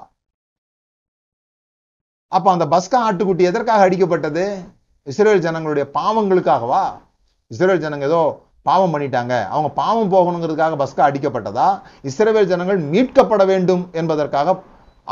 அப்ப 2.28 2.50
அந்த 2.50 2.66
பஸ்கா 2.66 3.00
ஆட்டுக்குட்டி 3.08 3.40
எதற்காக 3.40 3.88
அடிக்கப்பட்டது? 3.88 4.74
இஸ்ரேல் 5.02 5.38
ஜனங்களுடைய 5.38 5.90
பாவங்களுக்காகவா? 5.94 7.00
இஸ்ரேல் 7.46 7.80
ஜனங்க 7.80 8.02
ஏதோ 8.02 8.50
பாவம் 8.68 8.92
பண்ணிட்டாங்க. 8.94 9.34
அவங்க 9.54 9.68
பாவம் 9.80 10.12
போகணுங்கிறதுக்காக 10.14 10.76
பஸ்கா 10.82 11.02
அடிக்கப்பட்டதா? 11.08 11.68
இஸ்ரேவேல் 12.08 12.50
ஜனங்கள் 12.52 12.80
மீட்கப்பட 12.92 13.44
வேண்டும் 13.52 13.82
என்பதற்காக 14.00 14.56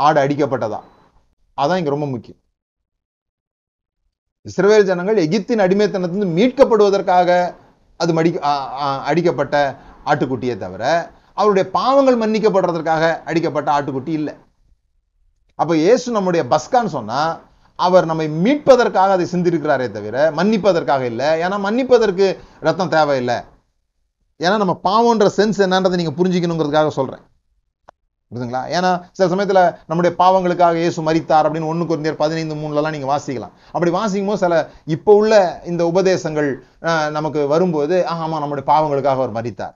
ஆடு 0.05 0.19
அடிக்கப்பட்டதா? 0.25 0.79
அதான் 1.57 1.79
இங்க 1.81 1.91
ரொம்ப 1.95 2.07
முக்கியம். 2.13 2.39
இஸ்ரவேல் 4.49 4.87
ஜனங்கள் 4.89 5.17
எகிப்தின் 5.23 5.63
அடிமைத்தனத்திலிருந்து 5.65 6.35
மீட்கப்படுவதற்காக 6.37 7.29
அது 8.01 8.11
மடி 8.17 8.29
அடிக்கப்பட்ட 9.09 9.55
ஆட்டுக்குட்டியே 10.11 10.55
தவிர 10.63 10.83
அவருடைய 11.39 11.65
பாவங்கள் 11.75 12.17
மன்னிக்கப்படுறதற்காக 12.21 13.03
அடிக்கப்பட்ட 13.29 13.69
ஆட்டுக்குட்டி 13.75 14.13
இல்லை. 14.19 14.33
அப்போ 15.59 15.73
இயேசு 15.83 16.07
நம்முடைய 16.15 16.43
பஸ்கான்னு 16.53 16.95
சொன்னா 16.97 17.19
அவர் 17.87 18.09
நம்மை 18.11 18.27
மீட்பதற்காக 18.43 19.15
அதை 19.17 19.25
சிந்திருக்கிறாரே 19.33 19.87
தவிர 19.97 20.15
மன்னிப்பதற்காக 20.39 21.03
இல்லை. 21.11 21.29
ஏன்னா 21.45 21.57
மன்னிப்பதற்கு 21.65 22.27
ரத்தம் 22.67 22.93
தேவையில்லை. 22.95 23.37
ஏன்னா 24.39 24.55
நம்ம 24.61 24.75
பாவம்ன்ற 24.87 25.27
சென்ஸ் 25.39 25.59
என்னன்றதை 25.65 25.97
நீங்க 26.01 26.13
புரிஞ்சிக்கணுங்கிறதுக்காக 26.19 26.91
சொல்றேன். 26.99 27.23
புரியுதுங்களா 28.31 28.61
ஏன்னா 28.75 28.89
சில 29.17 29.25
சமயத்துல 29.31 29.61
நம்முடைய 29.89 30.11
பாவங்களுக்காக 30.21 30.77
இயேசு 30.81 30.99
மறித்தார் 31.07 31.47
அப்படின்னு 31.47 31.71
ஒன்று 31.71 31.87
குறைந்தர் 31.87 32.21
பதினைந்து 32.21 32.55
மூணுலலாம் 32.61 32.95
நீங்க 32.95 33.09
வாசிக்கலாம். 33.11 33.53
அப்படி 33.73 33.91
வாசிக்கும் 33.97 34.29
போது 34.31 34.41
சில 34.43 34.61
இப்போ 34.95 35.13
உள்ள 35.21 35.33
இந்த 35.71 35.81
உபதேசங்கள் 35.91 36.49
நமக்கு 37.17 37.41
வரும்போது 37.53 37.97
ஆமாம் 38.13 38.41
நம்முடைய 38.43 38.65
பாவங்களுக்காக 38.71 39.21
அவர் 39.21 39.37
மறித்தார் 39.39 39.75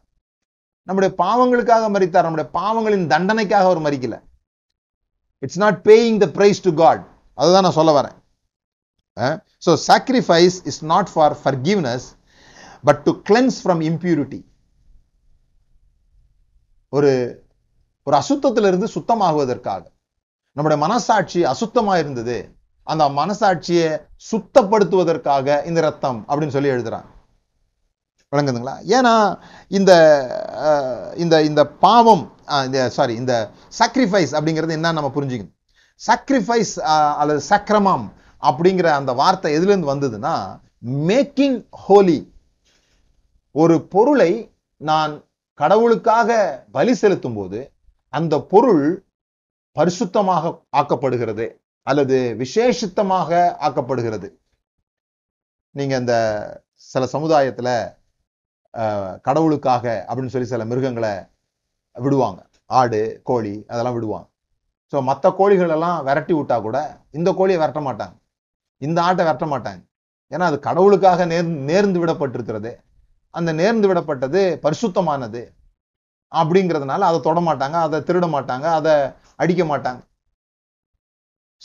நம்முடைய 0.88 1.12
பாவங்களுக்காக 1.24 1.90
மறித்தார் 1.96 2.26
நம்முடைய 2.28 2.48
பாவங்களின் 2.58 3.06
தண்டனைக்காக 3.14 3.68
அவர் 3.70 3.86
மறிக்கல 3.88 4.16
it's 5.44 5.62
not 5.66 5.80
paying 5.90 6.18
the 6.24 6.28
price 6.38 6.66
to 6.68 6.74
God 6.84 7.04
அதுதான் 7.38 7.66
நான் 7.66 7.78
சொல்ல 7.80 7.92
வரேன். 8.00 8.18
So 9.66 9.72
sacrifice 9.90 10.58
is 10.72 10.82
not 10.94 11.10
for 11.14 11.36
forgiveness 11.44 12.08
but 12.88 13.02
to 13.08 13.12
cleanse 13.30 13.58
from 13.64 13.82
impurity 13.92 14.42
ஒரு 16.94 17.12
ஒரு 18.08 18.16
அசுத்தத்திலிருந்து 18.22 18.88
சுத்தமாகுவதற்காக. 18.96 19.84
நம்முடைய 20.58 20.80
மனசாட்சி 20.86 21.40
அசுத்தமா 21.54 21.94
இருந்தது. 22.02 22.38
அந்த 22.88 23.04
மனசாட்சியை 23.20 23.88
சுத்தப்படுத்துவதற்காக 24.32 25.48
இந்த 25.70 25.80
ரத்தம் 25.88 26.20
அப்படின்னு 26.28 26.56
சொல்லி 26.56 26.74
எழுதுறாங்க. 26.76 27.10
விளங்குதுங்களா? 28.34 28.76
ஏன்னா 28.98 29.14
இந்த 29.78 29.92
இந்த 31.24 31.36
இந்த 31.50 31.62
பாவம் 31.86 32.24
இந்த 32.68 32.80
சாரி 32.98 33.14
இந்த 33.22 33.34
சாக்ரிஃபைஸ் 33.80 34.36
அப்படிங்கிறது 34.38 34.78
என்ன 34.78 34.94
நம்ம 34.98 35.12
புரிஞ்சுக்கணும். 35.18 35.55
சக்ரிஃபைஸ் 36.02 36.76
அஹ், 36.86 36.96
uh, 36.96 37.14
அல்லது 37.18 37.42
சக்கிரமம் 37.42 38.06
அப்படிங்கிற 38.44 38.88
அந்த 38.92 39.14
வார்த்தை 39.14 39.52
எதுலேருந்து 39.58 39.92
வந்ததுன்னா 39.94 40.36
மேக்கிங் 41.06 41.60
ஹோலி 41.78 42.20
ஒரு 43.56 43.88
பொருளை 43.88 44.32
நான் 44.82 45.14
கடவுளுக்காக 45.60 46.30
பலி 46.72 46.94
செலுத்தும் 46.94 47.36
போது 47.36 47.60
அந்த 48.14 48.40
பொருள் 48.44 48.86
பரிசுத்தமாக 49.76 50.44
ஆக்கப்படுகிறது 50.78 51.46
அல்லது 51.88 52.36
விசேஷித்தமாக 52.40 53.32
ஆக்கப்படுகிறது. 53.62 54.28
நீங்க 55.76 55.98
இந்த 55.98 56.16
சில 56.92 57.06
சமுதாயத்துல 57.06 57.70
அஹ், 58.74 59.16
கடவுளுக்காக 59.22 60.06
அப்படின்னு 60.08 60.26
சொல்லி 60.26 60.48
சில 60.48 60.66
மிருகங்களை 60.66 61.14
விடுவாங்க. 61.96 62.40
ஆடு 62.70 63.00
கோழி 63.24 63.66
அதெல்லாம் 63.68 63.96
விடுவாங்க. 63.96 64.28
ஸோ 64.96 65.00
மற்ற 65.08 65.26
கோழிகள் 65.38 65.72
எல்லாம் 65.76 65.98
விரட்டி 66.08 66.34
விட்டா 66.36 66.58
கூட 66.66 66.78
இந்த 67.18 67.30
கோழியை 67.40 67.58
விரட்ட 67.62 67.82
மாட்டாங்க. 67.88 68.16
இந்த 68.82 68.98
ஆட்டை 69.08 69.24
விரட்ட 69.26 69.46
மாட்டாங்க. 69.54 69.82
ஏன்னா 70.32 70.46
அது 70.52 70.58
கடவுளுக்காக 70.68 71.26
நேர் 71.32 71.50
நேர்ந்து 71.70 72.02
விடப்பட்டிருக்கிறது. 72.04 72.72
அந்த 73.34 73.50
நேர்ந்து 73.60 73.90
விடப்பட்டது 73.92 74.42
பரிசுத்தமானது 74.66 75.42
அப்படிங்கிறதுனால 76.32 77.08
அதை 77.10 77.20
தொட 77.28 77.40
மாட்டாங்க 77.50 77.78
அதை 77.88 77.98
திருட 78.08 78.28
மாட்டாங்க 78.36 78.68
அதை 78.80 78.94
அடிக்க 79.44 79.64
மாட்டாங்க. 79.72 80.02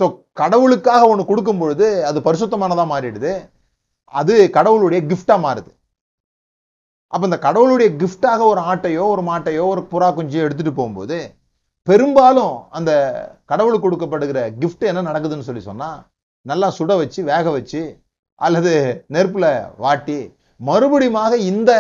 ஸோ 0.01 0.07
கடவுளுக்காக 0.41 1.03
ஒன்று 1.13 1.31
கொடுக்கும் 1.31 1.61
பொழுது 1.63 1.89
அது 2.11 2.21
பரிசுத்தமானதா 2.29 2.87
மாறிடுது. 2.95 3.33
அது 4.21 4.35
கடவுளுடைய 4.59 5.03
கிஃப்டாக 5.11 5.45
மாறுது. 5.47 5.71
அப்போ 7.13 7.25
இந்த 7.31 7.39
கடவுளுடைய 7.49 7.91
கிஃப்டாக 8.01 8.41
ஒரு 8.53 8.63
ஆட்டையோ 8.73 9.05
ஒரு 9.15 9.23
மாட்டையோ 9.31 9.67
ஒரு 9.75 9.85
புறா 9.93 10.09
குஞ்சியோ 10.19 10.47
எடுத்துட்டு 10.47 10.75
போகும்போது 10.81 11.19
பெரும்பாலும் 11.89 12.55
அந்த 12.79 12.91
கடவுளுக்கு 13.51 13.85
கொடுக்கப்படுகிற 13.87 14.41
கிஃப்ட் 14.63 14.85
என்ன 14.91 15.05
நடக்குதுன்னு 15.09 15.49
சொல்லி 15.49 15.63
சொன்னா 15.71 15.89
நல்லா 16.43 16.69
சுட 16.79 16.93
வச்சு 17.03 17.23
வேக 17.31 17.51
வச்சு 17.51 18.03
அல்லது 18.35 18.73
நெருப்புல 19.15 19.77
வாட்டி 19.77 20.19
மறுபடியுமாக 20.69 21.33
இந்த 21.51 21.73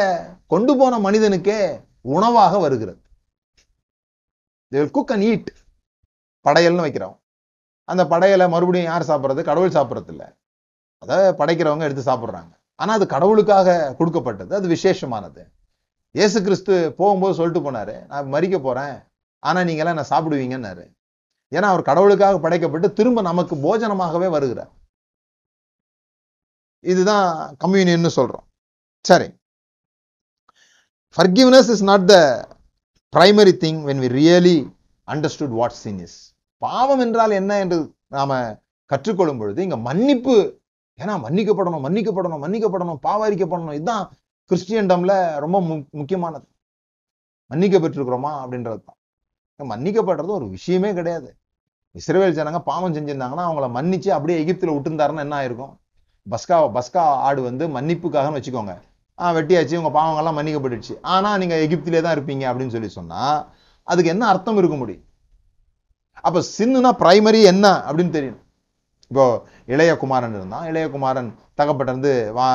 கொண்டு 0.46 0.72
போன 0.76 0.98
மனிதனுக்கே 0.98 1.60
உணவாக 2.00 2.58
வருகிறது. 2.58 3.00
குக் 4.96 5.12
அண்ட் 5.12 5.26
ஈட் 5.30 5.50
படையல்னு 6.44 6.84
வைக்கிறோம். 6.86 7.16
அந்த 7.84 8.02
படையலை 8.12 8.46
மறுபடியும் 8.54 8.90
யார் 8.90 9.10
சாப்பிட்றது? 9.10 9.42
கடவுள் 9.48 9.76
சாப்பிட்றது 9.76 10.10
இல்லை 10.14 10.28
அதை 11.02 11.16
படைக்கிறவங்க 11.40 11.86
எடுத்து 11.88 12.10
சாப்பிட்றாங்க. 12.10 12.52
ஆனா 12.74 12.92
அது 12.98 13.06
கடவுளுக்காக 13.14 13.94
கொடுக்கப்பட்டது. 13.98 14.52
அது 14.58 14.68
விசேஷமானது. 14.76 15.42
இயேசு 16.10 16.38
கிறிஸ்து 16.42 16.74
போகும்போது 17.00 17.34
சொல்லிட்டு 17.38 17.64
போனாரு 17.66 17.94
நான் 18.06 18.32
மறிக்க 18.34 18.58
போறேன். 18.68 18.96
ஆனா 19.40 19.64
நீங்க 19.64 19.84
எல்லாம் 19.84 20.06
நான் 20.06 20.24
சாப்பிடுவீங்கன்னாரு. 20.24 20.94
ஏன்னா 21.50 21.62
அவர் 21.62 21.82
கடவுளுக்காக 21.82 22.48
படைக்கப்பட்டு 22.48 22.92
திரும்ப 22.92 23.20
நமக்கு 23.20 23.56
போஜனமாகவே 23.56 24.30
வருகிறார். 24.30 24.70
இதுதான் 26.80 27.56
கம்யூனியன் 27.56 28.12
சொல்றோம். 28.16 28.44
சரி. 29.02 29.32
Forgiveness 31.16 31.70
is 31.70 31.82
not 31.82 32.06
the 32.06 32.14
primary 33.16 33.52
thing 33.52 33.82
when 33.84 33.98
we 33.98 34.08
really 34.18 34.76
understood 35.06 35.48
what 35.48 35.70
sin 35.70 35.98
is 35.98 36.32
பாவம் 36.58 36.98
என்றால் 36.98 37.30
என்ன 37.30 37.58
என்று 37.58 37.94
நாம 38.06 38.60
கற்றுக்கொள்ளும் 38.92 39.38
பொழுது 39.38 39.62
இங்க 39.62 39.76
மன்னிப்பு 39.76 40.60
ஏன்னா 40.98 41.04
மன்னிக்கப்படணும் 41.04 41.84
மன்னிக்கப்படணும் 41.84 42.44
மன்னிக்கப்படணும் 42.44 42.98
பாவரிக்கப்படணும் 43.02 43.74
இதுதான் 43.74 44.16
கிறிஸ்டியன்டம்ல 44.50 45.38
ரொம்ப 45.38 45.60
மு- 45.60 45.90
முக்கியமானது. 45.90 46.48
மன்னிக்கப்பட்டிருக்கிறோமா 47.54 48.32
அப்படின்றது 48.42 48.84
தான் 48.84 48.99
மன்னிக்கப்படுறது 49.72 50.32
ஒரு 50.38 50.48
விஷயமே 50.48 50.92
கிடையாது. 50.92 51.36
இஸ்ரவேல் 51.94 52.36
ஜனங்க 52.38 52.58
பாவம் 52.58 52.94
செஞ்சிருந்தாங்கன்னா 52.96 53.44
அவங்கள 53.48 53.68
மன்னிச்சு 53.76 54.10
அப்படியே 54.16 54.38
எகிப்தில் 54.44 54.74
விட்டுருந்தாருன்னா 54.74 55.24
என்ன 55.26 55.36
ஆயிருக்கும்? 55.40 55.72
பஸ்கா 56.26 56.56
பஸ்கா 56.76 57.04
ஆடு 57.28 57.42
வந்து 57.42 57.66
மன்னிப்புக்காகன்னு 57.68 58.38
வச்சுக்கோங்க. 58.38 58.74
ஆ 59.18 59.32
வெட்டியாச்சு 59.32 59.80
உங்கள் 59.80 59.96
பாவங்கள்லாம் 59.96 60.38
மன்னிக்கப்பட்டுச்சு 60.38 60.94
ஆனால் 61.14 61.38
நீங்கள் 61.38 61.62
எகிப்திலே 61.66 62.00
தான் 62.00 62.14
இருப்பீங்க 62.16 62.44
அப்படின்னு 62.50 62.74
சொல்லி 62.74 62.88
சொன்னால் 62.88 63.40
அதுக்கு 63.84 64.10
என்ன 64.10 64.26
அர்த்தம் 64.26 64.60
இருக்க 64.60 64.76
முடியும்? 64.76 65.04
அப்போ 66.26 66.40
சின்னுனா 66.58 66.90
பிரைமரி 67.02 67.40
என்ன 67.52 67.66
அப்படின்னு 67.88 68.14
தெரியணும். 68.16 68.44
இப்போ 69.10 69.24
இளைய 69.66 69.96
குமாரன் 69.96 70.34
இருந்தான். 70.34 70.66
இளைய 70.70 70.90
குமாரன் 70.90 71.30
தகப்பட்ட 71.54 72.10
வா 72.38 72.46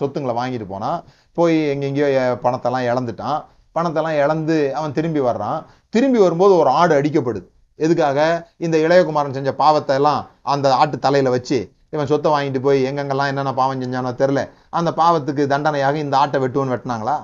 சொத்துங்களை 0.00 0.34
வாங்கிட்டு 0.40 0.66
போனான். 0.66 0.98
போய் 1.32 1.56
எங்கெங்கேயோ 1.74 2.08
பணத்தெல்லாம் 2.44 2.88
இழந்துட்டான். 2.90 3.38
பணத்தெல்லாம் 3.76 4.18
இழந்து 4.24 4.74
அவன் 4.78 4.92
திரும்பி 4.92 5.20
வர்றான். 5.20 5.60
திரும்பி 5.94 6.18
வரும்போது 6.24 6.52
ஒரு 6.60 6.70
ஆடு 6.80 6.92
அடிக்கப்படுது. 6.98 7.46
எதுக்காக? 7.78 8.18
இந்த 8.64 8.76
இளையகுமாரன் 8.86 9.36
செஞ்ச 9.36 9.50
பாவத்தை 9.62 9.94
எல்லாம் 10.00 10.20
அந்த 10.52 10.66
ஆட்டு 10.80 10.96
தலையில 11.06 11.30
வச்சு 11.36 11.58
இவன் 11.94 12.10
சொத்தை 12.10 12.28
வாங்கிட்டு 12.32 12.60
போய் 12.66 12.78
எங்கெங்கெல்லாம் 12.88 13.30
என்னென்ன 13.30 13.52
பாவம் 13.60 13.82
செஞ்சானோ 13.82 14.10
தெரில 14.20 14.40
அந்த 14.78 14.90
பாவத்துக்கு 15.00 15.42
தண்டனையாக 15.52 15.96
இந்த 16.04 16.14
ஆட்டை 16.20 16.38
வெட்டுவோன்னு 16.42 16.74
வெட்டினாங்களா? 16.74 17.16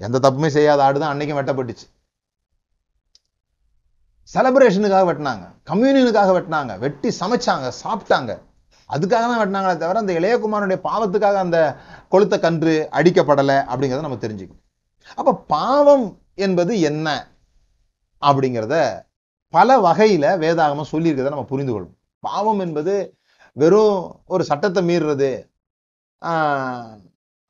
எந்த 0.00 0.18
தப்புமே 0.24 0.48
செய்யாத 0.56 0.82
ஆடு 0.84 0.98
தான் 1.02 1.12
அன்னைக்கும் 1.12 1.38
வெட்டப்பட்டுச்சு. 1.40 1.86
செலப்ரேஷனுக்காக 4.32 5.04
வெட்டினாங்க. 5.10 5.44
கம்யூனியனுக்காக 5.70 6.30
வெட்டினாங்க. 6.36 6.72
வெட்டி 6.84 7.08
சமைச்சாங்க 7.20 7.68
சாப்பிட்டாங்க. 7.82 8.32
அதுக்காக 8.90 9.24
தான் 9.30 9.40
வெட்டினாங்களே 9.42 9.76
தவிர 9.82 10.00
அந்த 10.04 10.12
இளையகுமாரனுடைய 10.20 10.78
பாவத்துக்காக 10.88 11.38
அந்த 11.46 11.58
கொளுத்த 12.12 12.34
கன்று 12.46 12.74
அடிக்கப்படலை 12.98 13.58
அப்படிங்கிறத 13.70 14.06
நம்ம 14.06 14.20
தெரிஞ்சுக்கணும். 14.26 14.62
அப்போ 15.18 15.32
பாவம் 15.54 16.06
என்பது 16.46 16.72
என்ன? 16.80 17.08
அப்படிங்கிறத 18.26 18.74
பல 19.52 19.78
வகையில் 19.78 20.28
வேதாகமம் 20.42 20.90
சொல்லியிருக்கிறத 20.92 21.32
நம்ம 21.34 21.44
புரிந்து 21.44 21.74
கொள்வோம் 21.74 21.96
பாவம் 22.20 22.60
என்பது 22.60 22.94
வெறும் 23.52 24.22
ஒரு 24.26 24.44
சட்டத்தை 24.44 24.82
மீறுறது 24.88 25.30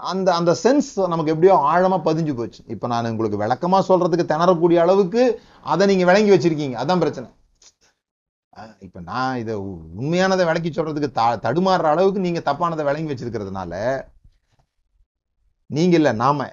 அந்த 0.01 0.29
அந்த 0.35 0.53
சென்ஸ் 0.63 0.91
நமக்கு 0.97 1.33
எப்படியோ 1.33 1.55
ஆழமாக 1.73 2.15
பதிஞ்சு 2.15 2.35
போச்சு. 2.37 2.63
இப்போ 2.75 2.87
நான் 2.93 3.11
உங்களுக்கு 3.11 3.39
விளக்கமாக 3.39 3.83
சொல்கிறதுக்கு 3.91 4.31
திணறக்கூடிய 4.33 4.79
அளவுக்கு 4.85 5.23
அதை 5.73 5.87
நீங்கள் 5.87 6.11
விளங்கி 6.11 6.33
வச்சிருக்கீங்க. 6.37 6.77
அதான் 6.83 6.99
பிரச்சனை. 6.99 7.31
இப்போ 8.81 9.01
நான் 9.01 9.39
இதை 9.39 9.55
உ- 9.55 9.83
உண்மையானதை 10.01 10.45
விளக்கி 10.51 10.71
சொல்கிறதுக்கு 10.71 11.11
த 11.13 11.37
தடுமாறுற 11.45 11.87
அளவுக்கு 11.95 12.21
நீங்கள் 12.21 12.47
தப்பானதை 12.49 12.85
விளங்கி 12.91 13.15
வச்சிருக்கிறதுனால 13.15 13.75
நீங்கள் 15.71 16.01
இல்லை 16.01 16.13
நாம. 16.13 16.49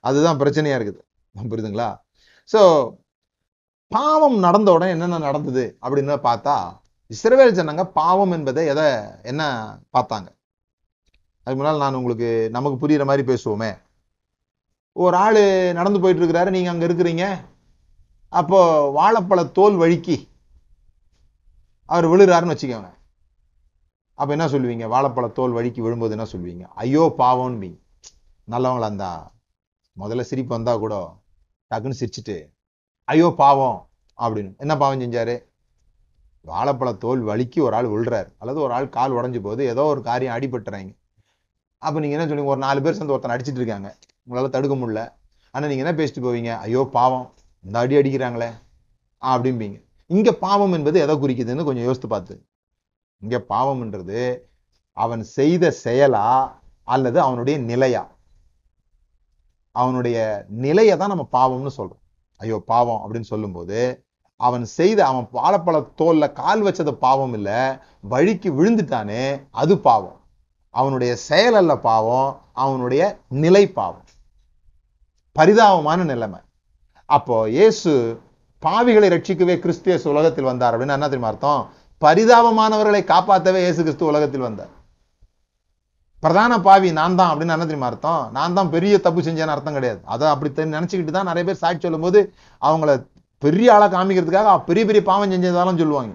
அதுதான் 0.00 0.38
பிரச்சனையாக 0.38 0.78
இருக்குது. 0.80 1.00
புரியுதுங்களா? 1.36 1.96
ஸோ 2.52 2.60
பாவம் 3.88 4.38
நடந்த 4.38 4.72
உடனே 4.72 4.90
என்னென்ன 4.90 5.18
நடந்தது 5.18 5.78
அப்படின்னு 5.82 6.16
பார்த்தா 6.28 6.56
இஸ்ரவேல் 7.10 7.56
ஜனங்க 7.58 7.84
பாவம் 7.84 8.32
என்பதை 8.32 8.66
எதை 8.66 8.86
என்ன 9.22 9.42
பார்த்தாங்க? 9.92 10.28
அதுக்கு 11.42 11.58
முன்னால் 11.58 11.82
நான் 11.82 11.94
உங்களுக்கு 11.94 12.48
நமக்கு 12.50 12.88
புரியுற 12.88 13.04
மாதிரி 13.04 13.24
பேசுவோமே. 13.32 13.78
ஒரு 14.92 15.16
ஆள் 15.16 15.72
நடந்து 15.72 16.00
போயிட்டு 16.00 16.22
இருக்கிறாரு 16.22 16.68
அங்கே 16.68 16.86
இருக்கிறீங்க. 16.86 17.26
அப்போ 18.28 18.60
வாழைப்பழ 18.98 19.52
தோல் 19.52 19.76
வழுக்கி 19.76 20.28
அவர் 21.84 22.10
விழுறாருன்னு 22.12 22.54
வச்சுக்கோங்க. 22.54 22.90
அப்போ 24.14 24.32
என்ன 24.32 24.46
சொல்லுவீங்க? 24.48 24.86
வாழைப்பழ 24.94 25.32
தோல் 25.32 25.52
வழுக்கி 25.52 25.80
விழும்போது 25.80 26.14
என்ன 26.16 26.26
சொல்லுவீங்க? 26.32 26.64
ஐயோ 26.82 27.14
பாவம்னு. 27.18 27.70
நல்லவங்களா 28.48 28.88
இருந்தா? 28.90 29.32
முதல்ல 29.96 30.20
சிரிப்பு 30.20 30.54
வந்தா 30.54 30.76
கூட 30.76 30.94
டக்குன்னு 31.70 31.98
சிரிச்சுட்டு 32.00 32.36
ஐயோ 33.08 33.28
பாவம் 33.40 33.78
அப்படின்னு. 34.18 34.52
என்ன 34.62 34.72
பாவம் 34.82 35.02
செஞ்சாரு? 35.04 35.34
வாழைப்பழ 36.44 36.90
தோல் 37.04 37.22
வலிக்கு 37.28 37.58
ஒரு 37.66 37.74
ஆள் 37.78 37.88
விழுறாரு. 37.92 38.30
அல்லது 38.40 38.58
ஒரு 38.64 38.72
ஆள் 38.76 38.94
கால் 38.96 39.14
உடஞ்சி 39.18 39.40
போகுது 39.46 39.62
ஏதோ 39.72 39.84
ஒரு 39.92 40.00
காரியம் 40.08 40.34
அடிபட்டுறாங்க. 40.36 40.90
அப்போ 41.82 41.98
நீங்கள் 42.02 42.16
என்ன 42.18 42.26
சொல்லுங்க 42.30 42.52
ஒரு 42.54 42.62
நாலு 42.66 42.82
பேர் 42.84 42.96
சேர்ந்து 42.98 43.14
ஒருத்தன் 43.14 43.34
அடிச்சிட்டு 43.34 43.60
இருக்காங்க. 43.62 43.88
உங்களால் 44.26 44.54
தடுக்க 44.56 44.74
முடியல. 44.80 45.02
ஆனால் 45.54 45.68
நீங்கள் 45.70 45.86
என்ன 45.86 45.94
பேசிட்டு 46.00 46.24
போவீங்க? 46.26 46.52
ஐயோ 46.66 46.82
பாவம் 46.96 47.26
இந்த 47.64 47.76
அடி 47.82 47.94
அடிக்கிறாங்களே 48.00 48.50
அப்படிம்பீங்க. 49.22 49.78
இங்கே 50.10 50.32
பாவம் 50.46 50.74
என்பது 50.78 50.98
எதை 51.04 51.14
குறிக்குதுன்னு 51.22 51.66
கொஞ்சம் 51.68 51.86
யோசித்து 51.88 52.08
பார்த்து. 52.14 52.34
இங்கே 53.22 53.38
பாவம்ன்றது 53.52 54.20
அவன் 54.96 55.22
செய்த 55.38 55.74
செயலா 55.84 56.26
அல்லது 56.88 57.18
அவனுடைய 57.26 57.56
நிலையா? 57.70 58.02
அவனுடைய 59.82 60.18
நிலையை 60.64 60.94
தான் 61.00 61.12
நம்ம 61.14 61.26
பாவம்னு 61.38 61.72
சொல்றோம். 61.78 62.02
ஐயோ 62.40 62.58
பாவம் 62.72 63.00
அப்படின்னு 63.02 63.32
சொல்லும்போது 63.32 63.78
அவன் 64.40 64.64
செய்த 64.78 65.00
அவன் 65.10 65.26
வாழைப்பழ 65.36 65.76
தோல்ல 66.00 66.24
கால் 66.40 66.64
வச்சது 66.66 66.92
பாவம் 67.04 67.34
இல்லை 67.38 67.60
வழிக்கு 68.12 68.48
விழுந்துட்டானே 68.58 69.22
அது 69.62 69.74
பாவம். 69.88 70.18
அவனுடைய 70.74 71.12
செயல் 71.28 71.56
அல்ல 71.60 71.72
பாவம் 71.88 72.28
அவனுடைய 72.64 73.02
நிலை 73.44 73.64
பாவம். 73.78 74.06
பரிதாபமான 75.36 76.04
நிலைமை. 76.12 76.40
அப்போ 77.08 77.36
இயேசு 77.56 77.92
பாவிகளை 78.62 79.08
ரட்சிக்கவே 79.14 79.54
கிறிஸ்து 79.64 79.88
இயேசு 79.90 80.06
உலகத்தில் 80.12 80.50
வந்தார் 80.50 80.74
அப்படின்னு 80.74 80.96
என்ன 80.98 81.08
தெரியுமா 81.10 81.32
அர்த்தம்? 81.32 81.62
பரிதாபமானவர்களை 82.02 83.02
காப்பாற்றவே 83.12 83.60
இயேசு 83.64 83.80
கிறிஸ்து 83.86 84.10
உலகத்தில் 84.12 84.46
வந்தார். 84.48 84.72
பிரதான 86.20 86.60
பாவி 86.60 86.92
நான் 86.92 87.14
தான் 87.14 87.36
அப்படின்னு 87.36 87.40
என்ன 87.40 87.58
தெரியுமா 87.58 87.86
அர்த்தம்? 87.86 88.28
நான் 88.32 88.54
தான் 88.54 88.70
பெரிய 88.70 88.98
தப்பு 88.98 89.20
செஞ்சேன்னு 89.20 89.54
அர்த்தம் 89.54 89.72
கிடையாது. 89.72 90.00
அதை 90.04 90.28
அப்படி 90.28 90.52
தெ- 90.52 90.74
நினைச்சுக்கிட்டு 90.74 91.10
தான் 91.10 91.24
நிறைய 91.24 91.44
பேர் 91.44 91.56
சாட்சி 91.56 91.80
சொல்லும்போது 91.80 92.32
அவங்கள 92.62 93.06
பெரிய 93.38 93.74
ஆளை 93.74 93.88
காமிக்கிறதுக்காக 93.88 94.64
பெரிய 94.64 94.86
பெரிய 94.86 95.04
பாவம் 95.04 95.32
செஞ்சதாலும் 95.32 95.78
சொல்லுவாங்க. 95.78 96.14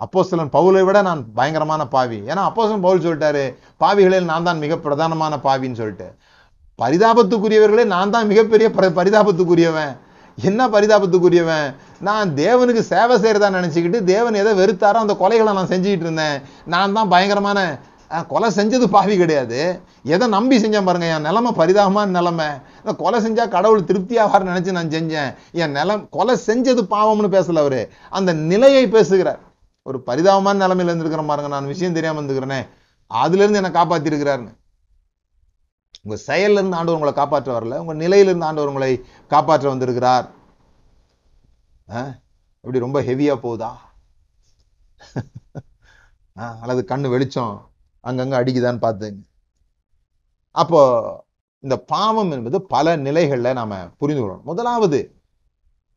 அப்போஸ்தலன் 0.00 0.50
பவுலை 0.52 0.84
விட 0.84 1.02
நான் 1.02 1.32
பயங்கரமான 1.34 1.86
பாவி. 1.86 2.16
ஏன்னா 2.16 2.50
அப்போஸ்தலன் 2.50 2.80
பவுல் 2.80 3.00
சொல்லிட்டாரு 3.00 3.56
பாவிகளில் 3.80 4.24
நான் 4.24 4.42
தான் 4.42 4.58
மிக 4.58 4.74
பிரதானமான 4.76 5.38
பாவின்னு 5.44 5.74
சொல்லிட்டு. 5.74 6.14
பரிதாபத்துக்குரியவர்களே 6.82 7.84
நான் 7.84 8.10
தான் 8.10 8.26
மிகப்பெரிய 8.26 8.70
பரிதாபத்துக்குரியவன். 8.74 9.96
என்ன 10.42 10.68
பரிதாபத்துக்குரியவன்? 10.68 11.74
நான் 12.00 12.30
தேவனுக்கு 12.30 12.80
சேவை 12.80 13.16
செய்யறதா 13.18 13.50
நினைச்சுக்கிட்டு 13.50 14.04
தேவன் 14.04 14.34
எதை 14.34 14.58
வெறுத்தாரோ 14.58 14.92
அந்த 14.92 15.12
கொலைகளை 15.12 15.52
நான் 15.52 15.66
செஞ்சுக்கிட்டு 15.66 16.06
இருந்தேன். 16.06 16.42
நான் 16.64 16.92
தான் 16.92 17.08
பயங்கரமான 17.08 17.78
கொலை 18.22 18.50
செஞ்சது 18.50 18.86
பாவி 18.86 19.16
கிடையாது. 19.16 19.80
எதை 20.02 20.28
நம்பி 20.28 20.60
செஞ்சேன் 20.60 20.84
பாருங்க 20.84 21.14
என் 21.14 21.20
நிலமை 21.20 21.52
பரிதாபமான 21.52 22.10
நிலமை. 22.10 22.46
இந்த 22.78 22.94
கொலை 22.94 23.20
செஞ்சா 23.20 23.48
கடவுள் 23.48 23.82
திருப்தியாவார் 23.82 24.46
நினைச்சு 24.46 24.70
நான் 24.70 24.88
செஞ்சேன். 24.88 25.34
என் 25.52 25.70
நிலம் 25.70 26.08
கொலை 26.08 26.38
செஞ்சது 26.46 26.86
பாவம்னு 26.90 27.28
பேசல 27.28 27.58
அவரு. 27.58 27.90
அந்த 28.10 28.32
நிலையை 28.32 28.88
பேசுகிறார். 28.88 29.38
ஒரு 29.82 30.00
பரிதாபமான 30.00 30.66
நிலைமையில 30.66 30.88
இருந்திருக்கிறேன் 30.88 31.26
பாருங்க 31.26 31.50
நான் 31.50 31.66
விஷயம் 31.66 31.92
தெரியாம 31.92 32.20
இருந்துக்கிறேனே. 32.20 32.68
அதுல 33.06 33.44
இருந்து 33.44 33.62
என்னை 33.62 33.82
காப்பாற்றிருக்கிறாருன்னு 33.82 34.62
உங்க 36.02 36.22
செயல்ல 36.26 36.52
இருந்து 36.52 36.76
ஆண்டவர் 36.76 36.92
உங்களை 36.92 37.12
காப்பாற்ற 37.12 37.60
வரல 37.60 37.78
உங்க 37.78 37.92
நிலையிலிருந்து 37.92 38.46
ஆண்டவர் 38.46 38.68
உங்களை 38.68 39.04
காப்பாற்ற 39.28 39.68
வந்திருக்கிறார். 39.68 40.30
ஆ? 41.92 42.06
ரொம்ப 42.60 43.02
ஹெவியா 43.02 43.38
போகுதா? 43.42 43.70
அல்லது 46.60 46.96
கண்ணு 46.96 47.08
வெளிச்சம். 47.08 47.70
அங்கங்கே 48.08 48.36
அடிக்குதான்னு 48.40 48.84
பார்த்துங்க. 48.86 49.20
அப்போ 50.54 50.80
இந்த 51.64 51.76
பாவம் 51.92 52.32
என்பது 52.36 52.58
பல 52.74 52.96
நிலைகளில் 53.06 53.56
நாம் 53.60 53.76
புரிந்து 54.00 54.22
கொள்ளணும். 54.22 54.48
முதலாவது 54.50 54.98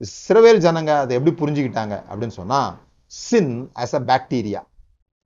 சிறவேல் 0.02 0.64
ஜனங்க 0.66 0.92
அதை 1.04 1.14
எப்படி 1.18 1.34
புரிஞ்சுக்கிட்டாங்க 1.42 1.96
அப்படின்னு 2.10 2.40
சொன்னால் 2.40 2.72
sin 3.12 3.54
as 3.84 3.96
a 4.00 4.02
bacteria 4.10 4.62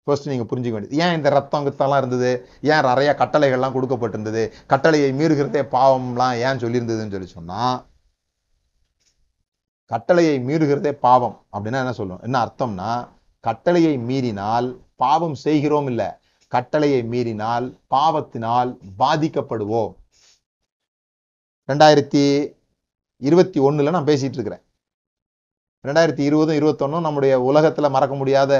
first 0.07 0.29
நீங்கள் 0.31 0.49
புரிஞ்சுக்க 0.51 0.75
வேண்டியது. 0.75 0.99
ஏன் 1.03 1.15
இந்த 1.17 1.29
ரத்தம் 1.35 1.65
கித்தம்லாம் 1.65 2.01
இருந்தது? 2.03 2.31
ஏன் 2.71 2.85
நிறைய 2.89 3.09
கட்டளைகள்லாம் 3.21 3.75
கொடுக்கப்பட்டிருந்தது? 3.75 4.43
கட்டளையை 4.71 5.09
மீறுகிறதே 5.19 5.61
பாவம்லாம் 5.75 6.35
ஏன் 6.47 6.61
சொல்லியிருந்ததுன்னு 6.63 7.15
சொல்லி 7.15 7.29
சொன்னால் 7.37 7.77
கட்டளையை 9.91 10.35
மீறுகிறதே 10.47 10.91
பாவம் 11.05 11.37
அப்படின்னா 11.53 11.81
என்ன 11.83 11.93
சொல்லுவோம் 11.99 12.23
என்ன 12.27 12.37
அர்த்தம்னா 12.45 12.91
கட்டளையை 13.47 13.93
மீறினால் 14.09 14.67
பாவம் 15.03 15.37
செய்கிறோம் 15.45 15.87
இல்லை. 15.91 16.09
கட்டளையை 16.53 17.01
மீறினால் 17.11 17.67
பாவத்தினால் 17.93 18.71
பாதிக்கப்படுவோம். 19.01 19.93
ரெண்டாயிரத்தி 21.69 22.23
இருபத்தி 23.27 23.59
ஒண்ணுல 23.67 23.93
நான் 23.95 24.09
பேசிட்டு 24.09 24.37
இருக்கிறேன். 24.37 24.63
ரெண்டாயிரத்தி 25.85 26.23
இருபதும் 26.29 26.59
இருபத்தொன்னும் 26.59 27.05
நம்முடைய 27.07 27.33
உலகத்துல 27.49 27.89
மறக்க 27.95 28.15
முடியாத 28.21 28.51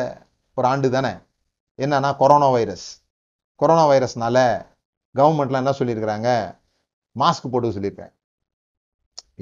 ஒரு 0.57 0.67
ஆண்டு 0.67 0.89
தானே? 0.95 1.13
என்னன்னா 1.81 2.09
கொரோனா 2.21 2.49
வைரஸ் 2.55 2.87
கொரோனா 3.61 3.83
வைரஸ்னால 3.91 4.37
கவர்மெண்ட்லாம் 5.15 5.61
என்ன 5.63 5.73
சொல்லியிருக்கிறாங்க? 5.79 6.29
மாஸ்க் 7.15 7.51
போட்டு 7.51 7.75
சொல்லியிருக்காங்க. 7.77 8.13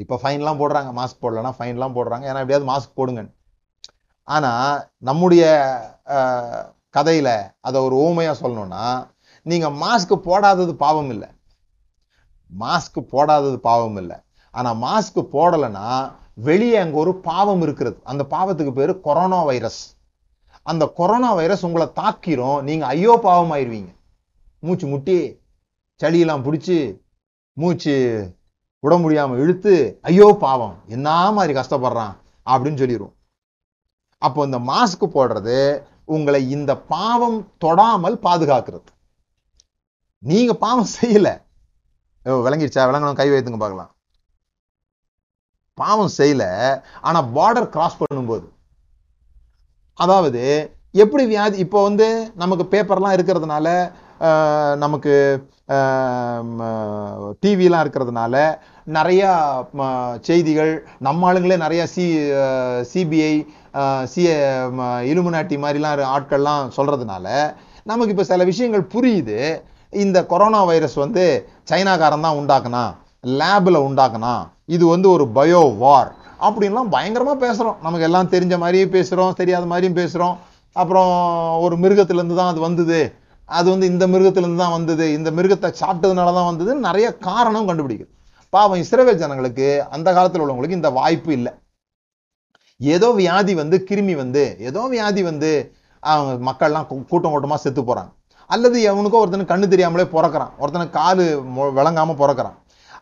இப்போ 0.04 0.16
ஃபைன்லாம் 0.22 0.60
போடுறாங்க. 0.62 0.90
மாஸ்க் 1.00 1.22
போடலன்னா 1.24 1.52
ஃபைன்லாம் 1.60 1.96
போடுறாங்க. 1.98 2.26
ஏன்னா 2.30 2.42
எப்படியாவது 2.44 2.70
மாஸ்க் 2.72 2.98
போடுங்க 3.00 3.22
ஆனால் 4.24 4.74
நம்முடைய 5.10 5.44
கதையில் 6.96 7.36
அதை 7.68 7.78
ஒரு 7.88 7.96
ஊமையாக 8.06 8.40
சொல்லணும்னா 8.42 8.86
நீங்கள் 9.46 9.76
மாஸ்க் 9.84 10.14
போடாதது 10.28 10.74
பாவம் 10.86 11.12
இல்லை. 11.16 11.30
மாஸ்க் 12.52 13.00
போடாதது 13.14 13.58
பாவம் 13.68 13.98
இல்லை. 14.02 14.18
ஆனால் 14.54 14.80
மாஸ்க் 14.86 15.20
போடலைன்னா 15.36 15.88
வெளியே 16.48 16.78
அங்கே 16.84 16.98
ஒரு 17.04 17.12
பாவம் 17.30 17.62
இருக்கிறது. 17.66 17.98
அந்த 18.12 18.24
பாவத்துக்கு 18.34 18.74
பேர் 18.80 18.94
கொரோனா 19.08 19.40
வைரஸ் 19.50 19.82
அந்த 20.66 20.84
கொரோனா 21.00 21.30
வைரஸ் 21.40 21.66
உங்களை 21.68 21.88
தாக்கிரும். 22.00 22.60
நீங்கள் 22.70 22.92
ஐயோ 22.96 23.14
பாவம் 23.28 23.54
ஆயிடுவீங்க 23.56 23.92
மூச்சு 24.64 24.86
முட்டி 24.94 25.20
சளியெல்லாம் 26.02 26.44
பிடிச்சி 26.48 26.78
மூச்சு 27.58 27.96
விட 28.84 28.94
முடியாமல் 29.04 29.40
இழுத்து 29.44 29.74
ஐயோ 30.10 30.28
பாவம் 30.44 30.76
என்ன 30.96 31.08
மாதிரி 31.38 31.54
கஷ்டப்படுறான் 31.58 32.14
அப்படின்னு 32.48 32.82
சொல்லிடுவோம் 32.82 33.16
அப்போ 34.22 34.40
இந்த 34.48 34.60
மாஸ்க் 34.70 35.04
போடுறது 35.16 35.58
உங்களை 36.10 36.42
இந்த 36.50 36.72
பாவம் 36.90 37.38
தொடாமல் 37.64 38.18
பாதுகாக்கிறது. 38.24 38.90
நீங்க 40.24 40.54
பாவம் 40.58 40.90
செய்யல. 40.96 41.30
ஓ, 42.26 42.40
விளங்கிடுச்சா? 42.46 42.84
விளங்கணும் 42.88 43.20
கை 43.20 43.30
வைத்துங்க 43.30 43.60
பார்க்கலாம். 43.60 43.92
பாவம் 45.78 46.16
செய்யல 46.18 46.44
ஆனா 47.02 47.20
பார்டர் 47.36 47.70
கிராஸ் 47.70 48.00
பண்ணும்போது. 48.00 48.48
அதாவது 50.00 50.42
எப்படி 50.96 51.24
வியாதி 51.26 51.58
இப்போ 51.58 51.80
வந்து 51.84 52.08
நமக்கு 52.36 52.64
பேப்பர்லாம் 52.72 53.16
இருக்கிறதுனால 53.18 53.68
ஆஹ், 54.22 54.76
நமக்கு 54.78 55.12
டிவிலாம் 57.44 57.84
இருக்கிறதுனால 57.84 58.36
நிறையா 58.98 59.32
செய்திகள் 60.28 60.72
நம்ம 61.08 61.28
ஆளுங்களே 61.30 61.58
நிறையா 61.66 61.84
சி 61.94 62.06
சிபிஐ 62.92 63.34
சி 64.14 64.24
இலுமினாட்டி 65.12 65.58
மாதிரிலாம் 65.64 66.14
ஆட்கள்லாம் 66.16 66.72
சொல்கிறதுனால 66.78 67.28
நமக்கு 67.92 68.14
இப்போ 68.14 68.26
சில 68.32 68.44
விஷயங்கள் 68.52 68.90
புரியுது. 68.94 69.38
இந்த 69.94 70.18
கொரோனா 70.32 70.62
வைரஸ் 70.70 70.98
வந்து 71.04 71.24
சைனாக்காரன் 71.72 72.26
தான் 72.26 72.40
உண்டாக்குனா 72.40 72.84
லேபில் 73.40 73.86
உண்டாக்குனா 73.88 74.34
இது 74.76 74.86
வந்து 74.94 75.08
ஒரு 75.16 75.26
பயோ 75.38 75.62
வார் 75.84 76.12
அப்படின்லாம் 76.48 76.92
பயங்கரமாக 76.96 77.42
பேசுகிறோம் 77.46 77.80
நமக்கு 77.86 78.08
எல்லாம் 78.10 78.30
தெரிஞ்ச 78.34 78.58
மாதிரியும் 78.64 78.94
பேசுகிறோம் 78.98 79.38
தெரியாத 79.40 79.66
மாதிரியும் 79.72 80.00
பேசுகிறோம் 80.02 80.36
அப்புறம் 80.76 81.14
ஒரு 81.66 81.76
மிருகத்துலேருந்து 81.84 82.40
தான் 82.40 82.52
அது 82.52 82.60
வந்தது. 82.68 83.00
அது 83.58 83.68
வந்து 83.74 83.88
இந்த 83.94 84.06
மிருகத்திலேருந்து 84.14 84.64
தான் 84.64 84.76
வந்தது 84.78 85.06
இந்த 85.18 85.30
மிருகத்தை 85.38 85.70
சாப்பிட்டதுனால 85.82 86.34
தான் 86.38 86.50
வந்தது 86.50 86.72
நிறைய 86.88 87.08
காரணம் 87.28 87.68
கண்டுபிடிக்குது. 87.70 88.12
பாவம் 88.54 88.82
இஸ்ரவேல் 88.84 89.20
ஜனங்களுக்கு 89.24 89.68
அந்த 89.96 90.10
காலத்துல 90.18 90.44
உள்ளவங்களுக்கு 90.44 90.80
இந்த 90.80 90.92
வாய்ப்பு 91.00 91.32
இல்லை. 91.38 91.52
ஏதோ 92.80 93.08
வியாதி 93.20 93.54
வந்து 93.62 93.78
கிருமி 93.90 94.14
வந்து 94.24 94.44
ஏதோ 94.70 94.82
வியாதி 94.94 95.22
வந்து 95.30 95.50
அவங்க 96.04 96.32
மக்கள்லாம் 96.50 96.88
கூட்டம் 97.12 97.34
கூட்டமா 97.34 97.58
செத்து 97.64 97.82
போறாங்க. 97.90 98.12
அல்லது 98.50 98.78
எவனுக்கோ 98.92 99.22
ஒருத்தனுக்கு 99.22 99.54
கண்ணு 99.54 99.68
தெரியாமலே 99.74 100.06
பிறக்கிறான். 100.14 100.54
ஒருத்தனுக்கு 100.62 100.98
காலு 101.02 101.26
விளங்காமல் 101.36 101.76
விளங்காம 101.80 102.16
பிறக்கிறான். 102.22 102.58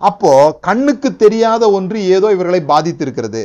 அப்போ 0.09 0.31
கண்ணுக்கு 0.67 1.09
தெரியாத 1.25 1.63
ஒன்று 1.77 1.99
ஏதோ 2.15 2.27
இவர்களை 2.35 2.61
பாதித்திருக்கிறது. 2.71 3.43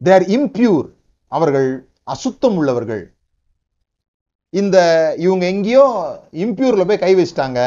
தேர் 0.00 0.24
இம்பியூர் 0.36 0.86
அவர்கள் 1.32 1.68
அசுத்தம் 2.14 2.56
உள்ளவர்கள். 2.60 3.02
இந்த 4.60 4.78
இவங்க 5.24 5.44
எங்கேயோ 5.52 5.84
இம்ப்யூரில் 6.44 6.88
போய் 6.88 7.02
கை 7.04 7.12
வச்சிட்டாங்க. 7.18 7.60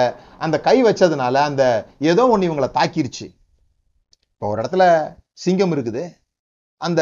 அந்த 0.46 0.56
கை 0.68 0.78
வச்சதுனால 0.88 1.36
அந்த 1.50 1.64
ஏதோ 2.12 2.24
ஒன்று 2.34 2.48
இவங்களை 2.50 2.70
தாக்கிருச்சு. 2.78 3.28
இப்போ 4.34 4.46
ஒரு 4.52 4.60
இடத்துல 4.62 4.86
சிங்கம் 5.44 5.74
இருக்குது. 5.76 6.04
அந்த 6.82 7.02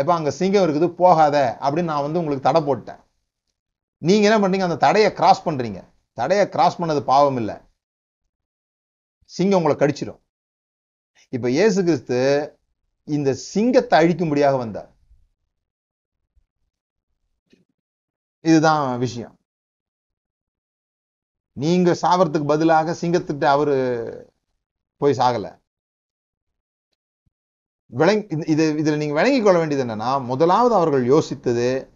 இப்போ 0.00 0.12
அங்கே 0.18 0.32
சிங்கம் 0.40 0.64
இருக்குது 0.66 0.88
போகாத 1.02 1.36
அப்படின்னு 1.64 1.90
நான் 1.92 2.04
வந்து 2.06 2.20
உங்களுக்கு 2.20 2.48
தடை 2.48 2.60
போட்டேன் 2.68 3.00
நீங்கள் 4.02 4.28
என்ன 4.28 4.38
பண்ணுறீங்க 4.42 4.68
அந்த 4.68 4.80
தடையை 4.86 5.10
கிராஸ் 5.18 5.46
பண்ணுறீங்க 5.48 5.80
தடையை 6.18 6.44
கிராஸ் 6.54 6.80
பண்ணது 6.80 7.00
பாவம் 7.12 7.38
இல்லை. 7.42 7.56
சிங்கம் 9.36 9.58
உங்களை 9.60 9.76
கடிச்சிடும் 9.82 10.20
இப்போ 11.36 11.48
இயேசு 11.56 11.78
கிறிஸ்து 11.88 12.18
இந்த 13.08 13.30
சிங்கத்தை 13.52 13.94
அழிக்கும்படியாக 14.00 14.56
வந்தார். 14.64 14.90
இதுதான் 18.42 18.98
விஷயம். 18.98 19.38
நீங்க 21.52 21.96
சாவறதுக்கு 22.02 22.46
பதிலாக 22.46 22.96
சிங்கத்திட்ட 23.00 23.44
அவரு 23.44 24.32
போய் 24.96 25.14
சாகல. 25.14 25.60
விளங்கி 27.86 28.36
இது- 28.36 28.76
இதுல 28.76 28.96
நீங்க 28.96 29.14
விளங்கிக் 29.14 29.44
கொள்ள 29.44 29.58
வேண்டியது 29.58 29.94
என்னன்னா 29.94 30.24
முதலாவது 30.24 30.74
அவர்கள் 30.74 31.08
யோசித்தது 31.08 31.88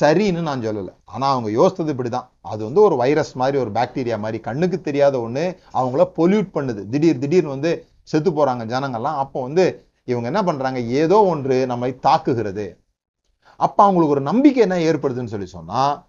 சரின்னு 0.00 0.42
நான் 0.42 0.60
சொல்லலை. 0.60 0.94
ஆனா 1.04 1.30
அவங்க 1.30 1.50
யோசித்தது 1.50 1.80
இப்படிதான். 1.80 2.28
அது 2.40 2.64
வந்து 2.64 2.80
ஒரு 2.80 2.96
வைரஸ் 2.96 3.36
மாதிரி 3.36 3.58
ஒரு 3.58 3.70
பாக்டீரியா 3.70 4.18
மாதிரி 4.18 4.40
கண்ணுக்கு 4.40 4.80
தெரியாத 4.80 5.18
ஒண்ணு 5.18 5.56
அவங்கள 5.72 6.10
பொல்யூட் 6.16 6.50
பண்ணுது. 6.54 6.88
திடீர் 6.88 7.18
திடீர்னு 7.18 7.48
வந்து 7.48 7.86
செத்து 8.02 8.30
போறாங்க 8.30 8.58
ஜனங்கள்லாம். 8.66 9.16
அப்போ 9.16 9.42
வந்து 9.42 9.88
இவங்க 10.04 10.26
என்ன 10.26 10.42
பண்றாங்க? 10.42 10.80
ஏதோ 10.80 11.24
ஒன்று 11.24 11.66
நம்மை 11.66 11.92
தாக்குகிறது. 11.92 12.76
அப்ப 13.56 13.82
அவங்களுக்கு 13.82 14.14
ஒரு 14.14 14.20
நம்பிக்கை 14.20 14.62
என்ன 14.62 14.76
ஏற்படுதுன்னு 14.76 15.26
சொல்லி 15.26 15.46
சொன்னா 15.46 16.06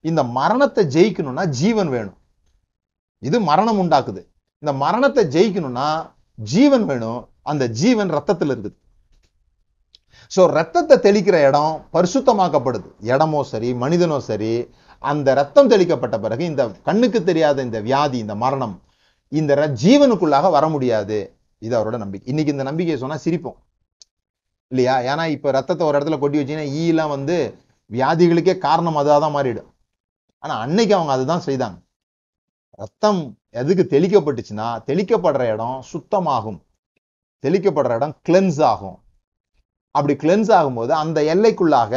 இந்த 0.00 0.24
மரணத்தை 0.24 0.86
ஜெயிக்கணும்னா 0.86 1.46
ஜீவன் 1.46 1.88
வேணும். 1.88 2.16
இது 3.18 3.40
மரணம் 3.40 3.78
உண்டாக்குது. 3.78 4.26
இந்த 4.58 4.72
மரணத்தை 4.72 5.24
ஜெயிக்கணும்னா 5.24 6.10
ஜீவன் 6.34 6.84
வேணும். 6.84 7.28
அந்த 7.42 7.68
ஜீவன் 7.68 8.10
ரத்தத்துல 8.10 8.56
இருக்குது. 8.56 8.74
சோ 10.36 10.46
ரத்தத்தை 10.46 10.98
தெளிக்கிற 10.98 11.46
இடம் 11.46 11.86
பரிசுத்தமாக்கப்படுது. 11.92 12.90
இடமோ 13.00 13.42
சரி 13.42 13.74
மனிதனோ 13.74 14.20
சரி 14.20 14.70
அந்த 14.98 15.34
ரத்தம் 15.34 15.70
தெளிக்கப்பட்ட 15.70 16.18
பிறகு 16.18 16.44
இந்த 16.44 16.68
கண்ணுக்கு 16.68 17.24
தெரியாத 17.24 17.62
இந்த 17.62 17.80
வியாதி 17.80 18.18
இந்த 18.18 18.34
மரணம் 18.34 18.82
இந்த 19.28 19.54
ர- 19.54 19.84
ஜீவனுக்குள்ளாக 19.84 20.50
வர 20.50 20.68
முடியாது. 20.68 21.36
இது 21.58 21.78
அவரோட 21.78 21.98
நம்பிக்கை. 21.98 22.28
இன்னைக்கு 22.28 22.52
இந்த 22.52 22.64
நம்பிக்கையை 22.64 23.08
சொன்னா 23.08 23.16
சிரிப்போம். 23.24 23.65
இல்லையா? 24.72 24.94
ஏன்னா 25.10 25.28
இப்ப 25.28 25.50
ரத்தத்தை 25.50 25.86
ஒரு 25.86 25.98
இடத்துல 25.98 26.18
கொட்டி 26.18 26.38
வச்சீங்கன்னா 26.38 26.72
ஈ 26.72 26.88
எல்லாம் 26.88 27.08
வந்து 27.08 27.36
வியாதிகளுக்கே 27.90 28.58
காரணம் 28.58 28.96
அதாதான் 28.96 29.36
மாறிடும். 29.36 29.70
ஆனா 30.38 30.58
அன்னைக்கு 30.58 30.94
அவங்க 30.94 31.12
அதுதான் 31.12 31.46
செய்தாங்க. 31.46 31.78
ரத்தம் 32.70 33.38
எதுக்கு 33.50 33.84
தெளிக்கப்பட்டுச்சுன்னா 33.96 34.68
தெளிக்கப்படுற 34.86 35.52
இடம் 35.52 35.82
சுத்தமாகும். 35.92 36.58
தெளிக்கப்படுற 37.44 37.94
இடம் 37.94 38.16
கிளென்ஸ் 38.28 38.62
ஆகும். 38.62 38.98
அப்படி 39.90 40.14
கிளென்ஸ் 40.14 40.50
ஆகும்போது 40.52 40.88
அந்த 40.88 41.18
எல்லைக்குள்ளாக 41.34 41.94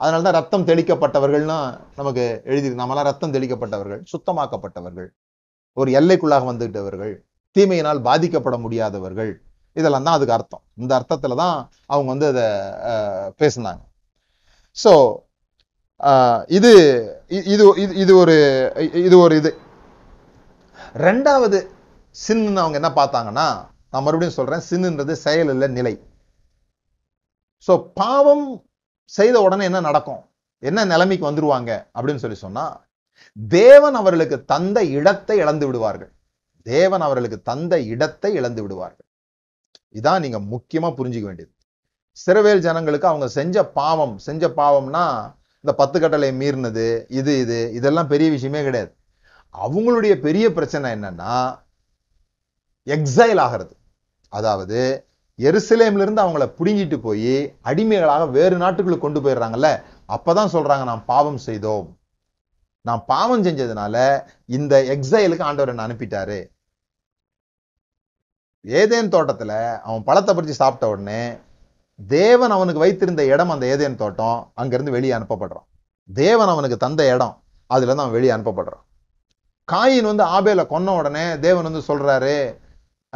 அதனாலதான் 0.00 0.36
ரத்தம் 0.38 0.66
தெளிக்கப்பட்டவர்கள்னு 0.66 1.56
நமக்கு 1.96 2.40
எழுதி 2.44 2.68
நம்மளாம் 2.68 3.02
ரத்தம் 3.02 3.32
தெளிக்கப்பட்டவர்கள் 3.32 4.02
சுத்தமாக்கப்பட்டவர்கள் 4.12 5.08
ஒரு 5.72 5.90
எல்லைக்குள்ளாக 6.00 6.44
வந்துவிட்டவர்கள் 6.44 7.12
தீமையினால் 7.56 8.00
பாதிக்கப்பட 8.02 8.56
முடியாதவர்கள் 8.58 9.32
இதெல்லாம் 9.76 10.06
தான் 10.06 10.16
அதுக்கு 10.16 10.36
அர்த்தம். 10.36 10.62
இந்த 10.82 10.92
அர்த்தத்தில் 10.98 11.40
தான் 11.42 11.56
அவங்க 11.92 12.08
வந்து 12.14 12.26
அதை 12.32 12.46
பேசினாங்க. 13.40 13.82
ஸோ 14.76 14.92
இது 16.56 16.70
இது 17.52 17.64
இது 17.84 17.94
இது 18.02 18.12
ஒரு 18.22 18.36
இது 19.06 19.16
ஒரு 19.24 19.34
இது. 19.40 19.50
ரெண்டாவது 21.06 21.58
சின்னு 22.14 22.62
அவங்க 22.62 22.76
என்ன 22.80 22.90
பார்த்தாங்கன்னா 23.00 23.48
நான் 23.92 24.04
மறுபடியும் 24.06 24.38
சொல்றேன் 24.38 24.66
சின்னுன்றது 24.70 25.14
செயல் 25.26 25.50
இல்லை 25.54 25.68
நிலை. 25.78 25.94
சோ 27.66 27.72
பாவம் 28.00 28.46
செய்த 29.18 29.36
உடனே 29.46 29.64
என்ன 29.70 29.80
நடக்கும்? 29.88 30.22
என்ன 30.62 30.84
நிலைமைக்கு 30.92 31.28
வந்துருவாங்க? 31.28 31.72
அப்படின்னு 31.96 32.22
சொல்லி 32.24 32.38
சொன்னா 32.44 32.64
தேவன் 33.58 33.96
அவர்களுக்கு 34.00 34.36
தந்த 34.52 34.78
இடத்தை 34.98 35.36
இழந்து 35.42 35.66
விடுவார்கள். 35.68 36.12
தேவன் 36.66 37.04
அவர்களுக்கு 37.06 37.38
தந்த 37.50 37.74
இடத்தை 37.92 38.30
இழந்து 38.40 38.60
விடுவார்கள். 38.64 39.07
இதான் 39.92 40.22
நீங்க 40.24 40.38
முக்கியமா 40.38 40.88
புரிஞ்சுக்க 40.98 41.26
வேண்டியது. 41.30 41.52
சிறவேல் 42.16 42.64
ஜனங்களுக்கு 42.66 43.06
அவங்க 43.06 43.28
செஞ்ச 43.28 43.66
பாவம் 43.66 44.14
செஞ்ச 44.18 44.48
பாவம்னா 44.48 45.04
இந்த 45.64 45.72
பத்து 45.74 46.00
கட்டளை 46.00 46.30
மீறினது 46.40 46.86
இது 47.08 47.32
இது 47.40 47.72
இதெல்லாம் 47.72 48.10
பெரிய 48.12 48.30
விஷயமே 48.30 48.62
கிடையாது. 48.62 48.92
அவங்களுடைய 49.54 50.14
பெரிய 50.20 50.52
பிரச்சனை 50.52 50.92
என்னன்னா 50.96 51.34
எக்ஸைல் 52.86 53.40
ஆகிறது. 53.40 53.74
அதாவது 54.28 54.80
எருசலேம்லேருந்து 55.38 56.24
அவங்கள 56.24 56.44
புடுங்கிட்டு 56.58 56.96
போய் 56.96 57.56
அடிமைகளாக 57.60 58.26
வேறு 58.26 58.56
நாட்டுக்குள்ளே 58.56 58.98
கொண்டு 58.98 59.20
போயிடுறாங்கல்ல 59.20 59.68
அப்பதான் 60.16 60.52
சொல்றாங்க 60.54 60.84
நாம் 60.84 61.04
பாவம் 61.04 61.38
செய்தோம். 61.38 61.98
நான் 62.84 63.02
பாவம் 63.06 63.44
செஞ்சதுனால 63.44 63.96
இந்த 64.44 64.82
எக்ஸைலுக்கு 64.94 65.42
ஆண்டவர் 65.42 65.72
என்ன 65.72 65.86
அனுப்பிட்டாரு? 65.86 66.38
ஏதேன் 68.64 69.08
தோட்டத்துல 69.08 69.78
அவன் 69.78 70.04
பழத்தை 70.04 70.32
பறிச்சு 70.34 70.58
சாப்பிட்ட 70.60 70.88
உடனே 70.88 71.22
தேவன் 72.06 72.50
அவனுக்கு 72.50 72.80
வைத்திருந்த 72.80 73.24
இடம் 73.24 73.50
அந்த 73.50 73.66
ஏதேன் 73.66 73.94
தோட்டம் 73.94 74.52
அங்கேருந்து 74.60 74.90
வெளியே 74.90 75.12
அனுப்பப்படுறான். 75.12 75.66
தேவன் 76.08 76.48
அவனுக்கு 76.48 76.76
தந்த 76.76 77.14
இடம் 77.14 77.42
அதுலேருந்து 77.74 78.04
அவன் 78.04 78.10
வெளியே 78.10 78.32
அனுப்பப்படுறான். 78.32 78.84
காயின் 79.72 80.08
வந்து 80.10 80.24
ஆபேல 80.24 80.62
கொன்ன 80.66 80.96
உடனே 80.96 81.38
தேவன் 81.38 81.62
வந்து 81.62 81.82
சொல்றாரு 81.88 82.36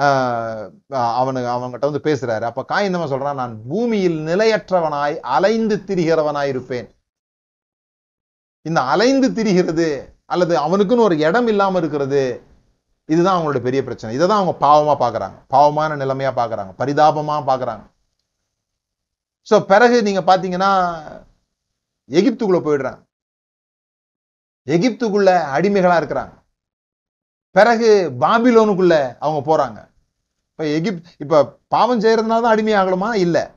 ஆஹ் 0.01 0.67
அவனுக்கு 0.89 1.49
அவன்கிட்ட 1.51 1.91
வந்து 1.91 2.07
பேசுறாரு. 2.09 2.41
அப்ப 2.41 2.65
காயின் 2.73 2.91
நம்ம 2.91 3.07
சொல்றான்? 3.07 3.35
நான் 3.35 3.55
பூமியில் 3.69 4.19
நிலையற்றவனாய் 4.27 5.21
அலைந்து 5.21 5.77
திரிகிறவனாய் 5.87 6.47
இருப்பேன். 6.47 6.89
இந்த 8.63 8.81
அலைந்து 8.81 9.29
திரிகிறது 9.29 9.89
அல்லது 10.25 10.55
அவனுக்குன்னு 10.59 11.07
ஒரு 11.09 11.19
இடம் 11.19 11.47
இல்லாம 11.47 11.79
இருக்கிறது 11.79 12.23
இதுதான் 13.09 13.37
அவங்களோட 13.37 13.61
பெரிய 13.61 13.85
பிரச்சனை. 13.85 14.15
இதை 14.15 14.29
தான் 14.29 14.41
அவங்க 14.41 14.55
பாவமா 14.67 14.95
பாக்குறாங்க. 15.05 15.37
பாவமான 15.47 15.97
நிலைமையா 15.97 16.33
பாக்குறாங்க. 16.41 16.73
பரிதாபமா 16.79 17.37
பாக்குறாங்க. 17.51 17.85
சோ 19.51 19.61
பிறகு 19.61 20.03
நீங்க 20.03 20.21
பாத்தீங்கன்னா 20.21 20.71
எகிப்துக்குள்ள 22.11 22.61
போயிடுறாங்க. 22.67 23.01
எகிப்துக்குள்ள 24.67 25.31
அடிமைகளா 25.57 25.97
இருக்கிறாங்க. 26.01 26.35
பிறகு 27.51 28.13
பாபிலோனுக்குள்ள 28.21 29.17
அவங்க 29.19 29.41
போறாங்க. 29.51 29.91
இப்போ 30.51 30.65
எகிப்த் 30.65 31.05
இப்ப 31.19 31.59
பாவம் 31.69 32.01
செய்யறதுனால 32.01 32.43
தான் 32.43 32.55
அடிமை 32.55 32.75
ஆகணுமா? 32.75 33.15
இல்ல. 33.15 33.51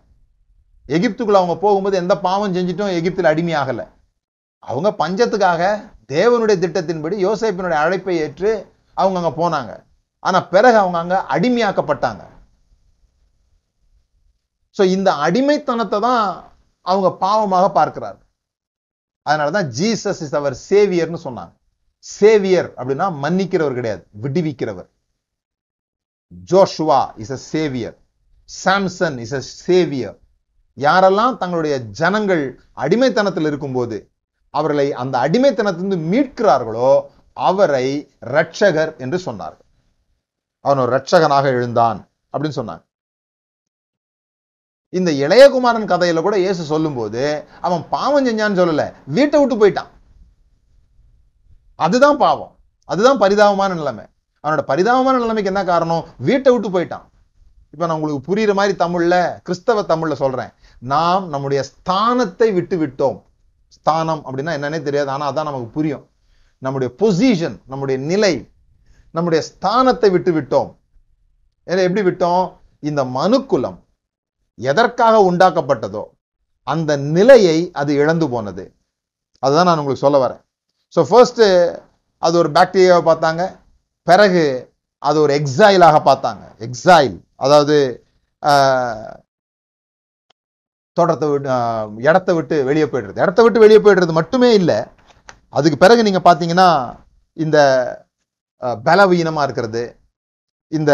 எகிப்துக்குள்ள 0.90 1.38
அவங்க 1.42 1.58
போகும்போது 1.58 1.98
எந்த 1.98 2.18
பாவம் 2.18 2.56
செஞ்சிட்டும் 2.56 2.96
எகிப்தில் 3.00 3.32
அடிமை 3.34 3.54
அவங்க 4.60 4.90
பஞ்சத்துக்காக 4.98 5.92
தேவனுடைய 6.08 6.58
திட்டத்தின்படி 6.64 7.16
யோசேப்பினுடைய 7.28 7.80
அழைப்பை 7.86 8.18
ஏற்று 8.18 8.74
அவங்க 9.02 9.18
அங்கே 9.22 9.34
போனாங்க. 9.42 9.72
ஆனா 10.24 10.40
பிறகு 10.54 10.78
அவங்க 10.84 10.98
அங்க 11.04 11.16
அடிமையாக்கப்பட்டாங்க. 11.36 12.24
ஸோ 14.76 14.84
இந்த 14.96 15.10
அடிமைத்தனத்தை 15.26 15.98
தான் 16.08 16.24
அவங்க 16.86 17.10
பாவமாக 17.26 17.68
பார்க்கிறார்கள். 17.80 18.28
அதனாலதான் 19.26 19.70
ஜீசஸ் 19.78 20.22
இஸ் 20.26 20.36
அவர் 20.40 20.56
சேவியர்னு 20.70 21.20
சொன்னாங்க. 21.28 21.54
சேவியர் 22.06 22.70
அப்படின்னா 22.78 23.08
மன்னிக்கிறவர் 23.24 23.78
கிடையாது 23.80 24.04
விடுவிக்கிறவர். 24.24 24.90
Joshua 26.52 27.02
is 27.24 27.34
a 27.38 27.40
saviour 27.54 27.96
Samson 28.50 29.18
is 29.26 29.36
a 29.40 29.42
saviour 29.68 30.18
யாரெல்லாம் 30.78 31.36
தங்களுடைய 31.42 31.76
ஜனங்கள் 32.00 32.44
அடிமைத்தனத்தில் 32.84 33.48
இருக்கும்போது 33.50 33.98
அவர்களை 34.54 34.88
அந்த 35.02 35.16
அடிமைத்தனத்திலிருந்து 35.26 36.00
மீட்கிறார்களோ 36.12 36.92
அவரை 37.36 38.12
ரட்சகர் 38.26 38.98
என்று 38.98 39.18
சொன்னார்கள். 39.18 39.64
அவன் 40.62 40.78
ஒரு 40.78 40.92
ரட்சகனாக 40.98 41.44
எழுந்தான் 41.44 42.10
அப்படின்னு 42.34 42.58
சொன்னாங்க. 42.60 42.84
இந்த 44.90 45.12
இளையகுமாரன் 45.12 45.92
கதையில 45.92 46.22
கூட 46.22 46.38
இயேசு 46.38 46.64
சொல்லும்போது 46.64 47.46
அவன் 47.62 47.86
பாவம் 47.90 48.26
செஞ்சான்னு 48.26 48.60
சொல்லல 48.60 48.94
வீட்டை 49.06 49.46
விட்டு 49.46 49.56
போயிட்டான். 49.56 49.92
அதுதான் 51.76 52.18
பாவம். 52.18 52.56
அதுதான் 52.86 53.18
பரிதாபமான 53.18 53.74
நிலைமை. 53.74 54.06
அவனோட 54.44 54.62
பரிதாபமான 54.62 55.18
நிலைமைக்கு 55.18 55.54
என்ன 55.54 55.64
காரணம்? 55.64 56.06
வீட்டை 56.18 56.58
விட்டு 56.58 56.70
போயிட்டான். 56.70 57.06
இப்ப 57.72 57.86
நான் 57.86 58.00
உங்களுக்கு 58.00 58.36
புரியுற 58.36 58.54
மாதிரி 58.54 58.76
தமிழ்ல 58.86 59.42
கிறிஸ்தவ 59.44 59.82
தமிழ்ல 59.82 60.14
சொல்றேன். 60.14 60.52
நாம் 60.80 61.30
நம்முடைய 61.30 61.66
ஸ்தானத்தை 61.70 62.54
விட்டு 62.54 62.88
விட்டோம். 62.88 63.22
ஸ்தானம் 63.68 64.26
அப்படின்னா 64.26 64.52
என்னன்னே 64.58 64.82
தெரியாது 64.82 65.10
ஆனா 65.10 65.30
அதான் 65.30 65.50
நமக்கு 65.50 65.68
புரியும். 65.68 66.10
நம்முடைய 66.66 66.90
பொசிஷன் 67.00 67.58
நம்முடைய 67.72 67.98
நிலை 68.10 68.34
நம்முடைய 69.16 69.42
ஸ்தானத்தை 69.50 70.10
விட்டு 70.14 70.32
விட்டோம். 70.32 70.70
ஏன்னா 71.68 71.82
எப்படி 71.88 72.04
விட்டோம்? 72.06 72.44
இந்த 72.84 73.02
மனுக்குலம் 73.16 73.78
எதற்காக 74.60 75.16
உண்டாக்கப்பட்டதோ 75.30 76.04
அந்த 76.68 76.92
நிலையை 77.16 77.58
அது 77.74 77.92
இழந்து 78.02 78.26
போனது. 78.30 78.64
அதுதான் 79.44 79.68
நான் 79.68 79.82
உங்களுக்கு 79.82 80.06
சொல்ல 80.06 80.18
வரேன். 80.22 80.42
ஸோ 80.94 81.02
ஃபர்ஸ்ட் 81.10 81.44
அது 82.22 82.36
ஒரு 82.42 82.50
பாக்டீரியாவை 82.56 83.04
பார்த்தாங்க. 83.06 83.44
பிறகு 84.08 84.44
அது 85.04 85.18
ஒரு 85.22 85.34
எக்ஸைலாக 85.40 85.98
பார்த்தாங்க. 86.08 86.44
எக்ஸைல் 86.62 87.16
அதாவது 87.44 87.76
ஆஹ், 88.44 89.14
தோட்டத்தை 90.98 91.28
விட்டு 91.30 91.50
இடத்த 92.06 92.30
விட்டு 92.34 92.56
வெளியே 92.70 92.88
போயிடுறது. 92.88 93.22
இடத்த 93.24 93.40
விட்டு 93.44 93.64
வெளியே 93.64 93.80
போயிடுறது 93.80 94.14
மட்டுமே 94.14 94.50
இல்லை 94.54 94.78
அதுக்கு 95.54 95.78
பிறகு 95.78 96.02
நீங்க 96.04 96.22
பாத்தீங்கன்னா 96.26 96.70
இந்த 97.38 97.58
ஆஹ், 98.62 98.78
பலவீனமா 98.86 99.42
இருக்கிறது 99.44 99.82
இந்த 100.72 100.92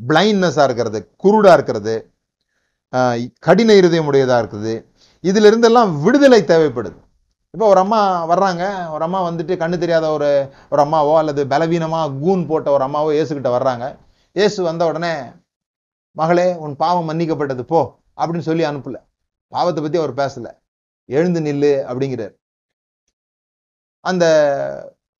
பிளைண்ட்னஸா 0.00 0.64
இருக்கிறது 0.64 0.98
குருடா 1.22 1.52
இருக்கிறது 1.52 1.94
கடின 3.42 3.74
இருதயமுடையதாக 3.80 4.42
இருக்குது 4.42 4.74
இதுல 5.24 5.48
இருந்தெல்லாம் 5.50 5.90
விடுதலை 6.04 6.38
தேவைப்படுது. 6.44 6.98
இப்போ 7.54 7.66
ஒரு 7.72 7.80
அம்மா 7.82 8.00
வர்றாங்க 8.30 8.62
ஒரு 8.94 9.04
அம்மா 9.04 9.20
வந்துட்டு 9.26 9.54
கண்ணு 9.56 9.76
தெரியாத 9.78 10.06
ஒரு 10.12 10.28
ஒரு 10.72 10.80
அம்மாவோ 10.84 11.12
அல்லது 11.20 11.42
பலவீனமா 11.52 12.00
கூன் 12.22 12.42
போட்ட 12.48 12.68
ஒரு 12.76 12.84
அம்மாவோ 12.86 13.10
இயேசுகிட்ட 13.14 13.50
வர்றாங்க. 13.54 13.84
இயேசு 14.36 14.58
வந்த 14.62 14.82
உடனே 14.90 15.12
மகளே 16.16 16.48
உன் 16.64 16.74
பாவம் 16.82 17.08
மன்னிக்கப்பட்டது 17.10 17.64
போ 17.66 17.80
அப்படின்னு 18.18 18.48
சொல்லி 18.48 18.64
அனுப்பல. 18.68 18.96
பாவத்தை 19.52 19.80
பத்தி 19.82 19.98
அவர் 19.98 20.14
பேசல. 20.20 20.46
எழுந்து 21.08 21.40
நில்லு 21.40 21.72
அப்படிங்கிறார். 21.90 22.34
அந்த 24.10 24.24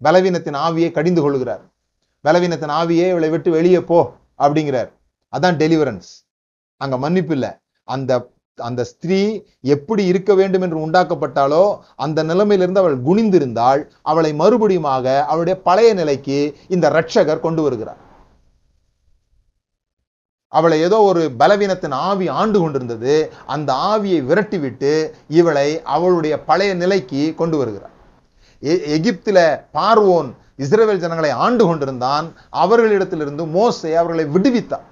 பலவீனத்தின் 0.01 0.59
ஆவியை 0.67 0.91
கடிந்து 0.97 1.21
கொள்கிறார் 1.25 1.65
பலவீனத்தின் 2.25 2.77
ஆவியே 2.81 3.07
இவளை 3.13 3.29
விட்டு 3.33 3.51
வெளியே 3.57 3.81
போ 3.91 3.99
அப்படிங்கிறார். 4.45 4.89
அதான் 5.33 5.59
டெலிவரன்ஸ் 5.63 6.09
அங்க 6.81 6.97
மன்னிப்பு 7.05 7.35
இல்லை. 7.37 7.51
அந்த 7.89 8.13
அந்த 8.59 8.83
ஸ்திரீ 8.91 9.19
எப்படி 9.75 10.03
இருக்க 10.11 10.31
வேண்டும் 10.35 10.65
என்று 10.67 10.79
உண்டாக்கப்பட்டாலோ 10.85 11.65
அந்த 12.05 12.19
நிலைமையிலிருந்து 12.31 12.83
அவள் 12.83 12.97
குனிந்திருந்தால் 13.09 13.81
அவளை 14.11 14.31
மறுபடியுமாக 14.43 15.07
அவளுடைய 15.31 15.57
பழைய 15.69 15.91
நிலைக்கு 16.01 16.39
இந்த 16.75 16.87
ரட்சகர் 16.97 17.45
கொண்டு 17.47 17.63
வருகிறார். 17.63 18.01
அவளை 20.53 20.79
ஏதோ 20.87 20.99
ஒரு 21.11 21.23
பலவீனத்தின் 21.41 21.97
ஆவி 22.09 22.27
ஆண்டு 22.41 22.59
கொண்டிருந்தது. 22.61 23.15
அந்த 23.55 23.71
ஆவியை 23.93 24.21
விரட்டிவிட்டு 24.31 24.93
இவளை 25.41 25.69
அவளுடைய 25.97 26.35
பழைய 26.51 26.73
நிலைக்கு 26.85 27.23
கொண்டு 27.41 27.59
வருகிறார். 27.63 27.95
எகிப்தில 28.63 29.39
பார்வோன் 29.73 30.35
இஸ்ரவேல் 30.59 30.99
ஜனங்களை 30.99 31.31
ஆண்டு 31.31 31.65
கொண்டிருந்தான். 31.65 32.35
அவர்களிடத்திலிருந்து 32.53 33.47
மோசை 33.47 33.95
அவர்களை 33.95 34.25
விடுவித்தார். 34.25 34.87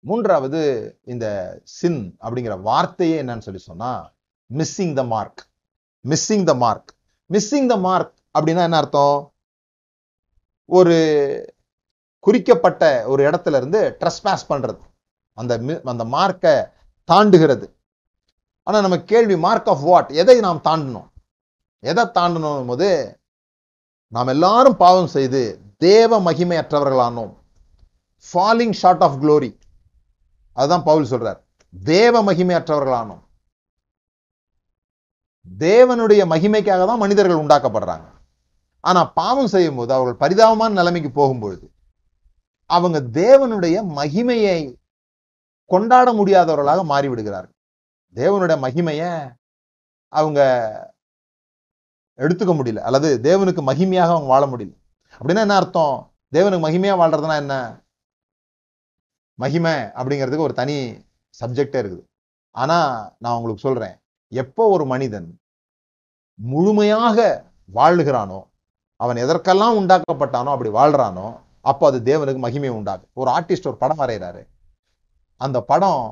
மூன்றாவது 0.00 0.60
இந்த 1.04 1.26
சின் 1.62 2.16
அப்படிங்கிற 2.20 2.60
வார்த்தையே 2.60 3.22
என்னன்னு 3.22 3.38
சொல்லி 3.38 3.60
சொன்னா 3.60 4.12
missing 4.54 4.94
the 4.94 5.02
mark 5.04 5.42
missing 6.08 6.44
the 6.44 6.54
mark 6.54 6.94
missing 7.30 7.66
the 7.66 7.76
mark 7.76 8.14
அப்படின்னா 8.38 8.62
என்ன 8.62 8.76
அர்த்தம்? 8.76 9.34
ஒரு 10.66 10.96
குறிக்கப்பட்ட 12.18 13.04
ஒரு 13.06 13.30
இடத்துல 13.30 13.56
இருந்து 13.56 13.96
ட்ரெஸ்பாஸ் 14.00 14.44
பண்றது. 14.48 14.80
அந்த 15.32 15.80
அந்த 15.84 16.04
மார்க்கை 16.04 16.54
தாண்டுகிறது. 17.12 17.66
ஆனா 18.62 18.80
நம்ம 18.80 18.98
கேள்வி 19.02 19.36
மார்க் 19.36 19.68
ஆஃப் 19.68 19.80
வாட் 19.80 20.10
எதை 20.10 20.40
நாம் 20.40 20.60
தாண்டணும்? 20.64 21.08
எதை 21.78 22.04
தாண்டணும் 22.04 22.66
போது 22.66 23.20
நாம் 24.08 24.26
எல்லாரும் 24.26 24.76
பாவம் 24.76 25.06
செய்து 25.06 25.60
தேவ 25.78 26.20
மகிமையற்றவர்களானோம். 26.20 27.34
ஃபாலிங் 28.28 28.72
ஷார்ட் 28.72 29.02
ஆஃப் 29.02 29.24
குளோரி 29.24 29.58
அதுதான் 30.52 30.82
பவுல் 30.82 31.08
சொல்றார். 31.08 31.40
தேவ 31.82 32.24
மகிமையற்றவர்களானோம். 32.24 33.22
தேவனுடைய 35.58 36.22
மகிமைக்காக 36.34 36.86
தான் 36.86 36.98
மனிதர்கள் 36.98 37.36
உண்டாக்கப்படுறாங்க. 37.36 38.10
ஆனா 38.80 39.04
பாவம் 39.04 39.48
செய்யும் 39.48 39.76
போது 39.76 39.92
அவர்கள் 39.92 40.20
பரிதாபமான 40.22 40.74
நிலைமைக்கு 40.74 41.10
போகும்பொழுது 41.10 41.66
அவங்க 42.66 43.00
தேவனுடைய 43.20 43.76
மகிமையை 43.96 44.80
கொண்டாட 45.72 46.08
முடியாதவர்களாக 46.18 46.80
மாறிவிடுகிறார்கள். 46.92 47.54
தேவனுடைய 48.14 48.56
மகிமைய 48.66 49.02
அவங்க 50.12 50.40
எடுத்துக்க 52.18 52.52
முடியல. 52.56 52.80
அல்லது 52.88 53.08
தேவனுக்கு 53.28 53.62
மகிமையாக 53.70 54.12
அவங்க 54.14 54.30
வாழ 54.34 54.44
முடியல. 54.52 54.74
அப்படின்னா 55.20 55.42
என்ன 55.46 55.56
அர்த்தம்? 55.60 55.96
தேவனுக்கு 56.34 56.64
மகிமையா 56.66 56.94
வாழ்றதுன்னா 57.02 57.36
என்ன? 57.42 57.54
மகிமை 59.38 59.72
அப்படிங்கிறதுக்கு 59.98 60.46
ஒரு 60.48 60.54
தனி 60.60 60.76
சப்ஜெக்டே 61.40 61.78
இருக்குது. 61.82 62.04
ஆனா 62.54 62.76
நான் 63.22 63.36
உங்களுக்கு 63.36 63.66
சொல்றேன். 63.66 63.94
எப்போ 64.32 64.62
ஒரு 64.74 64.84
மனிதன் 64.92 65.28
முழுமையாக 66.38 67.18
வாழுகிறானோ 67.78 68.40
அவன் 69.00 69.22
எதற்கெல்லாம் 69.24 69.76
உண்டாக்கப்பட்டானோ 69.80 70.50
அப்படி 70.54 70.70
வாழ்றானோ 70.78 71.26
அப்போ 71.70 71.84
அது 71.90 71.98
தேவனுக்கு 72.10 72.40
மகிமை 72.44 72.70
உண்டாகும் 72.78 73.10
ஒரு 73.20 73.30
ஆர்டிஸ்ட் 73.36 73.68
ஒரு 73.70 73.78
படம் 73.82 74.00
வரைகிறாரு. 74.02 74.42
அந்த 75.44 75.58
படம் 75.60 76.04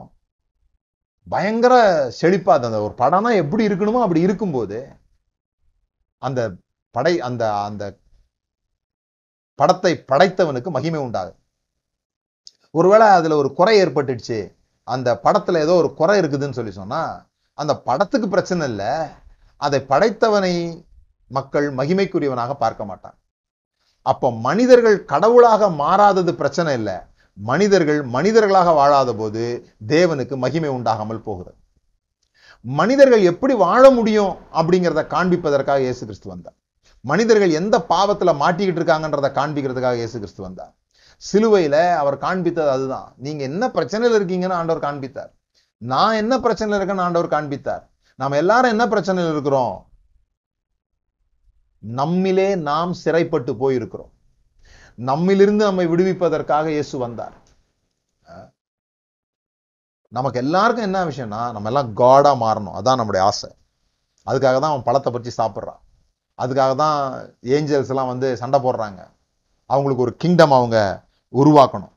பயங்கர 1.26 1.74
செழிப்பா 2.20 2.52
அந்த 2.58 2.80
ஒரு 2.86 2.94
படம்னா 3.02 3.30
எப்படி 3.42 3.66
இருக்கணுமோ 3.68 4.00
அப்படி 4.04 4.20
இருக்கும்போது 4.20 4.78
அந்த 6.18 6.40
படை 6.94 7.14
அந்த 7.28 7.42
அந்த 7.64 7.84
படத்தை 9.58 9.92
படைத்தவனுக்கு 10.12 10.70
மகிமை 10.70 11.00
உண்டாகும் 11.00 11.38
ஒருவேளை 12.70 13.06
அதுல 13.08 13.36
ஒரு 13.36 13.50
குறை 13.54 13.74
ஏற்பட்டுடுச்சு. 13.82 14.38
அந்த 14.88 15.08
படத்துல 15.24 15.60
ஏதோ 15.60 15.74
ஒரு 15.74 15.88
குறை 15.94 16.14
இருக்குதுன்னு 16.20 16.58
சொல்லி 16.58 16.72
சொன்னா 16.72 17.00
அந்த 17.58 17.72
படத்துக்கு 17.88 18.28
பிரச்சனை 18.28 18.64
இல்ல. 18.68 18.84
அதை 19.60 19.80
படைத்தவனை 19.80 20.52
மக்கள் 21.30 21.66
மகிமைக்குரியவனாக 21.74 22.52
பார்க்க 22.54 22.88
மாட்டாங்க. 22.90 23.18
அப்போ 24.06 24.28
மனிதர்கள் 24.46 24.98
கடவுளாக 25.04 25.70
மாறாதது 25.82 26.32
பிரச்சனை 26.34 26.72
இல்லை. 26.74 26.96
மனிதர்கள் 27.48 28.02
மனிதர்களாக 28.02 28.70
வாழாத 28.70 29.10
போது 29.14 29.42
தேவனுக்கு 29.86 30.36
மகிமை 30.36 30.70
உண்டாகாமல் 30.70 31.26
போகிறது 31.28 31.58
மனிதர்கள் 32.60 33.22
எப்படி 33.22 33.54
வாழ 33.54 33.90
முடியும் 33.90 34.32
அப்படிங்கிறத 34.52 35.02
காண்பிப்பதற்காக 35.14 35.78
இயேசு 35.78 36.02
கிறிஸ்து 36.06 36.28
வந்தார். 36.28 36.56
மனிதர்கள் 37.04 37.50
எந்த 37.50 37.76
பாவத்துல 37.88 38.30
மாட்டிக்கிட்டு 38.42 38.80
இருக்காங்கன்றத 38.80 39.28
காண்பிக்கிறதுக்காக 39.38 39.94
இயேசு 39.94 40.18
கிறிஸ்து 40.18 40.42
வந்தார். 40.42 40.74
சிலுவையில 41.22 41.96
அவர் 41.96 42.16
காண்பித்தது 42.18 42.68
அதுதான். 42.68 43.14
நீங்க 43.16 43.42
என்ன 43.42 43.68
பிரச்சனையில 43.68 44.18
இருக்கீங்கன்னு 44.20 44.58
ஆண்டவர் 44.60 44.84
காண்பித்தார். 44.86 45.32
நான் 45.78 46.14
என்ன 46.14 46.38
பிரச்சனையில் 46.38 46.78
இருக்கேன்னு 46.80 47.06
ஆண்டவர் 47.06 47.28
காண்பித்தார். 47.28 47.90
நாம் 48.14 48.40
எல்லாரும் 48.42 48.70
என்ன 48.70 48.86
பிரச்சனையில 48.86 49.30
இருக்கிறோம்? 49.30 49.76
நம்மிலே 51.82 52.56
நாம் 52.56 52.92
சிறைப்பட்டு 52.92 53.52
போயிருக்கிறோம். 53.54 54.12
நம்மிலிருந்து 55.08 55.62
நம்மை 55.68 55.84
விடுவிப்பதற்காக 55.90 56.66
இயேசு 56.76 56.94
வந்தார். 57.04 57.36
நமக்கு 60.16 60.38
எல்லாருக்கும் 60.44 60.86
என்ன 60.88 61.00
விஷயம்னா 61.10 61.40
நம்ம 61.54 61.68
எல்லாம் 61.70 61.90
காடா 62.00 62.32
மாறணும். 62.42 62.76
அதான் 62.78 62.98
நம்முடைய 63.00 63.22
ஆசை. 63.28 63.48
அதுக்காக 64.26 64.56
தான் 64.62 64.72
அவன் 64.72 64.86
பழத்தை 64.88 65.10
பறிச்சு 65.12 65.32
சாப்பிட்றான். 65.38 65.80
அதுக்காக 66.42 66.72
தான் 66.82 66.98
ஏஞ்சல்ஸ் 67.56 67.92
எல்லாம் 67.94 68.10
வந்து 68.12 68.28
சண்டை 68.42 68.58
போடுறாங்க. 68.66 69.00
அவங்களுக்கு 69.70 70.04
ஒரு 70.06 70.14
கிங்டம் 70.22 70.56
அவங்க 70.58 70.78
உருவாக்கணும். 71.40 71.94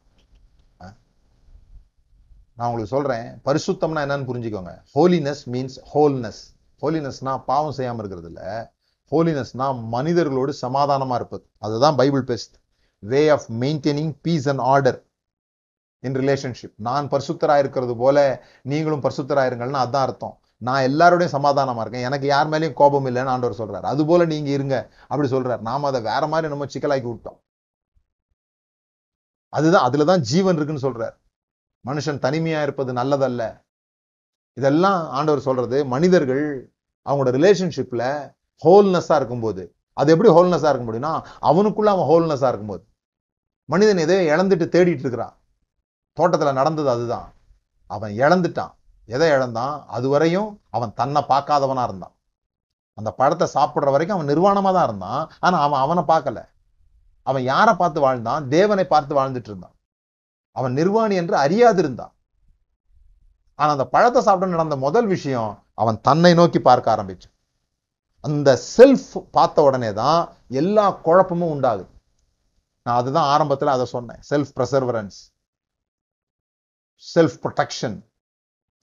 நான் 2.58 2.68
உங்களுக்கு 2.70 2.96
சொல்றேன் 2.96 3.28
பரிசுத்தம்னா 3.48 4.02
என்னன்னு 4.06 4.30
புரிஞ்சுக்கோங்க. 4.32 4.74
ஹோலினஸ் 4.96 5.44
மீன்ஸ் 5.54 5.78
ஹோல்னஸ் 5.94 6.42
ஹோலினஸ்னா 6.82 7.34
பாவம் 7.52 7.78
செய்யாம 7.78 8.02
இருக்கிறது 8.02 8.30
இல்லை. 8.32 8.50
ஹோலினஸ்னா 9.12 9.68
மனிதர்களோடு 9.96 10.54
சமாதானமா 10.66 11.16
இருப்பது. 11.22 11.44
அதுதான் 11.66 11.98
பைபிள் 12.02 12.30
பேசுது 12.32 12.58
way 13.12 13.30
of 13.30 13.48
maintaining 13.64 14.14
peace 14.22 14.48
and 14.50 14.64
order 14.74 15.00
in 16.04 16.16
relationship 16.22 16.74
நான் 16.76 17.08
பரிசுத்தராக 17.08 17.64
இருக்கிறது 17.64 17.94
போல 17.98 18.18
நீங்களும் 18.62 19.04
பரிசுத்தராக 19.06 19.50
இருங்கள்னு 19.50 19.84
அதான் 19.86 20.06
அர்த்தம். 20.08 20.36
நான் 20.58 20.86
எல்லாரோடையும் 20.90 21.36
சமாதானமாக 21.38 21.84
இருக்கேன். 21.84 22.08
எனக்கு 22.10 22.28
யார் 22.28 22.50
மேலேயும் 22.50 22.80
கோபம் 22.82 23.06
இல்லைன்னு 23.06 23.34
ஆண்டவர் 23.36 23.60
சொல்கிறார் 23.62 23.86
அது 23.86 24.28
நீங்கள் 24.34 24.54
இருங்க 24.54 24.76
அப்படி 25.08 25.28
சொல்கிறார் 25.28 25.62
நாம் 25.62 25.90
அதை 25.90 26.02
வேற 26.02 26.28
மாதிரி 26.28 26.52
நம்ம 26.54 26.68
சிக்கலாக்கி 26.74 27.10
விட்டோம். 27.12 27.40
அதுதான் 29.50 29.86
அதில் 29.88 30.10
தான் 30.12 30.22
ஜீவன் 30.22 30.56
இருக்குன்னு 30.56 30.86
சொல்கிறார் 30.86 31.16
மனுஷன் 31.86 32.20
தனிமையாக 32.20 32.64
இருப்பது 32.64 32.94
நல்லதல்ல. 32.94 33.44
இதெல்லாம் 34.58 35.10
ஆண்டவர் 35.10 35.48
சொல்கிறது 35.48 35.86
மனிதர்கள் 35.86 36.46
அவங்களோட 37.06 37.32
ரிலேஷன்ஷிப்பில் 37.38 38.08
ஹோல்னஸ்ஸாக 38.64 39.16
இருக்கும்போது. 39.16 39.64
அது 39.94 40.12
எப்படி 40.12 40.30
ஹோல்னஸ்ஸாக 40.30 40.72
இருக்க 40.74 40.86
முடியும்னா 40.90 41.14
அவனுக்குள்ள 41.50 41.92
அவன் 41.94 42.10
ஹோல்னஸ்ஸாக 42.12 42.52
இருக்கும்போது. 42.52 42.84
மனிதன் 43.70 43.98
எதையோ 43.98 44.36
இழந்துட்டு 44.36 44.66
தேடிட்டு 44.76 45.04
இருக்கிறான்? 45.06 45.36
தோட்டத்துல 46.18 46.54
நடந்தது 46.54 46.90
அதுதான். 46.90 47.28
அவன் 47.90 48.12
இழந்துட்டான். 48.12 48.74
எதை 49.10 49.30
இழந்தான்? 49.30 49.76
அது 49.88 50.10
வரையும் 50.10 50.50
அவன் 50.70 50.94
தன்னை 50.94 51.22
பார்க்காதவனா 51.30 51.84
இருந்தான். 51.84 52.16
அந்த 52.98 53.12
பழத்தை 53.12 53.48
சாப்பிடுற 53.54 53.92
வரைக்கும் 53.92 54.18
அவன் 54.18 54.32
நிர்வாணமாக 54.32 54.74
தான் 54.74 54.88
இருந்தான். 54.88 55.32
ஆனா 55.40 55.58
அவன் 55.60 55.80
அவனை 55.80 56.04
பார்க்கல. 56.04 56.40
அவன் 57.28 57.44
யாரை 57.44 57.74
பார்த்து 57.76 58.00
வாழ்ந்தான்? 58.00 58.48
தேவனை 58.48 58.86
பார்த்து 58.86 59.14
வாழ்ந்துட்டு 59.16 59.50
இருந்தான். 59.52 59.76
அவன் 60.52 60.74
நிர்வாணி 60.74 61.16
என்று 61.16 61.36
அறியாது 61.38 61.80
இருந்தான் 61.80 62.14
ஆனா 63.60 63.72
அந்த 63.72 63.86
பழத்தை 63.86 64.22
சாப்பிட 64.22 64.52
நடந்த 64.52 64.76
முதல் 64.76 65.08
விஷயம் 65.08 65.52
அவன் 65.74 66.02
தன்னை 66.02 66.34
நோக்கி 66.34 66.60
பார்க்க 66.60 66.96
ஆரம்பிச்சு 66.96 67.28
அந்த 68.22 68.50
செல்ஃப் 68.78 69.12
பார்த்த 69.32 69.64
உடனே 69.64 69.94
தான் 69.94 70.20
எல்லா 70.48 70.86
குழப்பமும் 70.92 71.52
உண்டாகுது. 71.54 71.86
நான் 72.86 73.00
அதுதான் 73.02 73.30
ஆரம்பத்தில் 73.34 73.76
அதை 73.76 73.86
சொன்னேன். 73.96 74.22
செல்ஃப் 74.30 74.52
ப்ரெசர்வரன்ஸ் 74.58 75.20
செல்ஃப் 77.04 77.38
ப்ரொடெக்ஷன் 77.44 77.98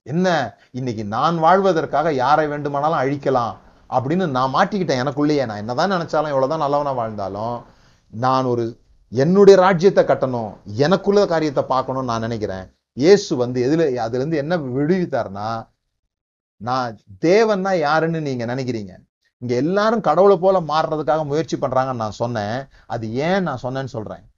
என்ன? 0.07 0.29
இன்னைக்கு 0.79 1.05
நான் 1.17 1.37
வாழ்வதற்காக 1.39 2.13
யாரை 2.23 2.47
வேண்டுமானாலும் 2.53 3.03
அழிக்கலாம் 3.03 3.55
அப்படின்னு 3.91 4.27
நான் 4.37 4.55
மாட்டிக்கிட்டேன். 4.57 5.03
எனக்குள்ளேயே 5.05 5.45
நான் 5.49 5.63
என்னதான் 5.63 5.95
நினைச்சாலும் 5.97 6.33
எவ்வளவுதான் 6.35 6.65
நல்லவனா 6.65 6.93
வாழ்ந்தாலும் 7.01 7.57
நான் 8.13 8.51
ஒரு 8.53 8.65
என்னுடைய 9.13 9.57
ராஜ்யத்தை 9.67 10.03
கட்டணும் 10.05 10.51
எனக்குள்ள 10.87 11.21
காரியத்தை 11.27 11.65
பார்க்கணும்னு 11.75 12.11
நான் 12.13 12.27
நினைக்கிறேன். 12.27 12.67
இயேசு 13.03 13.33
வந்து 13.43 13.59
எதுல 13.67 13.83
அதுல 14.05 14.21
இருந்து 14.21 14.41
என்ன 14.43 14.55
விடுவித்தார்னா 14.77 15.49
நான் 16.69 16.99
தேவன்னா 17.27 17.73
யாருன்னு 17.87 18.21
நீங்க 18.21 18.45
நினைக்கிறீங்க? 18.55 18.93
இங்க 19.41 19.55
எல்லாரும் 19.55 20.01
கடவுளை 20.01 20.37
போல 20.37 20.61
மாறுறதுக்காக 20.61 21.25
முயற்சி 21.25 21.57
பண்றாங்கன்னு 21.57 21.95
நான் 21.95 22.11
சொன்னேன். 22.11 22.67
அது 22.87 23.15
ஏன் 23.15 23.43
நான் 23.43 23.59
சொன்னேன்னு 23.63 23.85
சொல்றேன். 23.85 24.31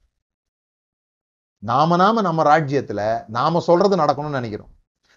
நாம 1.57 1.95
நாம 1.95 2.21
நம்ம 2.21 2.43
ராஜ்யத்துல 2.43 3.27
நாம 3.27 3.59
சொல்றது 3.59 3.95
நடக்கணும்னு 3.95 4.29
நினைக்கிறோம். 4.29 4.69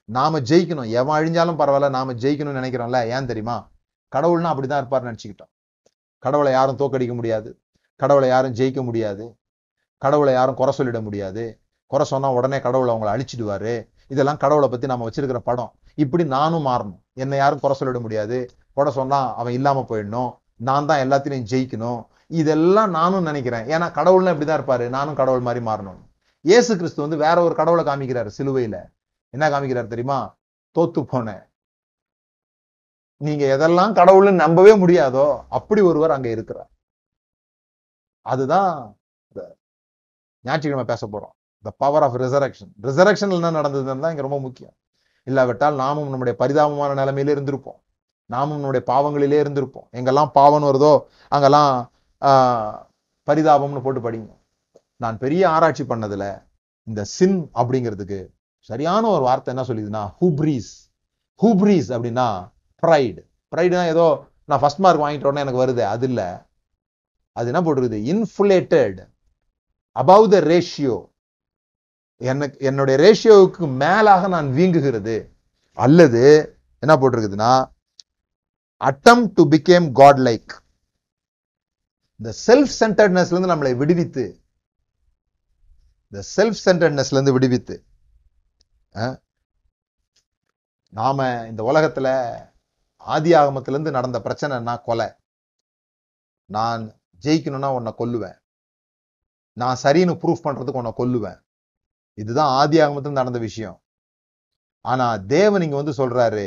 நாம 0.05 0.41
ஜெயிக்கணும். 0.41 0.91
எவன் 0.91 1.25
அழிஞ்சாலும் 1.25 1.61
பரவாயில்ல 1.61 1.89
நாம 1.89 2.13
ஜெயிக்கணும்னு 2.13 2.63
நினைக்கிறோம்ல. 2.63 3.11
ஏன் 3.11 3.27
தெரியுமா? 3.27 3.71
கடவுள்னா 4.17 4.53
அப்படிதான் 4.53 4.77
இருப்பார் 4.77 5.05
நினைச்சுக்கிட்டோம். 5.05 5.53
கடவுளை 6.19 6.53
யாரும் 6.53 6.79
தோக்கடிக்க 6.79 7.15
முடியாது. 7.15 7.61
கடவுளை 7.97 8.29
யாரும் 8.29 8.55
ஜெயிக்க 8.55 8.85
முடியாது. 8.85 9.37
கடவுளை 9.97 10.33
யாரும் 10.33 10.55
குறை 10.55 10.75
சொல்லிட 10.79 11.03
முடியாது. 11.03 11.61
குறை 11.87 12.07
சொன்னா 12.07 12.33
உடனே 12.33 12.61
கடவுளை 12.61 12.95
அவங்களை 12.95 13.21
அழிச்சிடுவாரு. 13.21 13.89
இதெல்லாம் 14.09 14.37
கடவுளை 14.37 14.69
பத்தி 14.69 14.87
நம்ம 14.87 15.09
வச்சிருக்கிற 15.09 15.39
படம். 15.39 15.75
இப்படி 15.95 16.25
நானும் 16.25 16.67
மாறணும். 16.67 17.01
என்னை 17.13 17.39
யாரும் 17.39 17.61
குறை 17.61 17.77
சொல்லிட 17.81 18.01
முடியாது. 18.01 18.51
போட 18.77 18.89
சொன்னா 18.99 19.21
அவன் 19.41 19.57
இல்லாம 19.59 19.85
போயிடணும். 19.91 20.31
நான் 20.69 20.89
தான் 20.91 21.03
எல்லாத்திலையும் 21.05 21.49
ஜெயிக்கணும். 21.53 22.01
இதெல்லாம் 22.41 22.93
நானும் 22.99 23.27
நினைக்கிறேன். 23.29 23.67
ஏன்னா 23.75 23.87
கடவுள்னா 23.99 24.33
இப்படிதான் 24.35 24.59
இருப்பாரு. 24.61 24.85
நானும் 24.97 25.19
கடவுள் 25.21 25.47
மாதிரி 25.49 25.61
மாறணும். 25.69 26.01
இயேசு 26.45 26.73
கிறிஸ்து 26.81 27.05
வந்து 27.05 27.19
வேற 27.25 27.37
ஒரு 27.47 27.55
கடவுளை 27.61 27.83
காமிக்கிறாரு 27.89 28.31
சிலுவையில. 28.39 28.77
என்ன 29.35 29.45
காமிக்கிறாரு 29.55 29.93
தெரியுமா? 29.93 30.19
தோத்து 30.77 31.01
போனேன் 31.13 31.45
நீங்க 33.21 33.45
எதெல்லாம் 33.57 33.93
கடவுள்னு 33.99 34.33
நம்பவே 34.45 34.73
முடியாதோ 34.83 35.27
அப்படி 35.59 35.81
ஒருவர் 35.91 36.15
அங்க 36.17 36.29
இருக்கிறார். 36.37 36.71
அதுதான் 38.27 38.71
ஞாயிற்றுக்கிழமை 40.45 40.87
பேச 40.91 41.03
போறோம். 41.13 41.35
The 41.65 41.71
power 41.83 42.05
of 42.07 42.17
resurrection 42.23 42.73
resurrection 42.89 43.33
என்ன 43.37 43.53
நடந்ததுன்னு 43.59 44.05
தான் 44.05 44.13
இங்க 44.15 44.25
ரொம்ப 44.27 44.39
முக்கியம். 44.47 44.75
இல்லாவிட்டால் 45.27 45.81
நாமும் 45.83 46.13
நம்முடைய 46.13 46.35
பரிதாபமான 46.43 46.97
நிலைமையில 47.01 47.35
இருந்திருப்போம். 47.37 47.79
நாம் 48.33 48.53
உன்னுடைய 48.55 48.83
பாவங்களிலே 48.93 49.39
இருந்திருப்போம். 49.43 49.87
எங்கெல்லாம் 49.99 50.31
பாவம் 50.39 50.67
வருதோ 50.69 50.95
அங்கெல்லாம் 51.35 51.73
பரிதாபம்னு 53.29 53.85
போட்டு 53.85 54.01
படிங்க. 54.07 54.31
நான் 55.03 55.17
பெரிய 55.25 55.43
ஆராய்ச்சி 55.55 55.85
பண்ணதுல 55.91 56.25
இந்த 56.87 57.01
சின் 57.17 57.39
அப்படிங்கிறதுக்கு 57.61 58.21
சரியான 58.71 59.03
ஒரு 59.15 59.23
வார்த்தை 59.29 59.51
என்ன 59.55 59.65
சொல்லிதுன்னா 59.69 60.03
ஹூப்ரீஸ் 60.21 60.71
ஹூப்ரீஸ் 61.41 61.89
அப்படின்னா 61.97 62.29
ப்ரைடு 62.83 63.21
ப்ரைடுனா 63.53 63.85
ஏதோ 63.95 64.07
நான் 64.51 64.61
ஃபர்ஸ்ட் 64.63 64.83
மார்க் 64.85 65.03
வாங்கிட்ட 65.03 65.29
உடனே 65.29 65.43
எனக்கு 65.45 65.63
வருது 65.65 65.83
அது 65.95 66.07
இல்லை. 66.11 66.29
அது 67.37 67.51
என்ன 67.51 67.61
போட்டிருக்குது? 67.63 67.99
இன்ஃபுலேட்டட் 68.13 68.99
அபவ் 69.97 70.25
த 70.35 70.39
ரேஷியோ 70.53 70.97
எனக்கு 72.21 72.57
என்னுடைய 72.69 72.97
ரேஷியோவுக்கு 73.05 73.65
மேலாக 73.85 74.29
நான் 74.35 74.49
வீங்குகிறது. 74.59 75.17
அல்லது 75.79 76.23
என்ன 76.83 76.95
போட்டிருக்குதுன்னா 77.01 77.53
attempt 78.81 79.25
to 79.35 79.43
become 79.53 79.93
God 79.93 80.21
like 80.21 80.53
இந்த 82.21 82.31
செல்ஃப் 82.47 82.75
சென்டர்ட்னஸ்ல 82.81 83.35
இருந்து 83.35 83.53
நம்மளை 83.55 83.73
விடுவித்து 83.77 84.25
இந்த 86.13 86.21
செல்ஃப் 86.37 86.61
சென்டர்ட்னஸ்ல 86.67 87.17
இருந்து 87.19 87.33
விடுவித்து 87.33 87.77
அஹ், 88.95 89.17
நாம 90.93 91.19
இந்த 91.49 91.63
உலகத்துல 91.63 92.09
ஆதி 93.07 93.33
ஆகமத்திலிருந்து 93.35 93.91
நடந்த 93.91 94.19
பிரச்சனைனா 94.21 94.75
கொலை. 94.83 95.09
நான் 96.51 96.83
ஜெயிக்கணும்னா 97.23 97.71
உன்னை 97.77 97.93
கொல்லுவேன். 97.99 98.39
நான் 99.57 99.81
சரின்னு 99.83 100.15
ப்ரூஃப் 100.23 100.45
பண்றதுக்கு 100.47 100.81
உன்னை 100.83 100.93
கொல்லுவேன். 100.97 101.39
இதுதான் 102.19 102.53
ஆதி 102.61 102.79
ஆகமத்தில் 102.81 103.21
நடந்த 103.21 103.39
விஷயம். 103.41 103.79
ஆனா 104.85 105.07
தேவன் 105.35 105.63
இங்க 105.63 105.77
வந்து 105.77 105.99
சொல்றாரு 106.03 106.47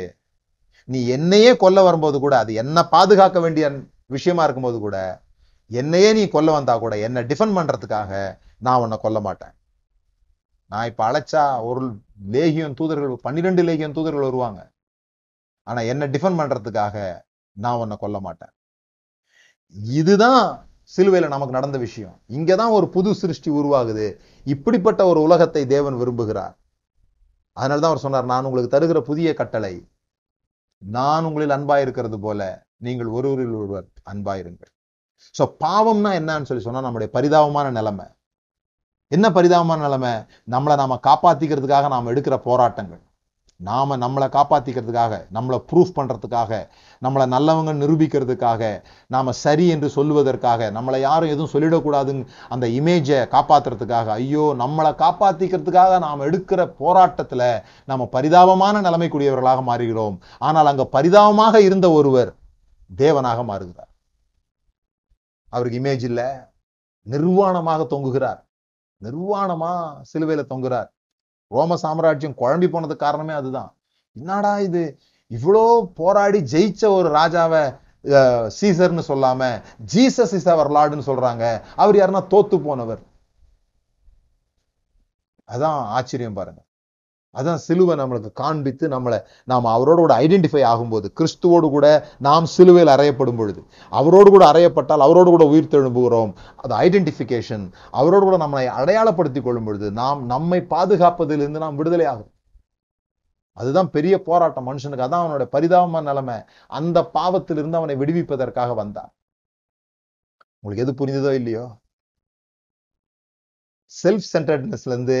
நீ 0.84 1.06
என்னையே 1.06 1.56
கொல்ல 1.56 1.82
வரும்போது 1.82 2.18
கூட 2.18 2.38
அது 2.38 2.54
என்ன 2.54 2.88
பாதுகாக்க 2.88 3.40
வேண்டிய 3.40 3.82
விஷயமா 4.06 4.42
இருக்கும்போது 4.42 4.78
கூட 4.78 5.22
என்னையே 5.66 6.12
நீ 6.12 6.28
கொல்ல 6.28 6.50
வந்தா 6.52 6.78
கூட 6.78 6.98
என்னை 6.98 7.22
டிஃபெண்ட் 7.22 7.58
பண்றதுக்காக 7.58 8.38
நான் 8.58 8.80
உன்னை 8.80 8.98
கொல்ல 9.00 9.20
மாட்டேன். 9.20 9.52
நான் 10.66 10.86
இப்ப 10.86 11.10
அழைச்சா 11.10 11.62
ஒரு 11.62 11.96
லேகியம் 12.30 12.74
தூதர்கள் 12.74 13.16
பன்னிரெண்டு 13.16 13.62
லேகியம் 13.62 13.92
தூதர்கள் 13.92 14.22
வருவாங்க. 14.22 14.70
ஆனா 15.62 15.80
என்ன 15.80 16.06
டிஃபெண்ட் 16.06 16.40
பண்றதுக்காக 16.40 17.20
நான் 17.52 17.76
உன்னை 17.76 17.96
கொல்ல 18.00 18.20
மாட்டேன். 18.20 18.52
இதுதான் 19.84 20.68
சிலுவையில 20.96 21.28
நமக்கு 21.28 21.54
நடந்த 21.54 21.78
விஷயம். 21.78 22.20
இங்கதான் 22.28 22.70
ஒரு 22.70 22.88
புது 22.88 23.14
சிருஷ்டி 23.14 23.50
உருவாகுது. 23.50 24.16
இப்படிப்பட்ட 24.44 25.06
ஒரு 25.06 25.22
உலகத்தை 25.22 25.66
தேவன் 25.66 25.94
விரும்புகிறார். 25.94 26.56
அதனாலதான் 27.56 27.92
அவர் 27.92 27.98
சொன்னார் 27.98 28.24
நான் 28.24 28.44
உங்களுக்கு 28.44 28.78
தருகிற 28.78 29.00
புதிய 29.00 29.34
கட்டளை 29.34 29.88
நான் 30.82 31.24
உங்களில் 31.24 31.50
அன்பாயிருக்கிறது 31.50 32.16
போல 32.16 32.66
நீங்கள் 32.76 33.06
ஒருவரில் 33.06 33.54
ஒருவர் 33.54 33.84
அன்பாயிருங்கள். 34.12 34.72
சோ 35.38 35.44
பாவம்னா 35.64 36.10
என்னன்னு 36.20 36.42
சொல்லி 36.42 36.62
சொன்னா 36.62 36.80
நம்முடைய 36.80 37.12
பரிதாபமான 37.12 37.70
நிலைமை. 37.70 38.04
என்ன 39.08 39.30
பரிதாபமான 39.30 39.80
நிலைமை? 39.80 40.12
நம்மளை 40.50 40.76
நாம 40.76 41.00
காப்பாத்திக்கிறதுக்காக 41.02 41.88
நாம 41.88 42.12
எடுக்கிற 42.12 42.36
போராட்டங்கள். 42.36 43.02
நாம 43.60 43.96
நம்மளை 43.96 44.26
காப்பாத்திக்கிறதுக்காக 44.28 45.14
நம்மளை 45.32 45.58
ப்ரூஃப் 45.72 45.94
பண்றதுக்காக 45.94 46.52
நம்மளை 47.02 47.24
நல்லவங்க 47.34 47.72
நிரூபிக்கிறதுக்காக 47.74 48.62
நாம 49.06 49.32
சரி 49.32 49.68
என்று 49.68 49.88
சொல்லுவதற்காக 49.96 50.70
நம்மளை 50.70 51.00
யாரும் 51.00 51.28
எதுவும் 51.28 51.52
சொல்லிடக்கூடாதுன்னு 51.52 52.24
அந்த 52.48 52.66
இமேஜை 52.66 53.18
காப்பாத்துறதுக்காக 53.36 54.06
ஐயோ 54.06 54.54
நம்மளை 54.58 54.92
காப்பாத்திக்கிறதுக்காக 55.04 55.98
நாம் 55.98 56.20
எடுக்கிற 56.20 56.60
போராட்டத்துல 56.78 57.42
நாம 57.84 58.08
பரிதாபமான 58.12 58.80
நிலைமைக்குரியவர்களாக 58.80 59.62
மாறுகிறோம். 59.70 60.16
ஆனால் 60.38 60.66
அங்க 60.66 60.84
பரிதாபமாக 60.84 61.60
இருந்த 61.60 61.90
ஒருவர் 61.90 62.32
தேவனாக 62.90 63.44
மாறுகிறார். 63.44 63.90
அவருக்கு 65.52 65.80
இமேஜ் 65.80 66.04
இல்ல. 66.04 66.22
நிர்வாணமாக 67.06 67.86
தொங்குகிறார். 67.90 68.40
நிர்வாணமா 69.02 69.72
சிலுவையில 70.12 70.42
தொங்குகிறார். 70.50 70.88
ரோம 71.50 71.76
சாம்ராஜ்யம் 71.76 72.34
குழம்பி 72.38 72.68
போனதுக்கு 72.68 72.96
காரணமே 72.96 73.32
அதுதான். 73.32 73.70
என்னடா 74.16 74.58
இது? 74.58 74.82
இவ்வளோ 75.30 75.64
போராடி 75.94 76.38
ஜெயிச்ச 76.52 76.84
ஒரு 76.90 77.08
ராஜாவை 77.14 77.62
அஹ், 78.04 78.48
சீசர்னு 78.60 79.02
சொல்லாம 79.08 79.40
ஜீசஸ் 79.94 80.32
இஸ் 80.32 80.48
அவர் 80.48 80.70
லார்டுன்னு 80.70 81.06
சொல்றாங்க. 81.06 81.44
அவர் 81.76 81.94
யாருன்னா 81.94 82.26
தோத்து 82.30 82.58
போனவர். 82.62 83.02
அதான் 85.48 85.78
ஆச்சரியம் 85.90 86.34
பாருங்க. 86.34 86.60
அதான் 87.36 87.60
சிலுவை 87.66 87.94
நம்மளுக்கு 87.98 88.32
காண்பித்து 88.32 88.88
நம்மளை 88.88 89.18
நாம் 89.44 89.64
அவரோடு 89.64 90.00
கூட 90.00 90.14
ஐடென்டிஃபை 90.18 90.62
ஆகும்போது 90.72 91.08
கிறிஸ்துவோடு 91.20 91.68
கூட 91.76 91.86
நாம் 92.18 92.46
சிலுவையில் 92.46 92.94
அறையப்படும் 92.94 93.36
பொழுது 93.36 93.64
அவரோடு 93.90 94.30
கூட 94.30 94.44
அறையப்பட்டால் 94.52 95.04
அவரோடு 95.06 95.30
கூட 95.30 95.44
உயிர் 95.44 95.72
தெழும்புகிறோம். 95.74 96.32
அது 96.56 96.74
ஐடென்டிஃபிகேஷன் 96.74 97.72
அவரோடு 97.90 98.24
கூட 98.24 98.38
நம்மளை 98.44 98.66
அடையாளப்படுத்தி 98.80 99.42
கொள்ளும் 99.42 99.64
பொழுது 99.64 99.90
நாம் 99.90 100.24
நம்மை 100.24 100.60
பாதுகாப்பதிலிருந்து 100.60 101.62
நாம் 101.64 101.76
விடுதலை 101.76 102.06
ஆகும் 102.06 102.32
அதுதான் 103.52 103.90
பெரிய 103.90 104.22
போராட்டம். 104.22 104.66
மனுஷனுக்கு 104.66 105.06
அதான் 105.06 105.24
அவனுடைய 105.24 105.48
பரிதாபமான 105.52 106.02
நிலைமை. 106.02 106.36
அந்த 106.66 107.10
பாவத்திலிருந்து 107.14 107.78
அவனை 107.80 107.96
விடுவிப்பதற்காக 107.96 108.74
வந்தான். 108.74 109.10
உங்களுக்கு 110.60 110.84
எது 110.84 110.94
புரிந்ததோ 111.00 111.32
இல்லையோ? 111.34 111.64
செல்ஃப் 114.02 114.28
சென்டர்ட்னஸ்லேருந்து 114.32 115.18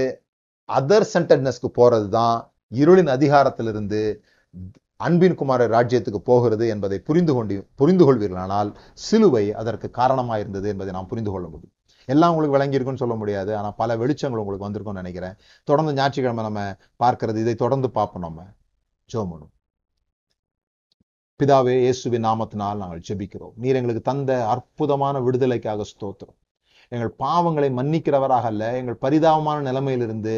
அதர் 0.78 1.06
சென்டர்னஸ்க்கு 1.14 1.68
போறது 1.80 2.08
தான் 2.18 2.36
இருளின் 2.80 3.10
அதிகாரத்திலிருந்து 3.16 4.00
அன்பின் 5.06 5.36
குமார 5.40 5.66
ராஜ்யத்துக்கு 5.74 6.20
போகிறது 6.30 6.64
என்பதை 6.72 6.98
புரிந்து 7.08 7.32
கொண்டு 7.36 7.54
புரிந்து 7.80 8.04
கொள்வீர்களானால் 8.06 8.70
சிலுவை 9.04 9.44
அதற்கு 9.60 9.88
காரணமாக 10.00 10.42
இருந்தது 10.42 10.66
என்பதை 10.72 10.92
நாம் 10.96 11.10
புரிந்து 11.12 11.30
கொள்ள 11.34 11.46
முடியும். 11.52 11.74
எல்லாம் 12.08 12.32
உங்களுக்கு 12.32 12.56
விளங்கியிருக்குன்னு 12.56 13.02
சொல்ல 13.04 13.16
முடியாது. 13.22 13.50
ஆனால் 13.58 13.76
பல 13.80 13.96
வெளிச்சங்கள் 14.02 14.42
உங்களுக்கு 14.42 14.66
வந்திருக்கும்னு 14.66 15.02
நினைக்கிறேன். 15.02 15.36
தொடர்ந்து 15.68 15.94
ஞாயிற்றுக்கிழமை 15.98 16.44
நம்ம 16.48 16.62
பார்க்கறது 17.04 17.38
இதை 17.44 17.54
தொடர்ந்து 17.64 17.90
பார்ப்போம் 17.98 18.26
நம்ம. 18.26 18.42
ஜோமனும் 19.08 19.52
பிதாவே 21.40 21.74
இயேசுவின் 21.84 22.26
நாமத்தினால் 22.28 22.80
நாங்கள் 22.82 23.02
ஜெபிக்கிறோம். 23.08 23.54
நீர் 23.62 23.78
எங்களுக்கு 23.78 24.04
தந்த 24.10 24.32
அற்புதமான 24.54 25.20
விடுதலைக்காக 25.26 25.84
ஸ்தோத்திரம். 25.92 26.36
எங்கள் 26.92 27.12
பாவங்களை 27.22 27.68
மன்னிக்கிறவராக 27.78 28.46
அல்ல 28.52 28.64
எங்கள் 28.80 28.98
பரிதாபமான 29.04 29.58
நிலைமையிலிருந்து 29.68 30.34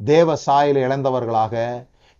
தேவ 0.00 0.36
சாயலை 0.36 0.82
இழந்தவர்களாக 0.82 1.54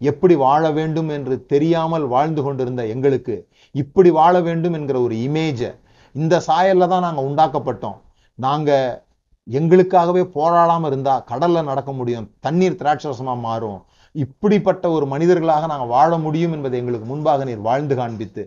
எப்படி 0.00 0.34
வாழ 0.34 0.70
வேண்டும் 0.70 1.08
என்று 1.08 1.34
தெரியாமல் 1.46 2.06
வாழ்ந்து 2.06 2.42
கொண்டிருந்த 2.42 2.82
எங்களுக்கு 2.86 3.36
இப்படி 3.74 4.10
வாழ 4.10 4.40
வேண்டும் 4.40 4.72
என்கிற 4.72 5.00
ஒரு 5.00 5.14
இமேஜை 5.26 5.70
இந்த 6.14 6.34
சாயல்ல 6.46 6.88
தான் 6.88 7.04
நாங்கள் 7.06 7.26
உண்டாக்கப்பட்டோம். 7.28 7.98
நாங்கள் 8.38 9.02
எங்களுக்காகவே 9.46 10.22
போராடாமல் 10.36 10.90
இருந்தால் 10.90 11.24
கடலில் 11.24 11.68
நடக்க 11.70 11.92
முடியும் 11.92 12.30
தண்ணீர் 12.40 12.78
திராட்சரசமாக 12.80 13.38
மாறும் 13.40 13.78
இப்படிப்பட்ட 14.14 14.84
ஒரு 14.90 15.06
மனிதர்களாக 15.06 15.66
நாங்கள் 15.66 15.92
வாழ 15.96 16.10
முடியும் 16.18 16.52
என்பதை 16.52 16.78
எங்களுக்கு 16.80 17.06
முன்பாக 17.06 17.44
நீர் 17.44 17.66
வாழ்ந்து 17.68 17.96
காண்பித்து 17.96 18.44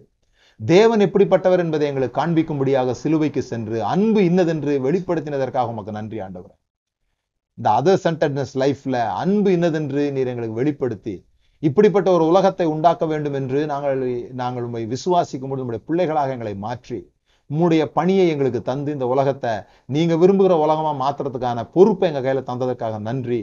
தேவன் 0.59 0.99
எப்படிப்பட்டவர் 0.99 1.63
என்பதை 1.65 1.85
எங்களுக்கு 1.87 2.19
காண்பிக்கும்படியாக 2.21 2.91
சிலுவைக்கு 2.91 3.41
சென்று 3.41 3.77
அன்பு 3.83 4.21
இன்னதென்று 4.23 4.73
வெளிப்படுத்தினதற்காக 4.87 5.73
உமக்கு 5.75 5.91
நன்றி 5.91 6.19
ஆண்டவர். 6.19 6.55
இந்த 7.57 7.69
அதர் 7.79 8.01
சென்டர்னஸ் 8.03 8.53
லைஃப்ல 8.61 8.97
அன்பு 9.21 9.49
இன்னதென்று 9.55 10.03
நீர் 10.15 10.29
எங்களுக்கு 10.31 10.59
வெளிப்படுத்தி 10.59 11.15
இப்படிப்பட்ட 11.63 12.07
ஒரு 12.17 12.23
உலகத்தை 12.31 12.65
உண்டாக்க 12.73 13.05
வேண்டும் 13.11 13.35
என்று 13.39 13.59
நாங்கள் 13.71 13.99
நாங்கள் 14.39 14.65
உண்மை 14.67 14.83
விசுவாசிக்கும் 14.93 15.51
பொழுது 15.51 15.63
உங்களுடைய 15.63 15.83
பிள்ளைகளாக 15.89 16.33
எங்களை 16.35 16.53
மாற்றி 16.65 16.99
உம்முடைய 17.49 17.83
பணியை 17.97 18.25
எங்களுக்கு 18.33 18.59
தந்து 18.69 18.89
இந்த 18.95 19.07
உலகத்தை 19.13 19.51
நீங்க 19.95 20.15
விரும்புகிற 20.21 20.55
உலகமா 20.65 20.91
மாத்துறதுக்கான 21.03 21.65
பொறுப்பை 21.75 22.07
எங்க 22.09 22.21
கையில 22.25 22.43
தந்ததற்காக 22.49 22.99
நன்றி. 23.09 23.39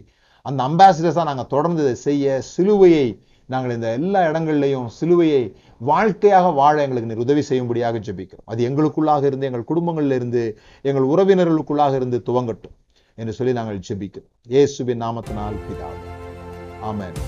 அந்த 0.47 0.61
அம்பாசிடர்ஸா 0.69 1.25
நாங்க 1.31 1.45
தொடர்ந்து 1.55 1.83
இதை 1.85 1.95
செய்ய 2.07 2.39
சிலுவையை 2.55 3.07
நாங்கள் 3.49 3.75
இந்த 3.77 3.89
எல்லா 3.99 4.21
இடங்கள்லையும் 4.31 4.89
சிலுவையை 4.99 5.43
வாழ்க்கையாக 5.91 6.47
வாழ 6.61 6.77
எங்களுக்கு 6.87 7.11
நீர் 7.11 7.25
உதவி 7.27 7.43
செய்யும்படியாக 7.51 8.01
ஜெபிக்கிறோம். 8.09 8.47
அது 8.53 8.61
எங்களுக்குள்ளாக 8.71 9.25
இருந்து 9.31 9.49
எங்கள் 9.51 9.69
குடும்பங்கள்ல 9.71 10.19
இருந்து 10.21 10.43
எங்கள் 10.91 11.09
உறவினர்களுக்குள்ளாக 11.13 11.95
இருந்து 12.01 12.21
துவங்கட்டும். 12.29 12.75
என்று 13.21 13.33
சொல்லி 13.39 13.53
நாங்கள் 13.53 13.81
ஜெபிக்கிறோம். 13.89 14.29
இயேசுவின் 14.55 15.03
நாமத்தினால் 15.03 15.59
பிதாவே. 15.69 16.03
ஆமென். 16.89 17.19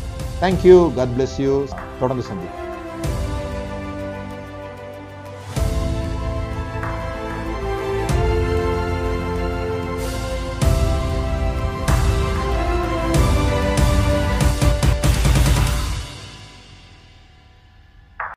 Thank you 0.41 0.77
God 0.95 1.15
bless 1.19 1.35
you 1.39 1.65
தொடர்ந்து 2.01 2.27
சந்திப்போம். 2.29 2.70